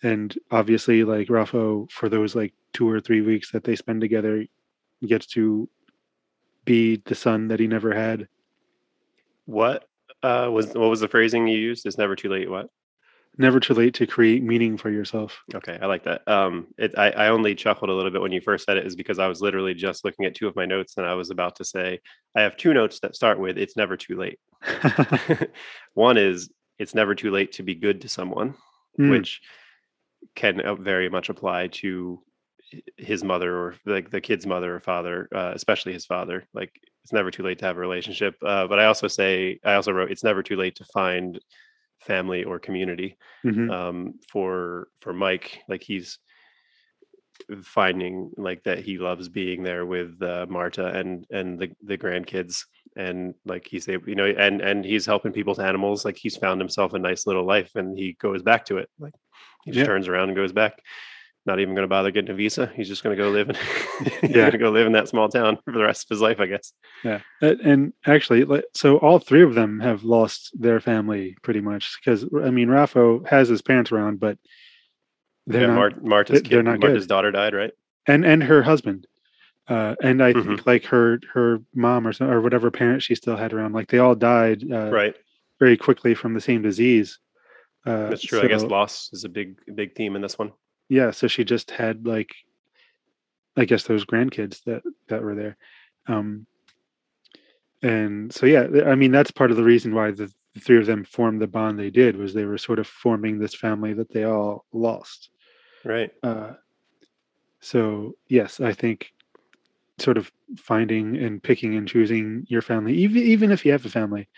And 0.02 0.36
obviously 0.50 1.04
like 1.04 1.28
rafo 1.28 1.88
for 1.92 2.08
those 2.08 2.34
like 2.34 2.52
two 2.72 2.88
or 2.88 3.00
three 3.00 3.20
weeks 3.20 3.52
that 3.52 3.62
they 3.62 3.76
spend 3.76 4.00
together 4.00 4.44
gets 5.06 5.26
to 5.28 5.68
be 6.64 7.02
the 7.04 7.14
son 7.14 7.48
that 7.48 7.60
he 7.60 7.66
never 7.66 7.94
had. 7.94 8.28
What 9.46 9.84
uh, 10.22 10.48
was 10.52 10.66
what 10.68 10.90
was 10.90 11.00
the 11.00 11.08
phrasing 11.08 11.46
you 11.46 11.58
used? 11.58 11.86
It's 11.86 11.98
never 11.98 12.16
too 12.16 12.28
late. 12.28 12.50
What? 12.50 12.68
Never 13.38 13.60
too 13.60 13.72
late 13.72 13.94
to 13.94 14.06
create 14.06 14.42
meaning 14.42 14.76
for 14.76 14.90
yourself. 14.90 15.40
Okay, 15.54 15.78
I 15.80 15.86
like 15.86 16.04
that. 16.04 16.26
Um, 16.28 16.66
it, 16.76 16.92
I, 16.98 17.10
I 17.12 17.28
only 17.28 17.54
chuckled 17.54 17.88
a 17.88 17.94
little 17.94 18.10
bit 18.10 18.20
when 18.20 18.30
you 18.30 18.42
first 18.42 18.66
said 18.66 18.76
it, 18.76 18.86
is 18.86 18.94
because 18.94 19.18
I 19.18 19.26
was 19.26 19.40
literally 19.40 19.72
just 19.72 20.04
looking 20.04 20.26
at 20.26 20.34
two 20.34 20.46
of 20.46 20.54
my 20.54 20.66
notes, 20.66 20.98
and 20.98 21.06
I 21.06 21.14
was 21.14 21.30
about 21.30 21.56
to 21.56 21.64
say 21.64 21.98
I 22.36 22.42
have 22.42 22.58
two 22.58 22.74
notes 22.74 23.00
that 23.00 23.16
start 23.16 23.40
with 23.40 23.56
"It's 23.56 23.76
never 23.76 23.96
too 23.96 24.16
late." 24.16 24.38
One 25.94 26.18
is 26.18 26.50
"It's 26.78 26.94
never 26.94 27.14
too 27.14 27.30
late 27.30 27.52
to 27.52 27.62
be 27.62 27.74
good 27.74 28.02
to 28.02 28.08
someone," 28.08 28.54
Mm, 29.00 29.10
which 29.10 29.40
can 30.34 30.60
uh, 30.60 30.74
very 30.74 31.08
much 31.08 31.30
apply 31.30 31.68
to 31.68 32.22
his 32.96 33.24
mother 33.24 33.56
or 33.56 33.74
like 33.86 34.10
the 34.10 34.20
kid's 34.20 34.46
mother 34.46 34.76
or 34.76 34.80
father, 34.80 35.28
uh, 35.34 35.52
especially 35.54 35.92
his 35.92 36.06
father. 36.06 36.44
Like 36.54 36.72
it's 37.02 37.12
never 37.12 37.30
too 37.30 37.42
late 37.42 37.58
to 37.58 37.64
have 37.64 37.76
a 37.76 37.80
relationship. 37.80 38.34
Uh, 38.44 38.66
but 38.66 38.78
I 38.78 38.86
also 38.86 39.08
say 39.08 39.58
I 39.64 39.74
also 39.74 39.92
wrote 39.92 40.10
it's 40.10 40.24
never 40.24 40.42
too 40.42 40.56
late 40.56 40.76
to 40.76 40.84
find 40.86 41.40
family 42.00 42.44
or 42.44 42.58
community 42.58 43.16
mhm. 43.44 43.70
um, 43.70 44.14
for 44.30 44.88
for 45.00 45.12
Mike. 45.12 45.60
Like 45.68 45.82
he's 45.82 46.18
finding 47.64 48.30
like 48.36 48.62
that 48.64 48.78
he 48.78 48.98
loves 48.98 49.28
being 49.28 49.62
there 49.62 49.86
with 49.86 50.20
uh, 50.22 50.46
Marta 50.48 50.88
and 50.88 51.26
and 51.30 51.58
the 51.58 51.70
the 51.82 51.98
grandkids 51.98 52.64
and 52.96 53.34
like 53.46 53.66
he's 53.66 53.88
able 53.88 54.08
you 54.08 54.14
know 54.14 54.26
and 54.26 54.60
and 54.60 54.84
he's 54.84 55.06
helping 55.06 55.32
people's 55.32 55.58
animals 55.58 56.04
like 56.04 56.16
he's 56.16 56.36
found 56.36 56.60
himself 56.60 56.92
a 56.92 56.98
nice 56.98 57.26
little 57.26 57.46
life 57.46 57.70
and 57.74 57.96
he 57.98 58.16
goes 58.20 58.42
back 58.42 58.64
to 58.66 58.76
it 58.76 58.88
like 58.98 59.14
he 59.64 59.70
just 59.70 59.80
Yeah. 59.80 59.86
turns 59.86 60.08
around 60.08 60.28
and 60.28 60.36
goes 60.36 60.52
back 60.52 60.74
not 61.46 61.58
even 61.60 61.74
going 61.74 61.82
to 61.84 61.88
bother 61.88 62.10
getting 62.10 62.30
a 62.30 62.34
visa 62.34 62.70
he's 62.74 62.88
just 62.88 63.02
going 63.02 63.16
to 63.16 63.22
go 63.22 63.30
live 63.30 63.50
in 63.50 63.56
Yeah. 64.22 64.42
going 64.42 64.52
to 64.52 64.58
go 64.58 64.70
live 64.70 64.86
in 64.86 64.92
that 64.92 65.08
small 65.08 65.28
town 65.28 65.58
for 65.64 65.72
the 65.72 65.82
rest 65.82 66.04
of 66.04 66.10
his 66.14 66.20
life 66.20 66.38
i 66.40 66.46
guess 66.46 66.72
Yeah, 67.04 67.20
and 67.40 67.92
actually, 68.06 68.46
so 68.74 68.98
all 68.98 69.18
three 69.18 69.42
of 69.42 69.54
them 69.54 69.80
have 69.80 70.04
lost 70.04 70.50
their 70.58 70.80
family 70.80 71.36
pretty 71.42 71.60
much 71.60 71.98
because 71.98 72.24
I 72.44 72.50
mean, 72.50 72.68
Rafo 72.68 73.26
has 73.26 73.48
his 73.48 73.60
parents 73.62 73.90
around, 73.90 74.20
but 74.20 74.38
they're 75.48 75.62
yeah, 75.62 75.66
not, 75.68 75.74
Mar- 75.74 76.00
marta's 76.02 76.42
they're 76.42 76.62
not 76.62 76.78
marta's 76.78 77.04
good. 77.06 77.08
daughter 77.08 77.32
died 77.32 77.54
right 77.54 77.72
and 78.06 78.24
and 78.24 78.42
her 78.44 78.62
husband, 78.62 79.06
uh, 79.68 79.96
and 80.00 80.22
I 80.22 80.32
Mhm. 80.34 80.46
think 80.46 80.66
like 80.66 80.84
her 80.86 81.18
her 81.34 81.58
mom 81.74 82.06
or 82.06 82.12
some, 82.12 82.30
or 82.30 82.40
whatever 82.40 82.70
parent 82.70 83.02
she 83.02 83.16
still 83.16 83.36
had 83.36 83.52
around, 83.52 83.72
like 83.74 83.88
they 83.88 83.98
all 83.98 84.14
died 84.14 84.62
uh, 84.70 84.90
right 84.90 85.16
very 85.58 85.76
quickly 85.76 86.14
from 86.14 86.34
the 86.34 86.40
same 86.40 86.62
disease. 86.62 87.18
Uh, 87.84 88.10
that's 88.10 88.22
true 88.22 88.40
i 88.40 88.46
guess 88.46 88.62
loss 88.62 89.10
is 89.12 89.24
a 89.24 89.28
big 89.28 89.58
big 89.74 89.96
theme 89.96 90.14
in 90.14 90.22
this 90.22 90.38
one 90.38 90.52
yeah 90.92 91.10
so 91.10 91.26
she 91.26 91.42
just 91.42 91.70
had 91.70 92.06
like 92.06 92.34
i 93.56 93.64
guess 93.64 93.84
those 93.84 94.04
grandkids 94.04 94.62
that 94.64 94.82
that 95.08 95.22
were 95.22 95.34
there 95.34 95.56
um 96.06 96.46
and 97.82 98.30
so 98.30 98.44
yeah 98.44 98.66
i 98.86 98.94
mean 98.94 99.10
that's 99.10 99.30
part 99.30 99.50
of 99.50 99.56
the 99.56 99.64
reason 99.64 99.94
why 99.94 100.10
the, 100.10 100.30
the 100.52 100.60
three 100.60 100.78
of 100.78 100.84
them 100.84 101.02
formed 101.02 101.40
the 101.40 101.46
bond 101.46 101.78
they 101.78 101.88
did 101.88 102.14
was 102.14 102.34
they 102.34 102.44
were 102.44 102.58
sort 102.58 102.78
of 102.78 102.86
forming 102.86 103.38
this 103.38 103.54
family 103.54 103.94
that 103.94 104.12
they 104.12 104.24
all 104.24 104.66
lost 104.72 105.30
right 105.84 106.10
uh 106.22 106.52
so 107.60 108.12
yes 108.28 108.60
i 108.60 108.72
think 108.72 109.12
sort 109.98 110.18
of 110.18 110.30
finding 110.58 111.16
and 111.16 111.42
picking 111.42 111.74
and 111.76 111.88
choosing 111.88 112.44
your 112.48 112.60
family 112.60 112.92
even 112.92 113.22
even 113.22 113.50
if 113.50 113.64
you 113.64 113.72
have 113.72 113.86
a 113.86 113.88
family 113.88 114.28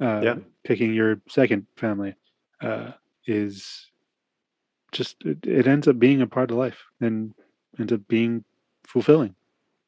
uh 0.00 0.20
Yeah. 0.22 0.36
picking 0.62 0.94
your 0.94 1.20
second 1.28 1.66
family 1.76 2.14
uh 2.60 2.92
is 3.26 3.90
just 4.94 5.16
it, 5.24 5.38
it 5.46 5.66
ends 5.66 5.86
up 5.86 5.98
being 5.98 6.22
a 6.22 6.26
part 6.26 6.50
of 6.50 6.56
life 6.56 6.82
and 7.00 7.34
ends 7.78 7.92
up 7.92 8.06
being 8.08 8.44
fulfilling. 8.86 9.34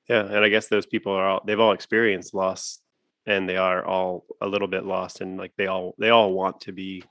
Yeah, 0.08 0.26
and 0.26 0.44
I 0.44 0.48
guess 0.48 0.68
those 0.68 0.86
people 0.86 1.12
are 1.12 1.26
all 1.26 1.42
they've 1.46 1.58
all 1.58 1.72
experienced 1.72 2.34
loss 2.34 2.80
and 3.26 3.48
they 3.48 3.56
are 3.56 3.84
all 3.84 4.24
a 4.40 4.46
little 4.46 4.68
bit 4.68 4.84
lost 4.84 5.20
and 5.20 5.36
like 5.36 5.52
they 5.56 5.66
all 5.66 5.94
they 5.98 6.10
all 6.10 6.32
want 6.32 6.60
to 6.60 6.72
be 6.72 7.02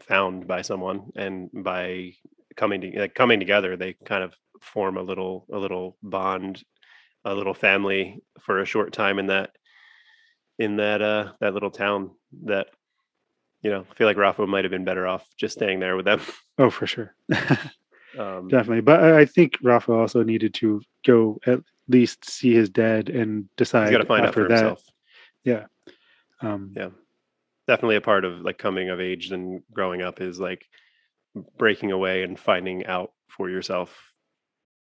found 0.00 0.46
by 0.46 0.62
someone 0.62 1.10
and 1.16 1.48
by 1.52 2.12
coming 2.56 2.80
to 2.80 3.00
like 3.00 3.14
coming 3.14 3.38
together 3.38 3.76
they 3.76 3.94
kind 4.04 4.22
of 4.22 4.34
form 4.60 4.96
a 4.96 5.02
little 5.02 5.46
a 5.52 5.58
little 5.58 5.96
bond 6.02 6.62
a 7.24 7.34
little 7.34 7.54
family 7.54 8.20
for 8.40 8.60
a 8.60 8.66
short 8.66 8.92
time 8.92 9.18
in 9.18 9.26
that 9.26 9.50
in 10.58 10.76
that 10.76 11.00
uh 11.00 11.32
that 11.40 11.54
little 11.54 11.70
town 11.70 12.10
that 12.44 12.66
you 13.62 13.70
know 13.70 13.84
I 13.90 13.94
feel 13.94 14.06
like 14.06 14.16
Rafa 14.16 14.46
might 14.46 14.64
have 14.64 14.70
been 14.70 14.84
better 14.84 15.06
off 15.06 15.26
just 15.36 15.54
staying 15.54 15.80
there 15.80 15.96
with 15.96 16.04
them. 16.06 16.20
Oh 16.58 16.70
for 16.70 16.86
sure. 16.86 17.14
Um 18.18 18.48
definitely 18.48 18.82
but 18.82 19.02
I, 19.02 19.24
think 19.24 19.56
rafa 19.62 19.90
also 19.90 20.22
needed 20.22 20.52
to 20.54 20.82
go 21.06 21.40
at 21.46 21.60
least 21.88 22.28
see 22.28 22.52
his 22.52 22.68
dad 22.68 23.08
and 23.08 23.48
decide 23.56 23.84
he's 23.84 23.92
got 23.92 24.02
to 24.02 24.04
find 24.04 24.26
out 24.26 24.34
for 24.34 24.48
that. 24.48 24.58
himself. 24.58 24.82
Um 26.42 26.72
Yeah. 26.76 26.90
definitely 27.66 27.96
a 27.96 28.00
part 28.02 28.26
of 28.26 28.40
like 28.42 28.58
coming 28.58 28.90
of 28.90 29.00
age 29.00 29.30
and 29.32 29.62
growing 29.72 30.02
up 30.02 30.20
is 30.20 30.38
like 30.38 30.66
breaking 31.56 31.90
away 31.92 32.22
and 32.22 32.38
finding 32.38 32.84
out 32.86 33.12
for 33.28 33.48
yourself 33.48 33.96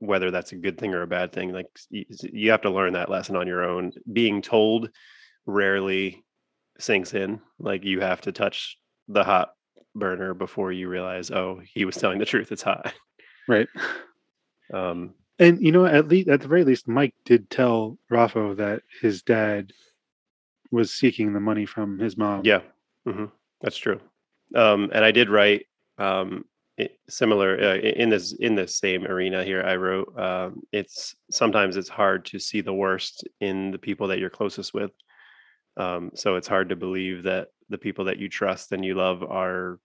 whether 0.00 0.30
that's 0.32 0.50
a 0.52 0.56
good 0.56 0.76
thing 0.78 0.92
or 0.94 1.02
a 1.02 1.06
bad 1.06 1.30
thing. 1.30 1.52
Like 1.52 1.66
s- 1.76 1.86
y- 1.92 2.06
s- 2.10 2.24
you 2.32 2.50
have 2.50 2.62
to 2.62 2.70
learn 2.70 2.94
that 2.94 3.10
lesson 3.10 3.36
on 3.36 3.46
your 3.46 3.62
own. 3.62 3.92
Being 4.12 4.40
told 4.42 4.88
rarely 5.46 6.24
sinks 6.80 7.14
in 7.14 7.40
like 7.58 7.84
you 7.84 8.00
have 8.00 8.20
to 8.20 8.32
touch 8.32 8.78
the 9.08 9.24
hot 9.24 9.50
burner 9.94 10.34
before 10.34 10.72
you 10.72 10.88
realize 10.88 11.30
oh 11.30 11.60
he 11.74 11.84
was 11.84 11.96
telling 11.96 12.18
the 12.18 12.24
truth 12.24 12.52
it's 12.52 12.62
hot 12.62 12.92
right 13.48 13.68
um 14.72 15.14
And 15.38 15.58
you 15.60 15.72
know, 15.72 15.86
at 15.86 16.08
least 16.08 16.28
at 16.28 16.42
the 16.42 16.48
very 16.48 16.64
least, 16.64 16.86
Mike 16.86 17.14
did 17.24 17.48
tell 17.48 17.98
Rafo 18.12 18.54
that 18.56 18.82
his 19.00 19.22
dad 19.22 19.72
was 20.70 20.92
seeking 20.92 21.32
the 21.32 21.40
money 21.40 21.64
from 21.66 21.98
his 21.98 22.16
mom. 22.16 22.42
Yeah, 22.44 22.60
hmm 23.06 23.26
that's 23.62 23.78
true. 23.78 24.00
Um, 24.54 24.90
and 24.92 25.02
I 25.02 25.12
did 25.12 25.30
write 25.30 25.66
um, 25.98 26.44
it, 26.76 26.98
similar 27.08 27.58
uh, 27.58 27.76
in 27.76 28.10
this 28.10 28.32
in 28.32 28.54
this 28.54 28.76
same 28.76 29.06
arena 29.06 29.42
here. 29.42 29.62
I 29.62 29.76
wrote 29.76 30.12
um, 30.18 30.60
it's 30.72 31.16
sometimes 31.30 31.76
it's 31.76 31.88
hard 31.88 32.26
to 32.26 32.38
see 32.38 32.60
the 32.60 32.74
worst 32.74 33.26
in 33.40 33.70
the 33.70 33.78
people 33.78 34.08
that 34.08 34.18
you're 34.18 34.30
closest 34.30 34.74
with. 34.74 34.90
Um, 35.76 36.10
so 36.14 36.36
it's 36.36 36.48
hard 36.48 36.68
to 36.70 36.76
believe 36.76 37.22
that 37.24 37.48
the 37.68 37.78
people 37.78 38.06
that 38.06 38.18
you 38.18 38.28
trust 38.28 38.72
and 38.72 38.84
you 38.84 38.94
love 38.94 39.22
are 39.22 39.78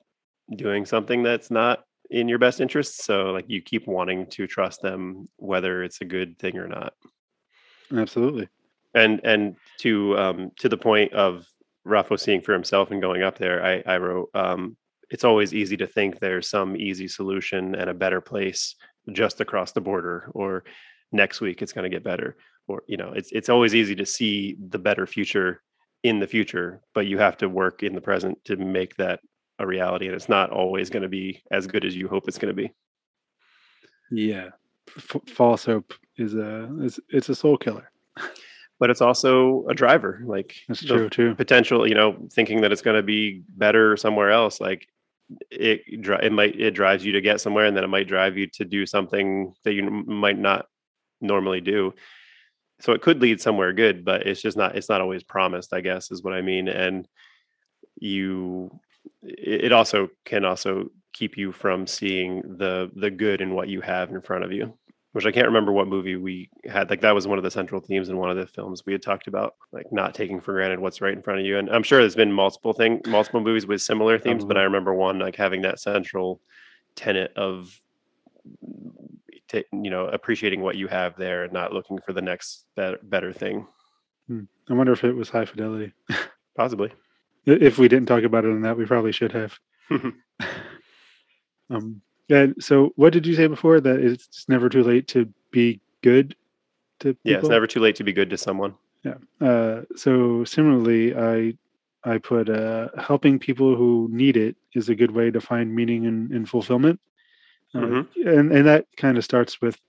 doing 0.56 0.86
something 0.86 1.24
that's 1.24 1.52
not 1.52 1.84
in 2.10 2.28
your 2.28 2.40
best 2.40 2.62
interest. 2.62 3.04
So 3.04 3.32
like 3.32 3.46
you 3.48 3.62
keep 3.62 3.88
wanting 3.88 4.28
to 4.28 4.48
trust 4.48 4.82
them, 4.82 5.30
whether 5.38 5.84
it's 5.84 6.02
a 6.02 6.06
good 6.06 6.38
thing 6.38 6.58
or 6.58 6.68
not. 6.68 6.94
Absolutely. 7.96 8.50
and 8.96 9.22
and 9.24 9.56
to 9.80 10.18
um 10.18 10.52
to 10.58 10.70
the 10.70 10.78
point 10.78 11.14
of 11.14 11.46
Rafo 11.88 12.20
seeing 12.20 12.42
for 12.42 12.54
himself 12.54 12.90
and 12.90 13.02
going 13.02 13.22
up 13.22 13.38
there, 13.38 13.64
I 13.64 13.84
I 13.86 13.98
wrote 13.98 14.30
um 14.34 14.78
it's 15.10 15.24
always 15.24 15.54
easy 15.54 15.78
to 15.78 15.88
think 15.88 16.20
there's 16.20 16.50
some 16.50 16.76
easy 16.76 17.08
solution 17.08 17.76
and 17.76 17.90
a 17.90 17.94
better 17.94 18.22
place 18.22 18.76
just 19.12 19.40
across 19.42 19.72
the 19.72 19.82
border 19.82 20.30
or 20.34 20.64
next 21.12 21.42
week 21.42 21.62
it's 21.62 21.72
going 21.72 21.90
to 21.90 21.96
get 21.96 22.04
better 22.04 22.36
or 22.68 22.82
you 22.88 22.98
know 22.98 23.12
it's 23.16 23.32
it's 23.32 23.50
always 23.50 23.76
easy 23.76 23.96
to 23.96 24.06
see 24.06 24.58
the 24.70 24.80
better 24.80 25.06
future 25.06 25.62
in 26.10 26.20
the 26.20 26.28
future 26.36 26.70
but 26.94 27.08
you 27.08 27.18
have 27.18 27.36
to 27.38 27.48
work 27.50 27.82
in 27.84 27.94
the 27.96 28.02
present 28.10 28.38
to 28.46 28.56
make 28.58 28.96
that 28.98 29.20
a 29.60 29.66
reality 29.66 30.06
and 30.08 30.16
it's 30.16 30.30
not 30.30 30.50
always 30.52 30.90
going 30.90 31.04
to 31.04 31.10
be 31.10 31.42
as 31.52 31.66
good 31.68 31.84
as 31.86 31.96
you 31.96 32.08
hope 32.08 32.28
it's 32.28 32.38
going 32.38 32.54
to 32.56 32.62
be 32.64 32.70
Yeah. 34.12 34.50
F- 34.98 35.22
false 35.28 35.66
hope 35.66 35.94
is 36.18 36.36
a 36.36 36.70
is 36.82 37.00
it's 37.10 37.30
a 37.30 37.36
soul 37.36 37.58
killer. 37.58 37.90
but 38.80 38.90
it's 38.92 39.02
also 39.02 39.66
a 39.68 39.74
driver 39.74 40.22
like 40.26 40.54
That's 40.68 40.84
true 40.86 41.10
too. 41.10 41.34
potential 41.36 41.88
you 41.88 41.96
know 41.96 42.10
thinking 42.32 42.62
that 42.62 42.72
it's 42.72 42.82
going 42.88 42.98
to 42.98 43.04
be 43.04 43.44
better 43.58 43.98
somewhere 43.98 44.32
else 44.32 44.60
like 44.62 44.88
it 45.50 45.82
it 46.28 46.32
might 46.32 46.60
it 46.60 46.72
drives 46.82 47.04
you 47.06 47.14
to 47.14 47.22
get 47.22 47.42
somewhere 47.42 47.66
and 47.66 47.76
then 47.76 47.84
it 47.84 47.94
might 47.96 48.08
drive 48.08 48.38
you 48.38 48.48
to 48.58 48.64
do 48.78 48.86
something 48.86 49.54
that 49.64 49.74
you 49.74 49.84
might 50.26 50.38
not 50.38 50.68
normally 51.22 51.62
do 51.62 51.94
so 52.80 52.94
it 52.94 53.02
could 53.02 53.22
lead 53.22 53.40
somewhere 53.40 53.74
good 53.74 54.04
but 54.06 54.26
it's 54.28 54.42
just 54.42 54.58
not 54.58 54.76
it's 54.76 54.90
not 54.90 55.02
always 55.02 55.24
promised 55.24 55.74
i 55.74 55.82
guess 55.82 56.12
is 56.12 56.24
what 56.24 56.34
i 56.34 56.42
mean 56.42 56.68
and 56.68 57.08
you 58.00 58.70
it 59.24 59.72
also 59.72 60.10
can 60.26 60.44
also 60.46 60.90
keep 61.14 61.38
you 61.38 61.52
from 61.52 61.88
seeing 61.88 62.42
the 62.58 62.92
the 62.96 63.10
good 63.10 63.42
in 63.42 63.54
what 63.54 63.70
you 63.70 63.82
have 63.82 64.10
in 64.10 64.22
front 64.22 64.44
of 64.44 64.52
you 64.52 64.74
which 65.16 65.26
I 65.26 65.32
can't 65.32 65.48
remember 65.48 65.72
what 65.72 65.88
movie 65.88 66.18
we 66.18 66.50
had. 66.66 66.90
Like 66.90 67.00
that 67.00 67.16
was 67.16 67.26
one 67.26 67.38
of 67.38 67.44
the 67.46 67.50
central 67.50 67.80
themes 67.80 68.10
in 68.10 68.18
one 68.18 68.30
of 68.30 68.36
the 68.36 68.46
films 68.46 68.86
we 68.86 68.92
had 68.92 69.02
talked 69.02 69.28
about, 69.28 69.56
like 69.72 69.90
not 69.90 70.14
taking 70.14 70.42
for 70.42 70.52
granted 70.52 70.78
what's 70.78 71.00
right 71.00 71.14
in 71.14 71.22
front 71.22 71.40
of 71.40 71.46
you. 71.46 71.58
And 71.58 71.70
I'm 71.70 71.84
sure 71.84 72.00
there's 72.00 72.18
been 72.18 72.34
multiple 72.34 72.74
thing, 72.74 73.02
multiple 73.08 73.40
movies 73.40 73.66
with 73.66 73.82
similar 73.82 74.20
themes, 74.20 74.44
but 74.44 74.58
I 74.58 74.60
um. 74.60 74.66
remember 74.66 74.94
one 74.94 75.18
like 75.20 75.38
having 75.38 75.62
that 75.62 75.80
central 75.80 76.42
tenet 76.98 77.32
of, 77.38 77.80
you 79.72 79.90
know, 79.90 80.08
appreciating 80.08 80.62
what 80.62 80.76
you 80.76 80.88
have 80.88 81.16
there 81.18 81.44
and 81.44 81.54
not 81.54 81.74
looking 81.74 82.00
for 82.06 82.14
the 82.14 82.22
next 82.22 82.66
better, 82.76 82.98
better 83.04 83.34
thing. 83.34 83.68
I 84.30 84.74
wonder 84.74 84.94
if 84.94 85.04
it 85.04 85.14
was 85.14 85.30
high 85.30 85.46
fidelity. 85.46 85.94
Possibly. 86.58 86.92
If 87.46 87.78
we 87.78 87.88
didn't 87.88 88.08
talk 88.08 88.24
about 88.24 88.46
it 88.46 88.50
in 88.50 88.62
that, 88.62 88.78
we 88.78 88.86
probably 88.86 89.12
should 89.12 89.32
have. 89.32 89.60
Um, 91.70 92.02
and 92.30 92.56
so, 92.60 92.92
what 92.96 93.14
did 93.14 93.26
you 93.26 93.36
say 93.36 93.48
before? 93.48 93.80
That 93.80 94.00
it's 94.00 94.46
never 94.48 94.70
too 94.70 94.84
late 94.84 95.08
to 95.10 95.28
be 95.52 95.82
good 96.02 96.36
to 97.00 97.14
people. 97.14 97.32
yeah, 97.32 97.38
it's 97.38 97.50
never 97.50 97.68
too 97.68 97.80
late 97.80 97.96
to 97.96 98.04
be 98.04 98.14
good 98.14 98.30
to 98.30 98.38
someone. 98.38 98.76
Yeah. 99.04 99.16
Uh, 99.42 99.82
so 99.96 100.44
similarly, 100.44 101.16
I 101.16 101.54
I 102.04 102.18
put 102.18 102.50
uh, 102.50 102.90
helping 103.00 103.40
people 103.40 103.76
who 103.76 104.08
need 104.12 104.38
it 104.38 104.56
is 104.74 104.90
a 104.90 104.96
good 104.96 105.12
way 105.12 105.32
to 105.32 105.42
find 105.42 105.74
meaning 105.74 106.06
and, 106.06 106.32
and 106.32 106.48
fulfillment. 106.48 107.00
Uh, 107.74 107.80
Mhm. 107.80 108.08
and 108.38 108.52
and 108.52 108.68
that 108.68 108.86
kind 108.98 109.18
of 109.18 109.24
starts 109.24 109.62
with 109.62 109.80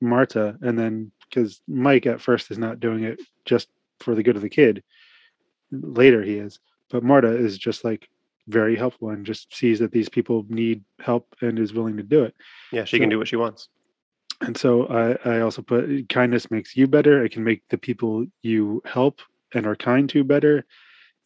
Marta, 0.00 0.58
and 0.62 0.78
then 0.78 1.10
because 1.28 1.60
Mike 1.68 2.06
at 2.06 2.20
first 2.20 2.50
is 2.50 2.58
not 2.58 2.80
doing 2.80 3.04
it 3.04 3.20
just 3.44 3.68
for 4.00 4.14
the 4.14 4.22
good 4.22 4.36
of 4.36 4.42
the 4.42 4.48
kid. 4.48 4.82
Later 5.72 6.22
he 6.22 6.34
is, 6.38 6.60
but 6.90 7.02
Marta 7.02 7.28
is 7.28 7.58
just 7.58 7.84
like 7.84 8.08
very 8.48 8.76
helpful 8.76 9.10
and 9.10 9.26
just 9.26 9.52
sees 9.54 9.80
that 9.80 9.90
these 9.90 10.08
people 10.08 10.46
need 10.48 10.84
help 11.00 11.34
and 11.40 11.58
is 11.58 11.72
willing 11.74 11.96
to 11.96 12.02
do 12.04 12.22
it. 12.22 12.34
Yeah, 12.72 12.84
she 12.84 12.96
So- 12.96 13.00
can 13.00 13.08
do 13.08 13.18
what 13.18 13.26
she 13.28 13.36
wants. 13.36 13.68
And 14.42 14.56
so 14.56 14.86
I, 14.86 15.36
I 15.36 15.40
also 15.40 15.62
put 15.62 16.08
kindness 16.10 16.50
makes 16.50 16.76
you 16.76 16.86
better. 16.86 17.24
It 17.24 17.32
can 17.32 17.42
make 17.42 17.62
the 17.70 17.78
people 17.78 18.26
you 18.42 18.82
help 18.84 19.20
and 19.54 19.66
are 19.66 19.74
kind 19.74 20.08
to 20.10 20.22
better. 20.22 20.64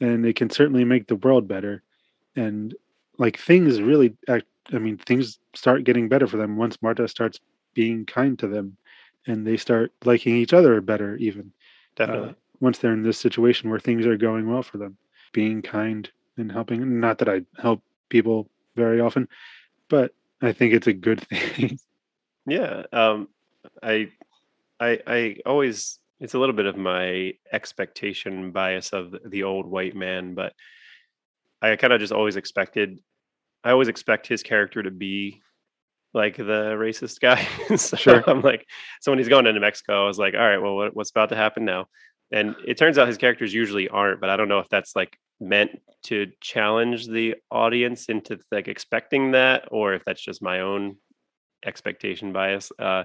And 0.01 0.25
it 0.25 0.37
can 0.37 0.49
certainly 0.49 0.85
make 0.85 1.09
the 1.09 1.17
world 1.17 1.47
better. 1.49 1.83
And 2.37 2.75
like 3.19 3.37
things 3.37 3.83
really, 3.83 4.17
act, 4.29 4.47
I 4.73 4.79
mean, 4.79 4.99
things 4.99 5.39
start 5.55 5.85
getting 5.85 6.09
better 6.09 6.27
for 6.27 6.37
them 6.37 6.57
once 6.57 6.81
Marta 6.83 7.09
starts 7.09 7.41
being 7.75 8.05
kind 8.07 8.39
to 8.39 8.49
them 8.49 8.77
and 9.27 9.47
they 9.47 9.57
start 9.57 9.93
liking 10.05 10.37
each 10.37 10.53
other 10.53 10.81
better, 10.81 11.17
even 11.17 11.53
Definitely. 11.97 12.31
uh, 12.31 12.35
once 12.61 12.79
they're 12.79 12.93
in 12.93 13.03
this 13.03 13.19
situation 13.19 13.71
where 13.71 13.81
things 13.81 14.07
are 14.07 14.17
going 14.17 14.49
well 14.49 14.63
for 14.63 14.79
them. 14.79 14.97
Being 15.33 15.63
kind 15.63 16.11
and 16.37 16.51
helping. 16.51 17.01
Not 17.01 17.19
that 17.19 17.29
I 17.29 17.43
help 17.61 17.83
people 18.09 18.49
very 18.77 19.01
often, 19.01 19.29
but 19.89 20.13
I 20.43 20.53
think 20.53 20.75
it's 20.75 20.87
a 20.87 20.93
good 20.93 21.21
thing. 21.29 21.79
Yeah. 22.47 22.85
Um, 22.93 23.29
I, 23.83 24.11
I, 24.81 25.01
I 25.07 25.37
always, 25.47 25.99
it's 26.19 26.35
a 26.35 26.39
little 26.39 26.55
bit 26.55 26.67
of 26.67 26.77
my 26.77 27.35
expectation 27.53 28.51
bias 28.51 28.93
of 28.93 29.13
the, 29.13 29.21
the 29.27 29.43
old 29.45 29.67
white 29.67 29.95
man, 29.95 30.35
but 30.35 30.55
I 31.63 31.77
kind 31.77 31.93
of 31.93 32.01
just 32.01 32.13
always 32.13 32.37
expected, 32.37 33.01
I 33.65 33.71
always 33.71 33.89
expect 33.89 34.27
his 34.27 34.43
character 34.43 34.83
to 34.83 34.91
be 34.91 35.43
like 36.13 36.37
the 36.37 36.75
racist 36.79 37.21
guy. 37.21 37.47
so 37.77 37.97
Sure. 37.97 38.25
I'm 38.27 38.43
like, 38.43 38.67
so 39.01 39.13
when 39.13 39.19
he's 39.19 39.29
going 39.29 39.47
into 39.47 39.61
Mexico, 39.61 40.05
I 40.05 40.07
was 40.07 40.19
like, 40.19 40.35
all 40.35 40.41
right, 40.41 40.59
well, 40.59 40.77
what, 40.77 40.97
what's 40.97 41.11
about 41.11 41.29
to 41.31 41.37
happen 41.37 41.65
now? 41.65 41.87
And 42.33 42.55
it 42.67 42.77
turns 42.77 42.99
out 42.99 43.09
his 43.09 43.19
characters 43.19 43.53
usually 43.53 43.89
aren't, 43.89 44.21
but 44.21 44.31
I 44.31 44.37
don't 44.37 44.49
know 44.49 44.61
if 44.61 44.69
that's 44.69 44.95
like 44.95 45.17
meant 45.41 45.81
to 46.05 46.31
challenge 46.41 47.07
the 47.07 47.37
audience 47.51 48.07
into 48.07 48.39
like 48.53 48.69
expecting 48.69 49.33
that, 49.33 49.69
or 49.71 49.95
if 49.95 50.05
that's 50.05 50.23
just 50.23 50.43
my 50.43 50.61
own 50.61 50.97
expectation 51.65 52.33
bias. 52.33 52.71
Uh, 52.79 53.05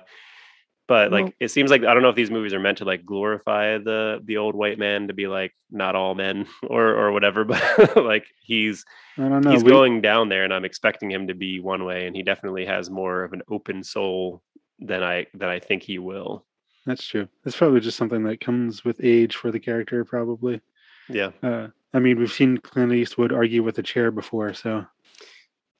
but 0.87 1.11
like 1.11 1.25
Well- 1.25 1.33
it 1.39 1.49
seems 1.49 1.71
like 1.71 1.83
I 1.83 1.93
don't 1.93 2.03
know 2.03 2.09
if 2.09 2.15
these 2.15 2.31
movies 2.31 2.53
are 2.53 2.59
meant 2.59 2.77
to 2.79 2.85
like 2.85 3.05
glorify 3.05 3.77
the 3.77 4.21
the 4.23 4.37
old 4.37 4.55
white 4.55 4.77
man 4.79 5.07
to 5.07 5.13
be 5.13 5.27
like 5.27 5.53
not 5.71 5.95
all 5.95 6.15
men 6.15 6.47
or 6.67 6.87
or 6.95 7.11
whatever, 7.11 7.43
but 7.45 7.95
like 7.97 8.25
he's 8.41 8.85
I 9.17 9.27
don't 9.29 9.41
know. 9.43 9.51
he's 9.51 9.63
we- 9.63 9.69
going 9.71 10.01
down 10.01 10.29
there 10.29 10.43
and 10.43 10.53
I'm 10.53 10.65
expecting 10.65 11.09
him 11.11 11.27
to 11.27 11.33
be 11.33 11.59
one 11.59 11.85
way 11.85 12.07
and 12.07 12.15
he 12.15 12.23
definitely 12.23 12.65
has 12.65 12.89
more 12.89 13.23
of 13.23 13.33
an 13.33 13.41
open 13.49 13.83
soul 13.83 14.41
than 14.79 15.01
I 15.03 15.27
than 15.33 15.49
I 15.49 15.59
think 15.59 15.83
he 15.83 15.99
will. 15.99 16.45
That's 16.85 17.05
true. 17.07 17.27
It's 17.45 17.57
probably 17.57 17.79
just 17.79 17.97
something 17.97 18.23
that 18.25 18.41
comes 18.41 18.85
with 18.85 18.99
age 19.03 19.35
for 19.37 19.51
the 19.51 19.59
character, 19.59 20.05
probably. 20.05 20.61
Yeah. 21.09 21.31
Uh, 21.41 21.69
I 21.95 21.99
mean, 21.99 22.19
we've 22.19 22.31
seen 22.31 22.57
Clint 22.59 22.93
Eastwood 22.93 23.31
argue 23.33 23.63
with 23.63 23.79
a 23.79 23.83
chair 23.83 24.11
before, 24.11 24.53
so 24.53 24.85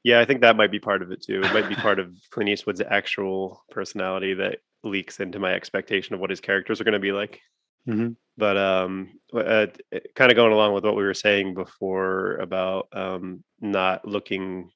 Yeah, 0.04 0.20
I 0.20 0.26
think 0.26 0.42
that 0.42 0.56
might 0.56 0.72
be 0.72 0.80
part 0.80 1.02
of 1.04 1.12
it 1.12 1.22
too. 1.22 1.42
It 1.44 1.54
might 1.54 1.70
be 1.70 1.76
part 1.76 2.00
of 2.00 2.12
Clint 2.32 2.50
Eastwood's 2.50 2.82
actual 2.82 3.64
personality 3.70 4.34
that 4.36 4.60
leaks 4.86 5.20
into 5.20 5.40
my 5.40 5.54
expectation 5.54 6.14
of 6.16 6.22
what 6.22 6.30
his 6.30 6.42
characters 6.42 6.80
are 6.80 6.86
going 6.86 6.94
to 6.94 7.00
be 7.00 7.12
like. 7.12 7.42
Mhm. 7.88 8.16
But 8.38 8.58
um, 8.58 9.20
uh, 9.34 9.68
kind 10.16 10.32
of 10.32 10.36
going 10.36 10.52
along 10.54 10.74
with 10.74 10.84
what 10.84 10.96
we 10.96 11.04
were 11.04 11.14
saying 11.14 11.54
before 11.54 12.36
about 12.38 12.88
um, 12.94 13.44
not 13.62 14.06
looking 14.08 14.72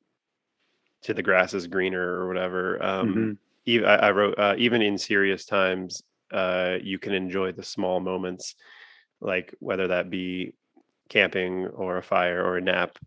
to 1.01 1.13
the 1.13 1.23
grass 1.23 1.53
is 1.53 1.67
greener 1.67 2.01
or 2.01 2.27
whatever. 2.27 2.81
Um, 2.83 3.15
Mhm. 3.15 3.37
ev- 3.67 3.83
I, 3.85 3.95
I 4.07 4.11
wrote 4.11 4.37
uh, 4.37 4.55
even 4.57 4.81
in 4.81 4.97
serious 4.97 5.45
times, 5.45 6.01
uh, 6.31 6.77
you 6.81 6.99
can 6.99 7.13
enjoy 7.13 7.51
the 7.51 7.63
small 7.63 7.99
moments, 7.99 8.55
like 9.21 9.53
whether 9.59 9.87
that 9.87 10.09
be 10.09 10.53
camping 11.09 11.67
or 11.67 11.97
a 11.97 12.03
fire 12.03 12.43
or 12.45 12.57
a 12.57 12.61
nap 12.61 12.97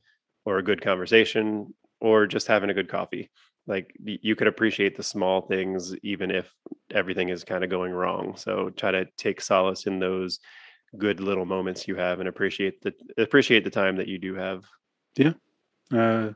or 0.45 0.59
a 0.59 0.63
good 0.65 0.83
conversation 0.83 1.75
or 2.01 2.27
just 2.27 2.47
having 2.49 2.71
a 2.71 2.75
good 2.75 2.89
coffee. 2.89 3.31
Like 3.67 3.95
you 4.03 4.35
could 4.35 4.49
appreciate 4.49 4.97
the 4.97 5.03
small 5.03 5.43
things 5.43 5.95
even 6.03 6.31
if 6.31 6.53
everything 6.91 7.29
is 7.29 7.45
kind 7.45 7.63
of 7.63 7.71
going 7.71 7.93
wrong. 7.93 8.37
So 8.37 8.71
try 8.71 8.91
to 8.91 9.07
take 9.17 9.41
solace 9.41 9.87
in 9.87 9.99
those 9.99 10.41
good 10.99 11.21
little 11.21 11.47
moments 11.47 11.89
you 11.89 11.95
have 11.97 12.21
and 12.21 12.29
appreciate 12.29 12.83
the 12.83 12.93
appreciate 13.19 13.65
the 13.65 13.71
time 13.71 13.97
that 13.97 14.09
you 14.09 14.19
do 14.19 14.35
have. 14.35 14.65
uh, 15.93 16.33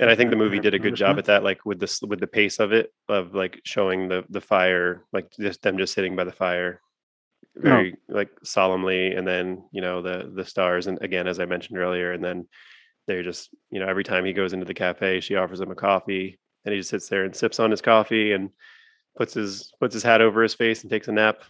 and 0.00 0.10
I 0.10 0.14
think 0.14 0.30
the 0.30 0.36
movie 0.36 0.58
did 0.58 0.74
a 0.74 0.78
good 0.78 0.94
job 0.94 1.18
at 1.18 1.26
that, 1.26 1.44
like 1.44 1.64
with 1.64 1.78
this 1.78 2.00
with 2.02 2.20
the 2.20 2.26
pace 2.26 2.58
of 2.58 2.72
it, 2.72 2.92
of 3.08 3.34
like 3.34 3.60
showing 3.64 4.08
the 4.08 4.24
the 4.30 4.40
fire, 4.40 5.04
like 5.12 5.30
just 5.38 5.62
them 5.62 5.78
just 5.78 5.94
sitting 5.94 6.16
by 6.16 6.24
the 6.24 6.32
fire, 6.32 6.80
very 7.56 7.96
like 8.08 8.30
solemnly, 8.42 9.14
and 9.14 9.26
then 9.26 9.64
you 9.72 9.80
know 9.80 10.02
the 10.02 10.30
the 10.34 10.44
stars, 10.44 10.86
and 10.86 10.98
again 11.02 11.26
as 11.26 11.38
I 11.38 11.44
mentioned 11.44 11.78
earlier, 11.78 12.12
and 12.12 12.24
then 12.24 12.46
they're 13.06 13.22
just 13.22 13.50
you 13.70 13.80
know 13.80 13.86
every 13.86 14.04
time 14.04 14.24
he 14.24 14.32
goes 14.32 14.52
into 14.52 14.66
the 14.66 14.74
cafe, 14.74 15.20
she 15.20 15.36
offers 15.36 15.60
him 15.60 15.70
a 15.70 15.74
coffee, 15.74 16.38
and 16.64 16.72
he 16.72 16.80
just 16.80 16.90
sits 16.90 17.08
there 17.08 17.24
and 17.24 17.34
sips 17.34 17.60
on 17.60 17.70
his 17.70 17.82
coffee, 17.82 18.32
and 18.32 18.50
puts 19.16 19.34
his 19.34 19.72
puts 19.80 19.94
his 19.94 20.02
hat 20.02 20.20
over 20.20 20.42
his 20.42 20.54
face 20.54 20.82
and 20.82 20.90
takes 20.90 21.08
a 21.08 21.12
nap. 21.12 21.42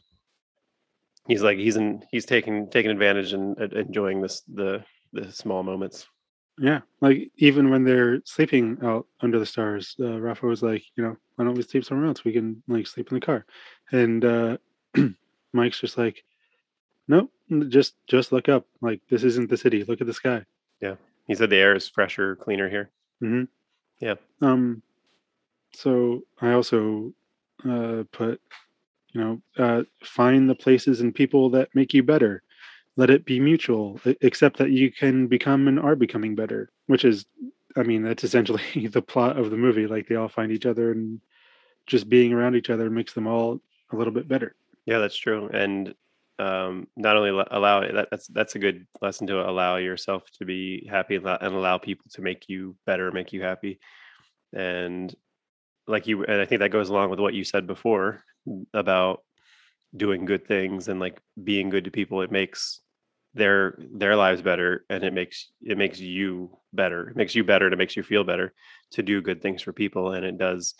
He's 1.28 1.42
like 1.42 1.58
he's 1.58 1.76
in 1.76 2.04
he's 2.10 2.26
taking 2.26 2.68
taking 2.70 2.90
advantage 2.90 3.32
and 3.32 3.60
uh, 3.60 3.68
enjoying 3.76 4.20
this 4.20 4.42
the 4.52 4.84
the 5.12 5.32
small 5.32 5.62
moments. 5.62 6.06
Yeah, 6.58 6.80
like 7.00 7.32
even 7.36 7.70
when 7.70 7.84
they're 7.84 8.20
sleeping 8.24 8.78
out 8.82 9.06
under 9.20 9.40
the 9.40 9.46
stars, 9.46 9.96
uh, 9.98 10.20
Rafa 10.20 10.46
was 10.46 10.62
like, 10.62 10.84
you 10.94 11.02
know, 11.02 11.16
why 11.34 11.44
don't 11.44 11.54
we 11.54 11.62
sleep 11.62 11.84
somewhere 11.84 12.06
else? 12.06 12.24
We 12.24 12.32
can 12.32 12.62
like 12.68 12.86
sleep 12.86 13.10
in 13.10 13.16
the 13.16 13.26
car, 13.26 13.44
and 13.90 14.24
uh, 14.24 14.56
Mike's 15.52 15.80
just 15.80 15.98
like, 15.98 16.22
nope, 17.08 17.32
just 17.68 17.94
just 18.06 18.30
look 18.30 18.48
up. 18.48 18.66
Like 18.80 19.00
this 19.10 19.24
isn't 19.24 19.50
the 19.50 19.56
city. 19.56 19.82
Look 19.82 20.00
at 20.00 20.06
the 20.06 20.14
sky. 20.14 20.44
Yeah, 20.80 20.94
he 21.26 21.34
said 21.34 21.50
the 21.50 21.56
air 21.56 21.74
is 21.74 21.88
fresher, 21.88 22.36
cleaner 22.36 22.68
here. 22.68 22.90
hmm 23.20 23.44
Yeah. 24.00 24.14
Um. 24.40 24.82
So 25.74 26.22
I 26.40 26.52
also 26.52 27.12
uh, 27.68 28.04
put, 28.12 28.40
you 29.12 29.20
know, 29.20 29.42
uh, 29.58 29.82
find 30.04 30.48
the 30.48 30.54
places 30.54 31.00
and 31.00 31.14
people 31.14 31.50
that 31.50 31.74
make 31.74 31.94
you 31.94 32.02
better. 32.02 32.42
Let 32.96 33.10
it 33.10 33.24
be 33.24 33.40
mutual, 33.40 34.00
except 34.20 34.58
that 34.58 34.70
you 34.70 34.92
can 34.92 35.26
become 35.26 35.66
and 35.66 35.80
are 35.80 35.96
becoming 35.96 36.36
better, 36.36 36.70
which 36.86 37.04
is, 37.04 37.26
I 37.76 37.82
mean, 37.82 38.02
that's 38.04 38.22
essentially 38.22 38.62
the 38.92 39.02
plot 39.02 39.36
of 39.36 39.50
the 39.50 39.56
movie. 39.56 39.86
Like 39.88 40.06
they 40.08 40.14
all 40.14 40.28
find 40.28 40.52
each 40.52 40.66
other 40.66 40.92
and 40.92 41.20
just 41.86 42.08
being 42.08 42.32
around 42.32 42.54
each 42.56 42.70
other 42.70 42.90
makes 42.90 43.12
them 43.14 43.26
all 43.26 43.60
a 43.92 43.96
little 43.96 44.12
bit 44.12 44.28
better. 44.28 44.54
Yeah, 44.86 44.98
that's 44.98 45.16
true. 45.16 45.48
And 45.52 45.94
um, 46.38 46.88
not 46.96 47.16
only 47.16 47.30
al- 47.30 47.48
allow 47.50 47.80
that, 47.80 48.08
that's 48.10 48.26
that's 48.28 48.54
a 48.54 48.58
good 48.58 48.86
lesson 49.00 49.26
to 49.28 49.48
allow 49.48 49.76
yourself 49.76 50.24
to 50.38 50.44
be 50.44 50.86
happy 50.90 51.16
and 51.16 51.24
allow, 51.24 51.38
and 51.40 51.54
allow 51.54 51.78
people 51.78 52.06
to 52.12 52.22
make 52.22 52.48
you 52.48 52.76
better, 52.86 53.12
make 53.12 53.32
you 53.32 53.42
happy. 53.42 53.78
And 54.52 55.14
like 55.86 56.06
you, 56.06 56.24
and 56.24 56.40
I 56.40 56.44
think 56.44 56.60
that 56.60 56.70
goes 56.70 56.88
along 56.88 57.10
with 57.10 57.20
what 57.20 57.34
you 57.34 57.44
said 57.44 57.66
before 57.66 58.22
about 58.72 59.20
doing 59.96 60.24
good 60.24 60.46
things 60.46 60.88
and 60.88 60.98
like 60.98 61.20
being 61.42 61.70
good 61.70 61.84
to 61.84 61.90
people. 61.90 62.22
It 62.22 62.32
makes 62.32 62.80
their 63.34 63.78
their 63.92 64.16
lives 64.16 64.42
better, 64.42 64.84
and 64.88 65.04
it 65.04 65.12
makes 65.12 65.50
it 65.62 65.78
makes 65.78 66.00
you 66.00 66.58
better. 66.72 67.10
It 67.10 67.16
makes 67.16 67.34
you 67.34 67.44
better, 67.44 67.66
and 67.66 67.74
it 67.74 67.78
makes 67.78 67.96
you 67.96 68.02
feel 68.02 68.24
better 68.24 68.52
to 68.92 69.02
do 69.02 69.22
good 69.22 69.42
things 69.42 69.62
for 69.62 69.72
people. 69.72 70.12
And 70.12 70.24
it 70.24 70.38
does. 70.38 70.74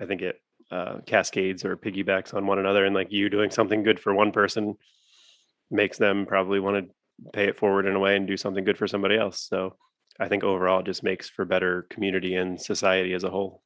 I 0.00 0.06
think 0.06 0.22
it 0.22 0.40
uh, 0.70 0.98
cascades 1.06 1.64
or 1.64 1.76
piggybacks 1.76 2.32
on 2.34 2.46
one 2.46 2.58
another 2.58 2.84
and 2.84 2.94
like 2.94 3.10
you 3.10 3.28
doing 3.28 3.50
something 3.50 3.82
good 3.82 3.98
for 3.98 4.14
one 4.14 4.30
person 4.32 4.76
makes 5.70 5.98
them 5.98 6.26
probably 6.26 6.60
want 6.60 6.76
to 6.88 7.30
pay 7.32 7.44
it 7.48 7.58
forward 7.58 7.86
in 7.86 7.94
a 7.96 7.98
way 7.98 8.16
and 8.16 8.26
do 8.26 8.36
something 8.36 8.64
good 8.64 8.78
for 8.78 8.86
somebody 8.86 9.16
else 9.16 9.40
so 9.48 9.74
i 10.20 10.28
think 10.28 10.42
overall 10.44 10.80
it 10.80 10.86
just 10.86 11.02
makes 11.02 11.28
for 11.28 11.44
better 11.44 11.86
community 11.90 12.34
and 12.36 12.60
society 12.60 13.12
as 13.14 13.24
a 13.24 13.30
whole 13.30 13.62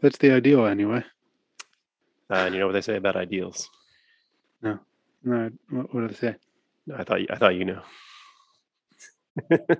That's 0.00 0.18
the 0.18 0.30
ideal, 0.32 0.66
anyway. 0.66 1.04
uh, 2.30 2.34
and 2.46 2.54
you 2.54 2.60
know 2.60 2.66
what 2.66 2.72
they 2.72 2.80
say 2.80 2.96
about 2.96 3.16
ideals 3.16 3.68
No, 4.62 4.78
what, 5.22 5.52
what 5.94 6.00
do 6.02 6.08
they 6.08 6.14
say? 6.14 6.36
i 6.96 7.02
thought 7.04 7.20
i 7.30 7.36
thought 7.36 7.54
you 7.56 7.64
know 7.64 7.82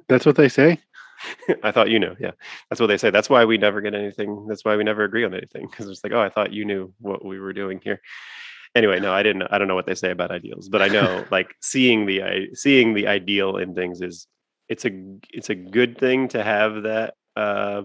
That's 0.08 0.24
what 0.24 0.36
they 0.36 0.48
say. 0.48 0.78
i 1.62 1.70
thought 1.70 1.90
you 1.90 1.98
know 1.98 2.14
yeah. 2.20 2.32
That's 2.68 2.80
what 2.80 2.88
they 2.88 2.98
say 2.98 3.10
that's 3.10 3.30
why 3.30 3.44
we 3.44 3.58
never 3.58 3.80
get 3.80 3.94
anything 3.94 4.46
that's 4.48 4.64
why 4.64 4.76
we 4.76 4.84
never 4.84 5.04
agree 5.04 5.24
on 5.24 5.34
anything 5.34 5.66
because 5.70 5.88
it's 5.88 6.02
like 6.02 6.12
oh 6.12 6.20
i 6.20 6.28
thought 6.28 6.52
you 6.52 6.64
knew 6.64 6.92
what 6.98 7.24
we 7.24 7.38
were 7.38 7.52
doing 7.52 7.80
here. 7.82 8.00
Anyway 8.74 9.00
no 9.00 9.12
i 9.12 9.22
didn't 9.22 9.42
i 9.50 9.58
don't 9.58 9.68
know 9.68 9.74
what 9.74 9.86
they 9.86 9.94
say 9.94 10.10
about 10.10 10.30
ideals 10.30 10.68
but 10.68 10.80
i 10.80 10.88
know 10.88 11.24
like 11.30 11.54
seeing 11.60 12.06
the 12.06 12.22
i 12.22 12.46
seeing 12.54 12.94
the 12.94 13.06
ideal 13.06 13.58
in 13.58 13.74
things 13.74 14.00
is 14.00 14.26
it's 14.68 14.86
a 14.86 14.90
it's 15.30 15.50
a 15.50 15.54
good 15.54 15.98
thing 15.98 16.28
to 16.28 16.42
have 16.42 16.84
that 16.84 17.14
uh 17.36 17.82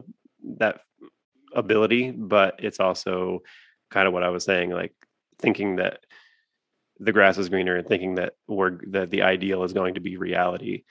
that 0.58 0.80
ability 1.54 2.12
but 2.12 2.56
it's 2.60 2.80
also 2.80 3.40
kind 3.92 4.08
of 4.08 4.14
what 4.14 4.24
i 4.24 4.30
was 4.30 4.46
saying 4.46 4.70
like 4.70 4.94
thinking 5.40 5.76
that 5.76 6.00
the 7.00 7.12
grass 7.12 7.38
is 7.38 7.50
greener 7.50 7.76
and 7.76 7.88
thinking 7.88 8.16
that 8.16 8.34
we're 8.48 8.80
that 8.88 9.10
the 9.10 9.22
ideal 9.22 9.64
is 9.64 9.74
going 9.74 9.94
to 9.96 10.00
be 10.00 10.18
reality 10.18 10.84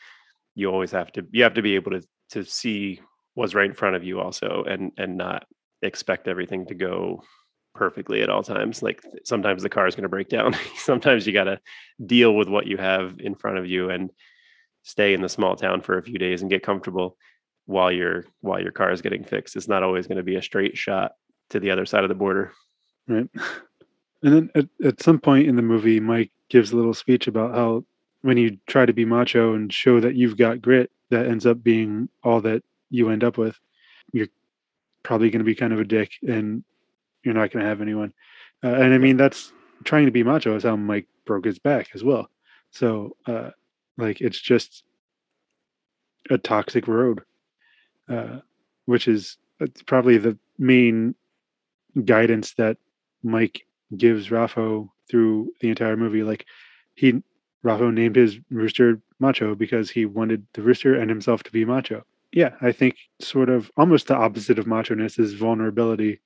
you 0.55 0.71
always 0.71 0.91
have 0.91 1.13
to 1.13 1.27
you 1.31 1.43
have 1.43 1.55
to 1.55 1.63
be 1.63 1.75
able 1.75 1.93
to 1.93 2.03
to 2.31 2.45
see 2.45 3.01
what's 3.35 3.55
right 3.55 3.69
in 3.69 3.75
front 3.75 3.97
of 3.97 4.05
you 4.05 4.21
also 4.21 4.65
and 4.69 4.93
and 4.97 5.17
not 5.17 5.47
expect 5.83 6.27
everything 6.27 6.67
to 6.67 6.75
go 6.75 7.23
perfectly 7.75 8.23
at 8.23 8.31
all 8.31 8.43
times 8.43 8.83
like 8.83 9.03
sometimes 9.25 9.63
the 9.63 9.69
car 9.69 9.87
is 9.87 9.95
going 9.95 10.03
to 10.03 10.09
break 10.09 10.29
down. 10.29 10.57
Sometimes 10.77 11.27
you 11.27 11.33
got 11.33 11.45
to 11.45 11.61
deal 12.05 12.35
with 12.35 12.49
what 12.49 12.67
you 12.67 12.79
have 12.79 13.17
in 13.21 13.35
front 13.35 13.59
of 13.59 13.67
you 13.67 13.91
and 13.91 14.11
stay 14.83 15.13
in 15.13 15.21
the 15.21 15.29
small 15.29 15.57
town 15.57 15.83
for 15.83 15.99
a 15.99 16.03
few 16.03 16.19
days 16.19 16.41
and 16.41 16.51
get 16.51 16.63
comfortable 16.63 17.17
while 17.67 17.93
your 17.93 18.25
while 18.41 18.61
your 18.61 18.73
car 18.73 18.93
is 18.93 19.03
getting 19.03 19.25
fixed. 19.25 19.57
It's 19.57 19.69
not 19.69 19.83
always 19.83 20.07
going 20.07 20.17
to 20.17 20.25
be 20.25 20.37
a 20.37 20.43
straight 20.43 20.77
shot 20.77 21.13
to 21.51 21.61
the 21.61 21.71
other 21.71 21.85
side 21.87 22.03
of 22.03 22.09
the 22.09 22.15
border. 22.15 22.53
Right. 23.07 23.29
And 24.23 24.35
then 24.35 24.51
at, 24.55 24.69
at 24.85 25.03
some 25.03 25.21
point 25.21 25.47
in 25.47 25.57
the 25.57 25.63
movie, 25.63 26.01
Mike 26.01 26.33
gives 26.49 26.73
a 26.73 26.77
little 26.77 26.95
speech 26.95 27.27
about 27.27 27.55
how 27.55 27.85
when 28.27 28.37
you 28.37 28.59
try 28.67 28.85
to 28.85 28.93
be 28.93 29.05
macho 29.05 29.55
and 29.55 29.73
show 29.73 30.01
that 30.01 30.17
you've 30.17 30.37
got 30.37 30.61
grit, 30.61 30.91
that 31.11 31.27
ends 31.27 31.47
up 31.47 31.63
being 31.63 32.09
all 32.25 32.41
that 32.41 32.65
you 32.91 33.09
end 33.09 33.23
up 33.23 33.39
with. 33.39 33.57
You're 34.13 34.27
probably 35.05 35.31
going 35.31 35.39
to 35.39 35.45
be 35.45 35.55
kind 35.55 35.73
of 35.73 35.79
a 35.79 35.85
dick 35.85 36.11
and 36.27 36.65
you're 37.23 37.35
not 37.35 37.53
going 37.53 37.63
to 37.63 37.69
have 37.69 37.81
anyone. 37.81 38.13
Uh, 38.65 38.75
and 38.75 38.93
I 38.93 38.99
mean, 38.99 39.17
that's 39.17 39.53
trying 39.85 40.07
to 40.07 40.11
be 40.11 40.25
macho 40.25 40.57
is 40.57 40.65
how 40.65 40.75
Mike 40.75 41.07
broke 41.25 41.45
his 41.45 41.61
back 41.61 41.91
as 41.95 42.03
well. 42.03 42.29
So, 42.73 43.17
uh, 43.27 43.51
like, 43.97 44.21
it's 44.21 44.41
just 44.41 44.83
a 46.29 46.37
toxic 46.37 46.89
road, 46.89 47.21
uh, 48.09 48.41
which 48.87 49.07
is 49.07 49.39
probably 49.87 50.19
the 50.19 50.37
main 50.59 51.15
guidance 52.05 52.55
that 52.55 52.77
Mike 53.23 53.67
gives 53.97 54.31
Rafo 54.31 54.91
through 55.09 55.53
the 55.61 55.69
entire 55.69 55.97
movie. 55.97 56.25
Like 56.25 56.45
he 56.95 57.23
Rafo 57.65 57.93
named 57.93 58.17
his 58.17 58.39
rooster 58.51 59.01
macho 59.19 59.55
because 59.55 59.91
he 59.91 60.07
wanted 60.07 60.47
the 60.55 60.63
rooster 60.63 60.95
and 60.95 61.11
himself 61.11 61.43
to 61.45 61.53
be 61.53 61.65
macho. 61.65 62.05
Yeah, 62.33 62.55
I 62.61 62.73
think 62.73 62.97
sort 63.21 63.49
of 63.49 63.71
almost 63.77 64.09
the 64.09 64.15
opposite 64.17 64.59
of 64.59 64.67
macho-ness 64.67 65.19
is 65.19 65.35
vulnerability. 65.35 66.21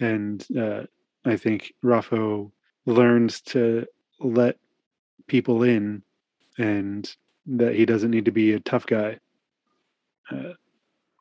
And 0.00 0.44
uh, 0.58 0.82
I 1.24 1.36
think 1.36 1.72
Rafo 1.82 2.50
learns 2.86 3.40
to 3.42 3.86
let 4.20 4.58
people 5.26 5.62
in 5.62 6.02
and 6.58 7.10
that 7.46 7.74
he 7.74 7.86
doesn't 7.86 8.10
need 8.10 8.26
to 8.26 8.30
be 8.32 8.52
a 8.52 8.60
tough 8.60 8.86
guy. 8.86 9.18
Uh, 10.30 10.52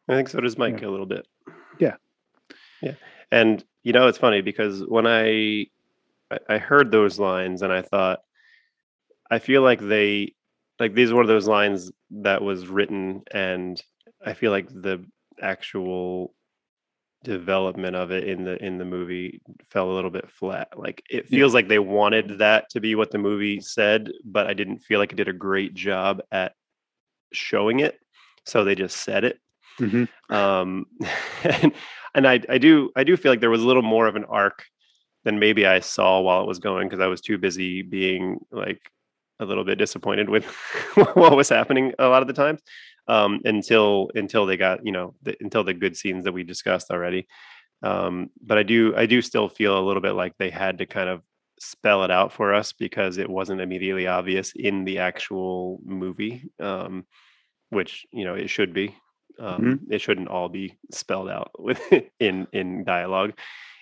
I 0.09 0.16
think 0.16 0.30
so 0.30 0.39
does 0.41 0.57
Mike 0.57 0.82
a 0.82 0.88
little 0.89 1.05
bit. 1.05 1.28
Yeah. 1.80 1.95
Yeah. 2.82 2.95
And 3.32 3.64
you 3.84 3.93
know, 3.93 4.07
it's 4.07 4.18
funny 4.18 4.41
because 4.41 4.82
when 4.86 5.07
I- 5.07 5.68
I 6.49 6.57
heard 6.57 6.89
those 6.91 7.20
lines 7.20 7.61
and 7.61 7.72
I 7.72 7.82
thought 7.82 8.22
I 9.30 9.40
feel 9.40 9.62
like 9.62 9.80
they 9.82 10.34
like 10.80 10.94
these 10.94 11.12
of 11.12 11.28
those 11.28 11.48
lines 11.48 11.92
that 12.12 12.42
was 12.42 12.68
written 12.68 13.24
and 13.32 13.82
I 14.26 14.34
feel 14.34 14.52
like 14.52 14.68
the 14.70 15.06
actual 15.42 16.34
development 17.24 17.96
of 17.96 18.12
it 18.12 18.26
in 18.28 18.44
the 18.44 18.64
in 18.64 18.78
the 18.78 18.86
movie 18.86 19.42
fell 19.70 19.92
a 19.92 19.94
little 19.94 20.10
bit 20.12 20.30
flat. 20.30 20.70
Like 20.78 21.04
it 21.10 21.26
Yeah. 21.30 21.38
feels 21.38 21.54
like 21.54 21.68
they 21.68 21.80
wanted 21.80 22.40
that 22.40 22.70
to 22.72 22.80
be 22.82 22.96
what 22.96 23.12
the 23.12 23.18
movie 23.18 23.62
said, 23.62 24.12
but 24.26 24.48
I 24.48 24.54
didn't 24.54 24.80
feel 24.80 25.00
like 25.00 25.14
it 25.14 25.16
did 25.16 25.30
a 25.30 25.34
great 25.34 25.74
job 25.74 26.22
at 26.32 26.54
showing 27.32 27.80
it. 27.80 28.00
So 28.46 28.64
they 28.64 28.76
just 28.76 28.98
said 28.98 29.24
it 29.24 29.40
mhm. 29.80 30.08
um 30.30 30.86
and, 31.44 31.74
and 32.14 32.28
i 32.28 32.40
i 32.50 32.58
do 32.58 32.92
i 32.96 33.04
do 33.04 33.18
feel 33.18 33.32
like 33.32 33.40
there 33.40 33.50
was 33.50 33.64
a 33.64 33.68
little 33.68 33.82
more 33.82 34.08
of 34.08 34.16
an 34.16 34.26
arc 34.26 34.66
than 35.24 35.40
maybe 35.40 35.66
i 35.66 35.80
saw 35.80 36.20
while 36.20 36.42
it 36.42 36.48
was 36.48 36.60
going 36.60 36.88
because 36.88 37.00
i 37.00 37.08
was 37.08 37.22
too 37.22 37.38
busy 37.38 37.82
being 37.82 38.40
like 38.52 38.82
a 39.44 39.46
little 39.46 39.64
bit 39.64 39.78
disappointed 39.78 40.30
with 40.30 40.46
what 41.14 41.36
was 41.36 41.50
happening 41.50 41.94
a 42.00 42.08
lot 42.08 42.22
of 42.22 42.28
the 42.28 42.34
times 42.34 42.62
um 43.08 43.41
until 43.46 44.10
until 44.16 44.46
they 44.46 44.58
got 44.58 44.86
you 44.86 44.91
know 44.91 45.14
the, 45.22 45.36
until 45.41 45.64
the 45.64 45.74
good 45.74 45.96
scenes 45.96 46.24
that 46.24 46.34
we 46.34 46.44
discussed 46.44 46.89
already. 46.89 47.28
Um 47.84 48.30
but 48.41 48.58
i 48.58 48.64
do 48.64 48.96
i 48.96 49.06
do 49.06 49.22
still 49.22 49.50
feel 49.50 49.78
a 49.78 49.86
little 49.86 50.02
bit 50.02 50.14
like 50.14 50.34
they 50.38 50.50
had 50.50 50.78
to 50.78 50.86
kind 50.86 51.10
of 51.10 51.22
spell 51.60 52.04
it 52.04 52.12
out 52.12 52.34
for 52.34 52.54
us 52.54 52.74
because 52.74 53.18
it 53.18 53.30
wasn't 53.30 53.62
immediately 53.62 54.08
obvious 54.08 54.54
in 54.56 54.86
the 54.86 55.00
actual 55.00 55.80
movie 55.86 56.50
um 56.60 57.06
which 57.74 58.06
you 58.12 58.24
know 58.24 58.36
it 58.36 58.50
should 58.50 58.74
be. 58.74 58.96
Um, 59.39 59.80
it 59.89 60.00
shouldn't 60.00 60.28
all 60.28 60.48
be 60.48 60.78
spelled 60.91 61.28
out 61.28 61.52
with 61.60 61.82
in 62.20 62.48
in 62.54 62.84
dialogue 62.84 63.34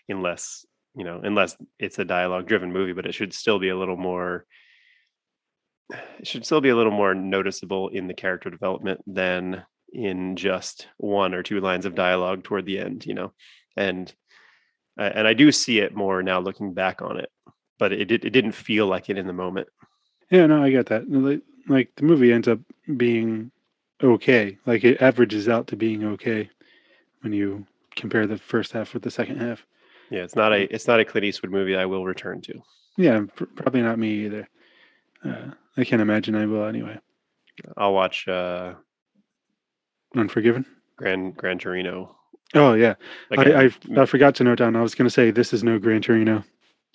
unless 0.08 0.66
you 0.96 1.04
know 1.04 1.20
unless 1.24 1.58
it's 1.78 2.00
a 2.00 2.06
dialogue 2.06 2.48
driven 2.48 2.72
movie 2.72 2.94
but 2.94 3.06
it 3.06 3.14
should 3.14 3.34
still 3.34 3.60
be 3.60 3.70
a 3.70 3.78
little 3.78 3.98
more 3.98 4.46
it 6.20 6.28
should 6.28 6.46
still 6.46 6.62
be 6.62 6.70
a 6.70 6.76
little 6.76 6.92
more 6.92 7.14
noticeable 7.14 7.90
in 7.90 8.08
the 8.08 8.14
character 8.14 8.50
development 8.50 9.02
than 9.08 9.64
in 9.94 10.36
just 10.36 10.88
one 10.98 11.34
or 11.34 11.44
two 11.44 11.60
lines 11.60 11.86
of 11.86 11.96
dialogue 11.96 12.44
toward 12.44 12.66
the 12.66 12.80
end 12.80 13.06
you 13.06 13.14
know 13.14 13.34
and 13.76 14.14
and 14.98 15.28
i 15.28 15.34
do 15.34 15.52
see 15.52 15.80
it 15.80 15.96
more 15.96 16.24
now 16.24 16.40
looking 16.40 16.74
back 16.74 17.02
on 17.02 17.20
it 17.20 17.30
but 17.78 17.92
it, 17.92 18.12
it 18.12 18.30
didn't 18.30 18.52
feel 18.54 18.88
like 18.88 19.10
it 19.10 19.18
in 19.18 19.28
the 19.28 19.34
moment 19.34 19.68
Yeah, 20.32 20.48
no, 20.48 20.64
I 20.64 20.72
get 20.72 20.86
that. 20.88 21.10
Like, 21.12 21.42
like 21.68 21.92
the 21.96 22.04
movie 22.04 22.32
ends 22.32 22.48
up 22.48 22.60
being 22.96 23.52
okay. 24.02 24.58
Like 24.66 24.84
it 24.86 25.02
averages 25.02 25.50
out 25.50 25.68
to 25.68 25.76
being 25.76 26.06
okay 26.06 26.50
when 27.22 27.34
you 27.34 27.68
compare 27.96 28.26
the 28.28 28.38
first 28.38 28.72
half 28.72 28.94
with 28.94 29.04
the 29.04 29.12
second 29.12 29.42
half. 29.42 29.66
Yeah, 30.10 30.24
it's 30.24 30.36
not 30.36 30.54
a 30.54 30.62
um, 30.62 30.68
it's 30.72 30.88
not 30.88 31.00
a 31.02 31.06
Clint 31.06 31.26
Eastwood 31.26 31.52
movie 31.52 31.76
I 31.76 31.86
will 31.86 32.06
return 32.06 32.42
to. 32.42 32.62
Yeah, 32.98 33.26
pr- 33.36 33.46
probably 33.56 33.82
not 33.82 34.00
me 34.00 34.26
either. 34.26 34.48
Uh, 35.24 35.52
I 35.78 35.84
can't 35.84 36.02
imagine 36.02 36.36
I 36.36 36.46
will 36.46 36.66
anyway. 36.66 36.98
I'll 37.78 37.94
watch 37.94 38.28
uh 38.28 38.74
Unforgiven. 40.16 40.66
Grand 40.98 41.36
Gran 41.38 41.58
Torino. 41.60 42.16
Oh 42.54 42.74
yeah, 42.74 42.96
Again. 43.32 43.56
I, 43.56 43.64
I 44.00 44.02
I 44.02 44.06
forgot 44.06 44.36
to 44.36 44.44
note 44.44 44.58
down. 44.58 44.76
I 44.76 44.82
was 44.82 44.94
going 44.96 45.06
to 45.08 45.14
say 45.14 45.32
this 45.32 45.54
is 45.54 45.64
no 45.64 45.80
Gran 45.80 46.02
Torino. 46.02 46.44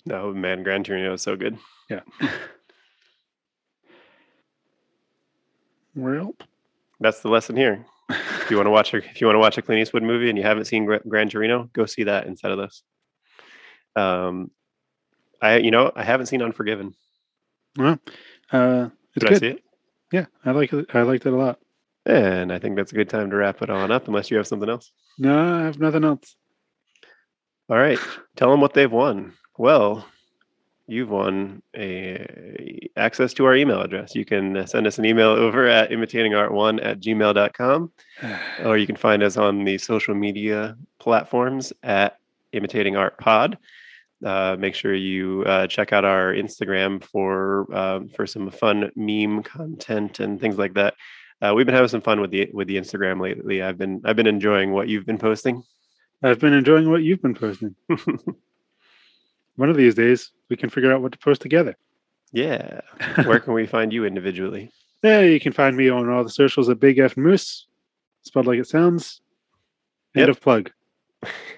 no 0.05 0.31
man, 0.33 0.61
Gran 0.63 0.83
Torino 0.83 1.13
is 1.13 1.21
so 1.21 1.35
good. 1.35 1.57
Yeah. 1.89 2.01
well, 5.95 6.35
That's 6.99 7.21
the 7.21 7.29
lesson 7.29 7.55
here. 7.55 7.85
If 8.09 8.51
you 8.51 8.57
want 8.57 8.67
to 8.67 8.71
watch 8.71 8.93
a, 8.93 8.97
if 8.97 9.19
you 9.19 9.27
want 9.27 9.35
to 9.35 9.39
watch 9.41 9.57
a 9.57 9.61
Clint 9.61 9.81
Eastwood 9.81 10.03
movie 10.03 10.29
and 10.29 10.37
you 10.37 10.43
haven't 10.43 10.65
seen 10.65 10.85
Grand 10.85 11.03
Gran 11.07 11.29
Torino, 11.29 11.69
go 11.73 11.85
see 11.85 12.03
that 12.03 12.27
instead 12.27 12.51
of 12.51 12.57
this. 12.59 12.83
Um, 13.95 14.51
I 15.41 15.57
you 15.57 15.71
know 15.71 15.91
I 15.95 16.03
haven't 16.03 16.27
seen 16.27 16.41
Unforgiven. 16.41 16.93
Well, 17.77 17.99
uh, 18.51 18.89
it's 19.15 19.25
Did 19.25 19.33
I 19.33 19.37
see 19.37 19.47
it? 19.47 19.63
Yeah, 20.11 20.25
I 20.45 20.51
like 20.51 20.73
it. 20.73 20.87
I 20.93 21.01
liked 21.01 21.25
it 21.25 21.33
a 21.33 21.35
lot. 21.35 21.59
And 22.05 22.53
I 22.53 22.59
think 22.59 22.75
that's 22.75 22.93
a 22.93 22.95
good 22.95 23.09
time 23.09 23.29
to 23.29 23.35
wrap 23.35 23.61
it 23.61 23.69
on 23.69 23.91
up, 23.91 24.07
unless 24.07 24.31
you 24.31 24.37
have 24.37 24.47
something 24.47 24.69
else. 24.69 24.91
No, 25.17 25.37
I 25.37 25.65
have 25.65 25.79
nothing 25.79 26.05
else. 26.05 26.35
All 27.69 27.77
right, 27.77 27.99
tell 28.35 28.49
them 28.49 28.61
what 28.61 28.73
they've 28.73 28.91
won. 28.91 29.33
Well, 29.57 30.05
you've 30.87 31.09
won 31.09 31.61
a 31.75 32.89
access 32.95 33.33
to 33.33 33.45
our 33.45 33.55
email 33.55 33.81
address. 33.81 34.15
You 34.15 34.23
can 34.23 34.65
send 34.67 34.87
us 34.87 34.97
an 34.97 35.05
email 35.05 35.29
over 35.29 35.67
at 35.67 35.89
imitatingart1 35.89 36.85
at 36.85 37.01
gmail.com, 37.01 37.91
or 38.63 38.77
you 38.77 38.87
can 38.87 38.95
find 38.95 39.21
us 39.21 39.35
on 39.37 39.65
the 39.65 39.77
social 39.77 40.15
media 40.15 40.77
platforms 40.99 41.73
at 41.83 42.19
imitatingartpod. 42.53 43.17
pod. 43.19 43.57
Uh, 44.25 44.55
make 44.57 44.73
sure 44.73 44.95
you 44.95 45.43
uh, 45.45 45.67
check 45.67 45.93
out 45.93 46.03
our 46.03 46.33
Instagram 46.33 47.03
for 47.03 47.71
um, 47.75 48.09
for 48.09 48.25
some 48.25 48.49
fun 48.49 48.91
meme 48.95 49.43
content 49.43 50.19
and 50.19 50.39
things 50.41 50.57
like 50.57 50.73
that. 50.73 50.95
Uh, 51.39 51.53
we've 51.55 51.67
been 51.67 51.75
having 51.75 51.87
some 51.87 52.01
fun 52.01 52.19
with 52.19 52.31
the 52.31 52.49
with 52.53 52.67
the 52.67 52.77
Instagram 52.77 53.21
lately. 53.21 53.61
I've 53.61 53.77
been 53.77 54.01
I've 54.05 54.15
been 54.15 54.25
enjoying 54.27 54.71
what 54.71 54.87
you've 54.87 55.05
been 55.05 55.19
posting. 55.19 55.61
I've 56.23 56.39
been 56.39 56.53
enjoying 56.53 56.89
what 56.89 57.03
you've 57.03 57.21
been 57.21 57.35
posting. 57.35 57.75
One 59.55 59.69
of 59.69 59.77
these 59.77 59.95
days, 59.95 60.31
we 60.49 60.55
can 60.57 60.69
figure 60.69 60.91
out 60.91 61.01
what 61.01 61.11
to 61.11 61.17
post 61.19 61.41
together. 61.41 61.75
yeah, 62.31 62.81
where 63.25 63.39
can 63.39 63.53
we 63.53 63.65
find 63.67 63.91
you 63.93 64.05
individually? 64.05 64.71
Yeah, 65.03 65.21
you 65.21 65.39
can 65.39 65.53
find 65.53 65.77
me 65.77 65.89
on 65.89 66.09
all 66.09 66.23
the 66.23 66.29
socials 66.29 66.69
at 66.69 66.79
Big 66.79 66.97
F 66.97 67.15
Moose, 67.17 67.67
spelled 68.23 68.47
like 68.47 68.57
it 68.57 68.67
sounds. 68.67 69.21
End 70.15 70.21
Yep. 70.27 70.29
of 70.29 70.41
plug. 70.41 70.71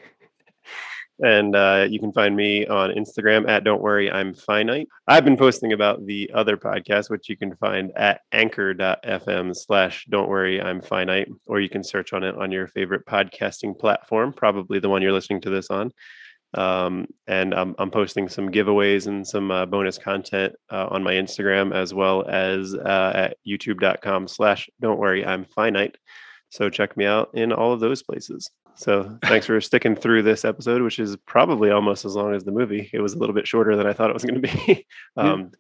And 1.22 1.56
uh, 1.56 1.88
you 1.90 2.00
can 2.00 2.14
find 2.14 2.36
me 2.36 2.66
on 2.68 2.92
Instagram 2.92 3.50
at 3.50 3.64
Don't 3.64 3.82
Worry, 3.82 4.10
I'm 4.10 4.34
Finite. 4.34 4.88
I've 5.08 5.26
been 5.26 5.36
posting 5.36 5.74
about 5.74 6.06
the 6.06 6.32
other 6.34 6.56
podcast, 6.56 7.10
which 7.10 7.28
you 7.28 7.36
can 7.36 7.56
find 7.58 7.92
at 7.98 8.22
anchor.fm 8.32 9.56
slash 9.56 10.06
Don't 10.10 10.30
Worry, 10.30 10.62
I'm 10.62 10.82
Finite, 10.82 11.30
or 11.46 11.60
you 11.60 11.70
can 11.70 11.84
search 11.84 12.14
on 12.14 12.24
it 12.24 12.36
on 12.36 12.52
your 12.52 12.68
favorite 12.68 13.06
podcasting 13.06 13.78
platform, 13.78 14.32
probably 14.32 14.80
the 14.80 14.90
one 14.90 15.02
you're 15.02 15.12
listening 15.12 15.42
to 15.42 15.50
this 15.50 15.70
on. 15.70 15.92
Um, 16.54 17.08
and 17.28 17.54
I'm, 17.54 17.76
I'm 17.78 17.92
posting 17.92 18.28
some 18.28 18.50
giveaways 18.50 19.08
and 19.08 19.28
some 19.28 19.52
uh, 19.52 19.66
bonus 19.66 19.98
content 19.98 20.56
uh, 20.72 20.88
on 20.90 21.04
my 21.04 21.14
Instagram 21.14 21.76
as 21.76 21.94
well 21.94 22.28
as 22.28 22.74
uh, 22.74 23.12
at 23.14 23.38
youtube.com 23.48 24.28
slash 24.28 24.70
Don't 24.80 24.98
Worry, 24.98 25.26
I'm 25.26 25.46
Finite. 25.46 25.98
So 26.50 26.70
check 26.70 26.98
me 26.98 27.06
out 27.06 27.30
in 27.34 27.52
all 27.54 27.74
of 27.74 27.80
those 27.80 28.02
places. 28.04 28.50
So 28.76 29.18
thanks 29.24 29.46
for 29.46 29.60
sticking 29.62 29.96
through 29.96 30.24
this 30.24 30.46
episode, 30.46 30.82
which 30.82 31.00
is 31.00 31.16
probably 31.26 31.70
almost 31.70 32.06
as 32.06 32.16
long 32.16 32.34
as 32.34 32.44
the 32.44 32.52
movie. 32.52 32.90
It 32.94 33.02
was 33.02 33.14
a 33.14 33.18
little 33.20 33.36
bit 33.36 33.48
shorter 33.48 33.76
than 33.76 33.86
I 33.86 33.94
thought 33.94 34.10
it 34.10 34.14
was 34.14 34.24
going 34.24 34.42
to 34.42 34.48
be, 34.48 34.86
Yeah. 35.18 35.34
um, 35.34 35.52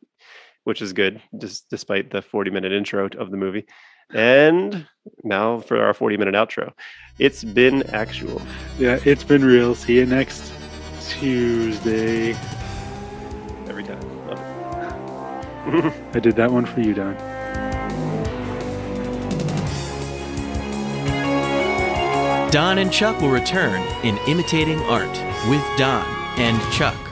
which 0.64 0.82
is 0.82 0.94
good, 0.94 1.22
just 1.40 1.70
despite 1.70 2.12
the 2.12 2.22
40 2.22 2.52
minute 2.52 2.72
intro 2.72 3.08
of 3.18 3.30
the 3.32 3.38
movie. 3.38 3.66
And 4.14 4.88
now 5.24 5.60
for 5.60 5.80
our 5.84 5.94
40 5.94 6.18
minute 6.18 6.34
outro. 6.34 6.72
It's 7.20 7.44
been 7.44 7.84
actual. 7.94 8.42
Yeah, 8.80 9.00
it's 9.06 9.24
been 9.24 9.44
real. 9.46 9.76
See 9.76 9.96
you 9.98 10.06
next 10.06 10.52
Tuesday. 11.10 12.32
every 13.68 13.84
time. 13.84 14.00
I 16.16 16.20
did 16.20 16.36
that 16.38 16.52
one 16.52 16.66
for 16.66 16.80
you, 16.82 16.94
Don. 16.96 17.16
Don 22.52 22.80
and 22.80 22.92
Chuck 22.92 23.22
will 23.22 23.30
return 23.30 23.80
in 24.04 24.18
Imitating 24.26 24.80
Art 24.80 25.12
with 25.48 25.64
Don 25.78 26.04
and 26.40 26.60
Chuck. 26.74 27.09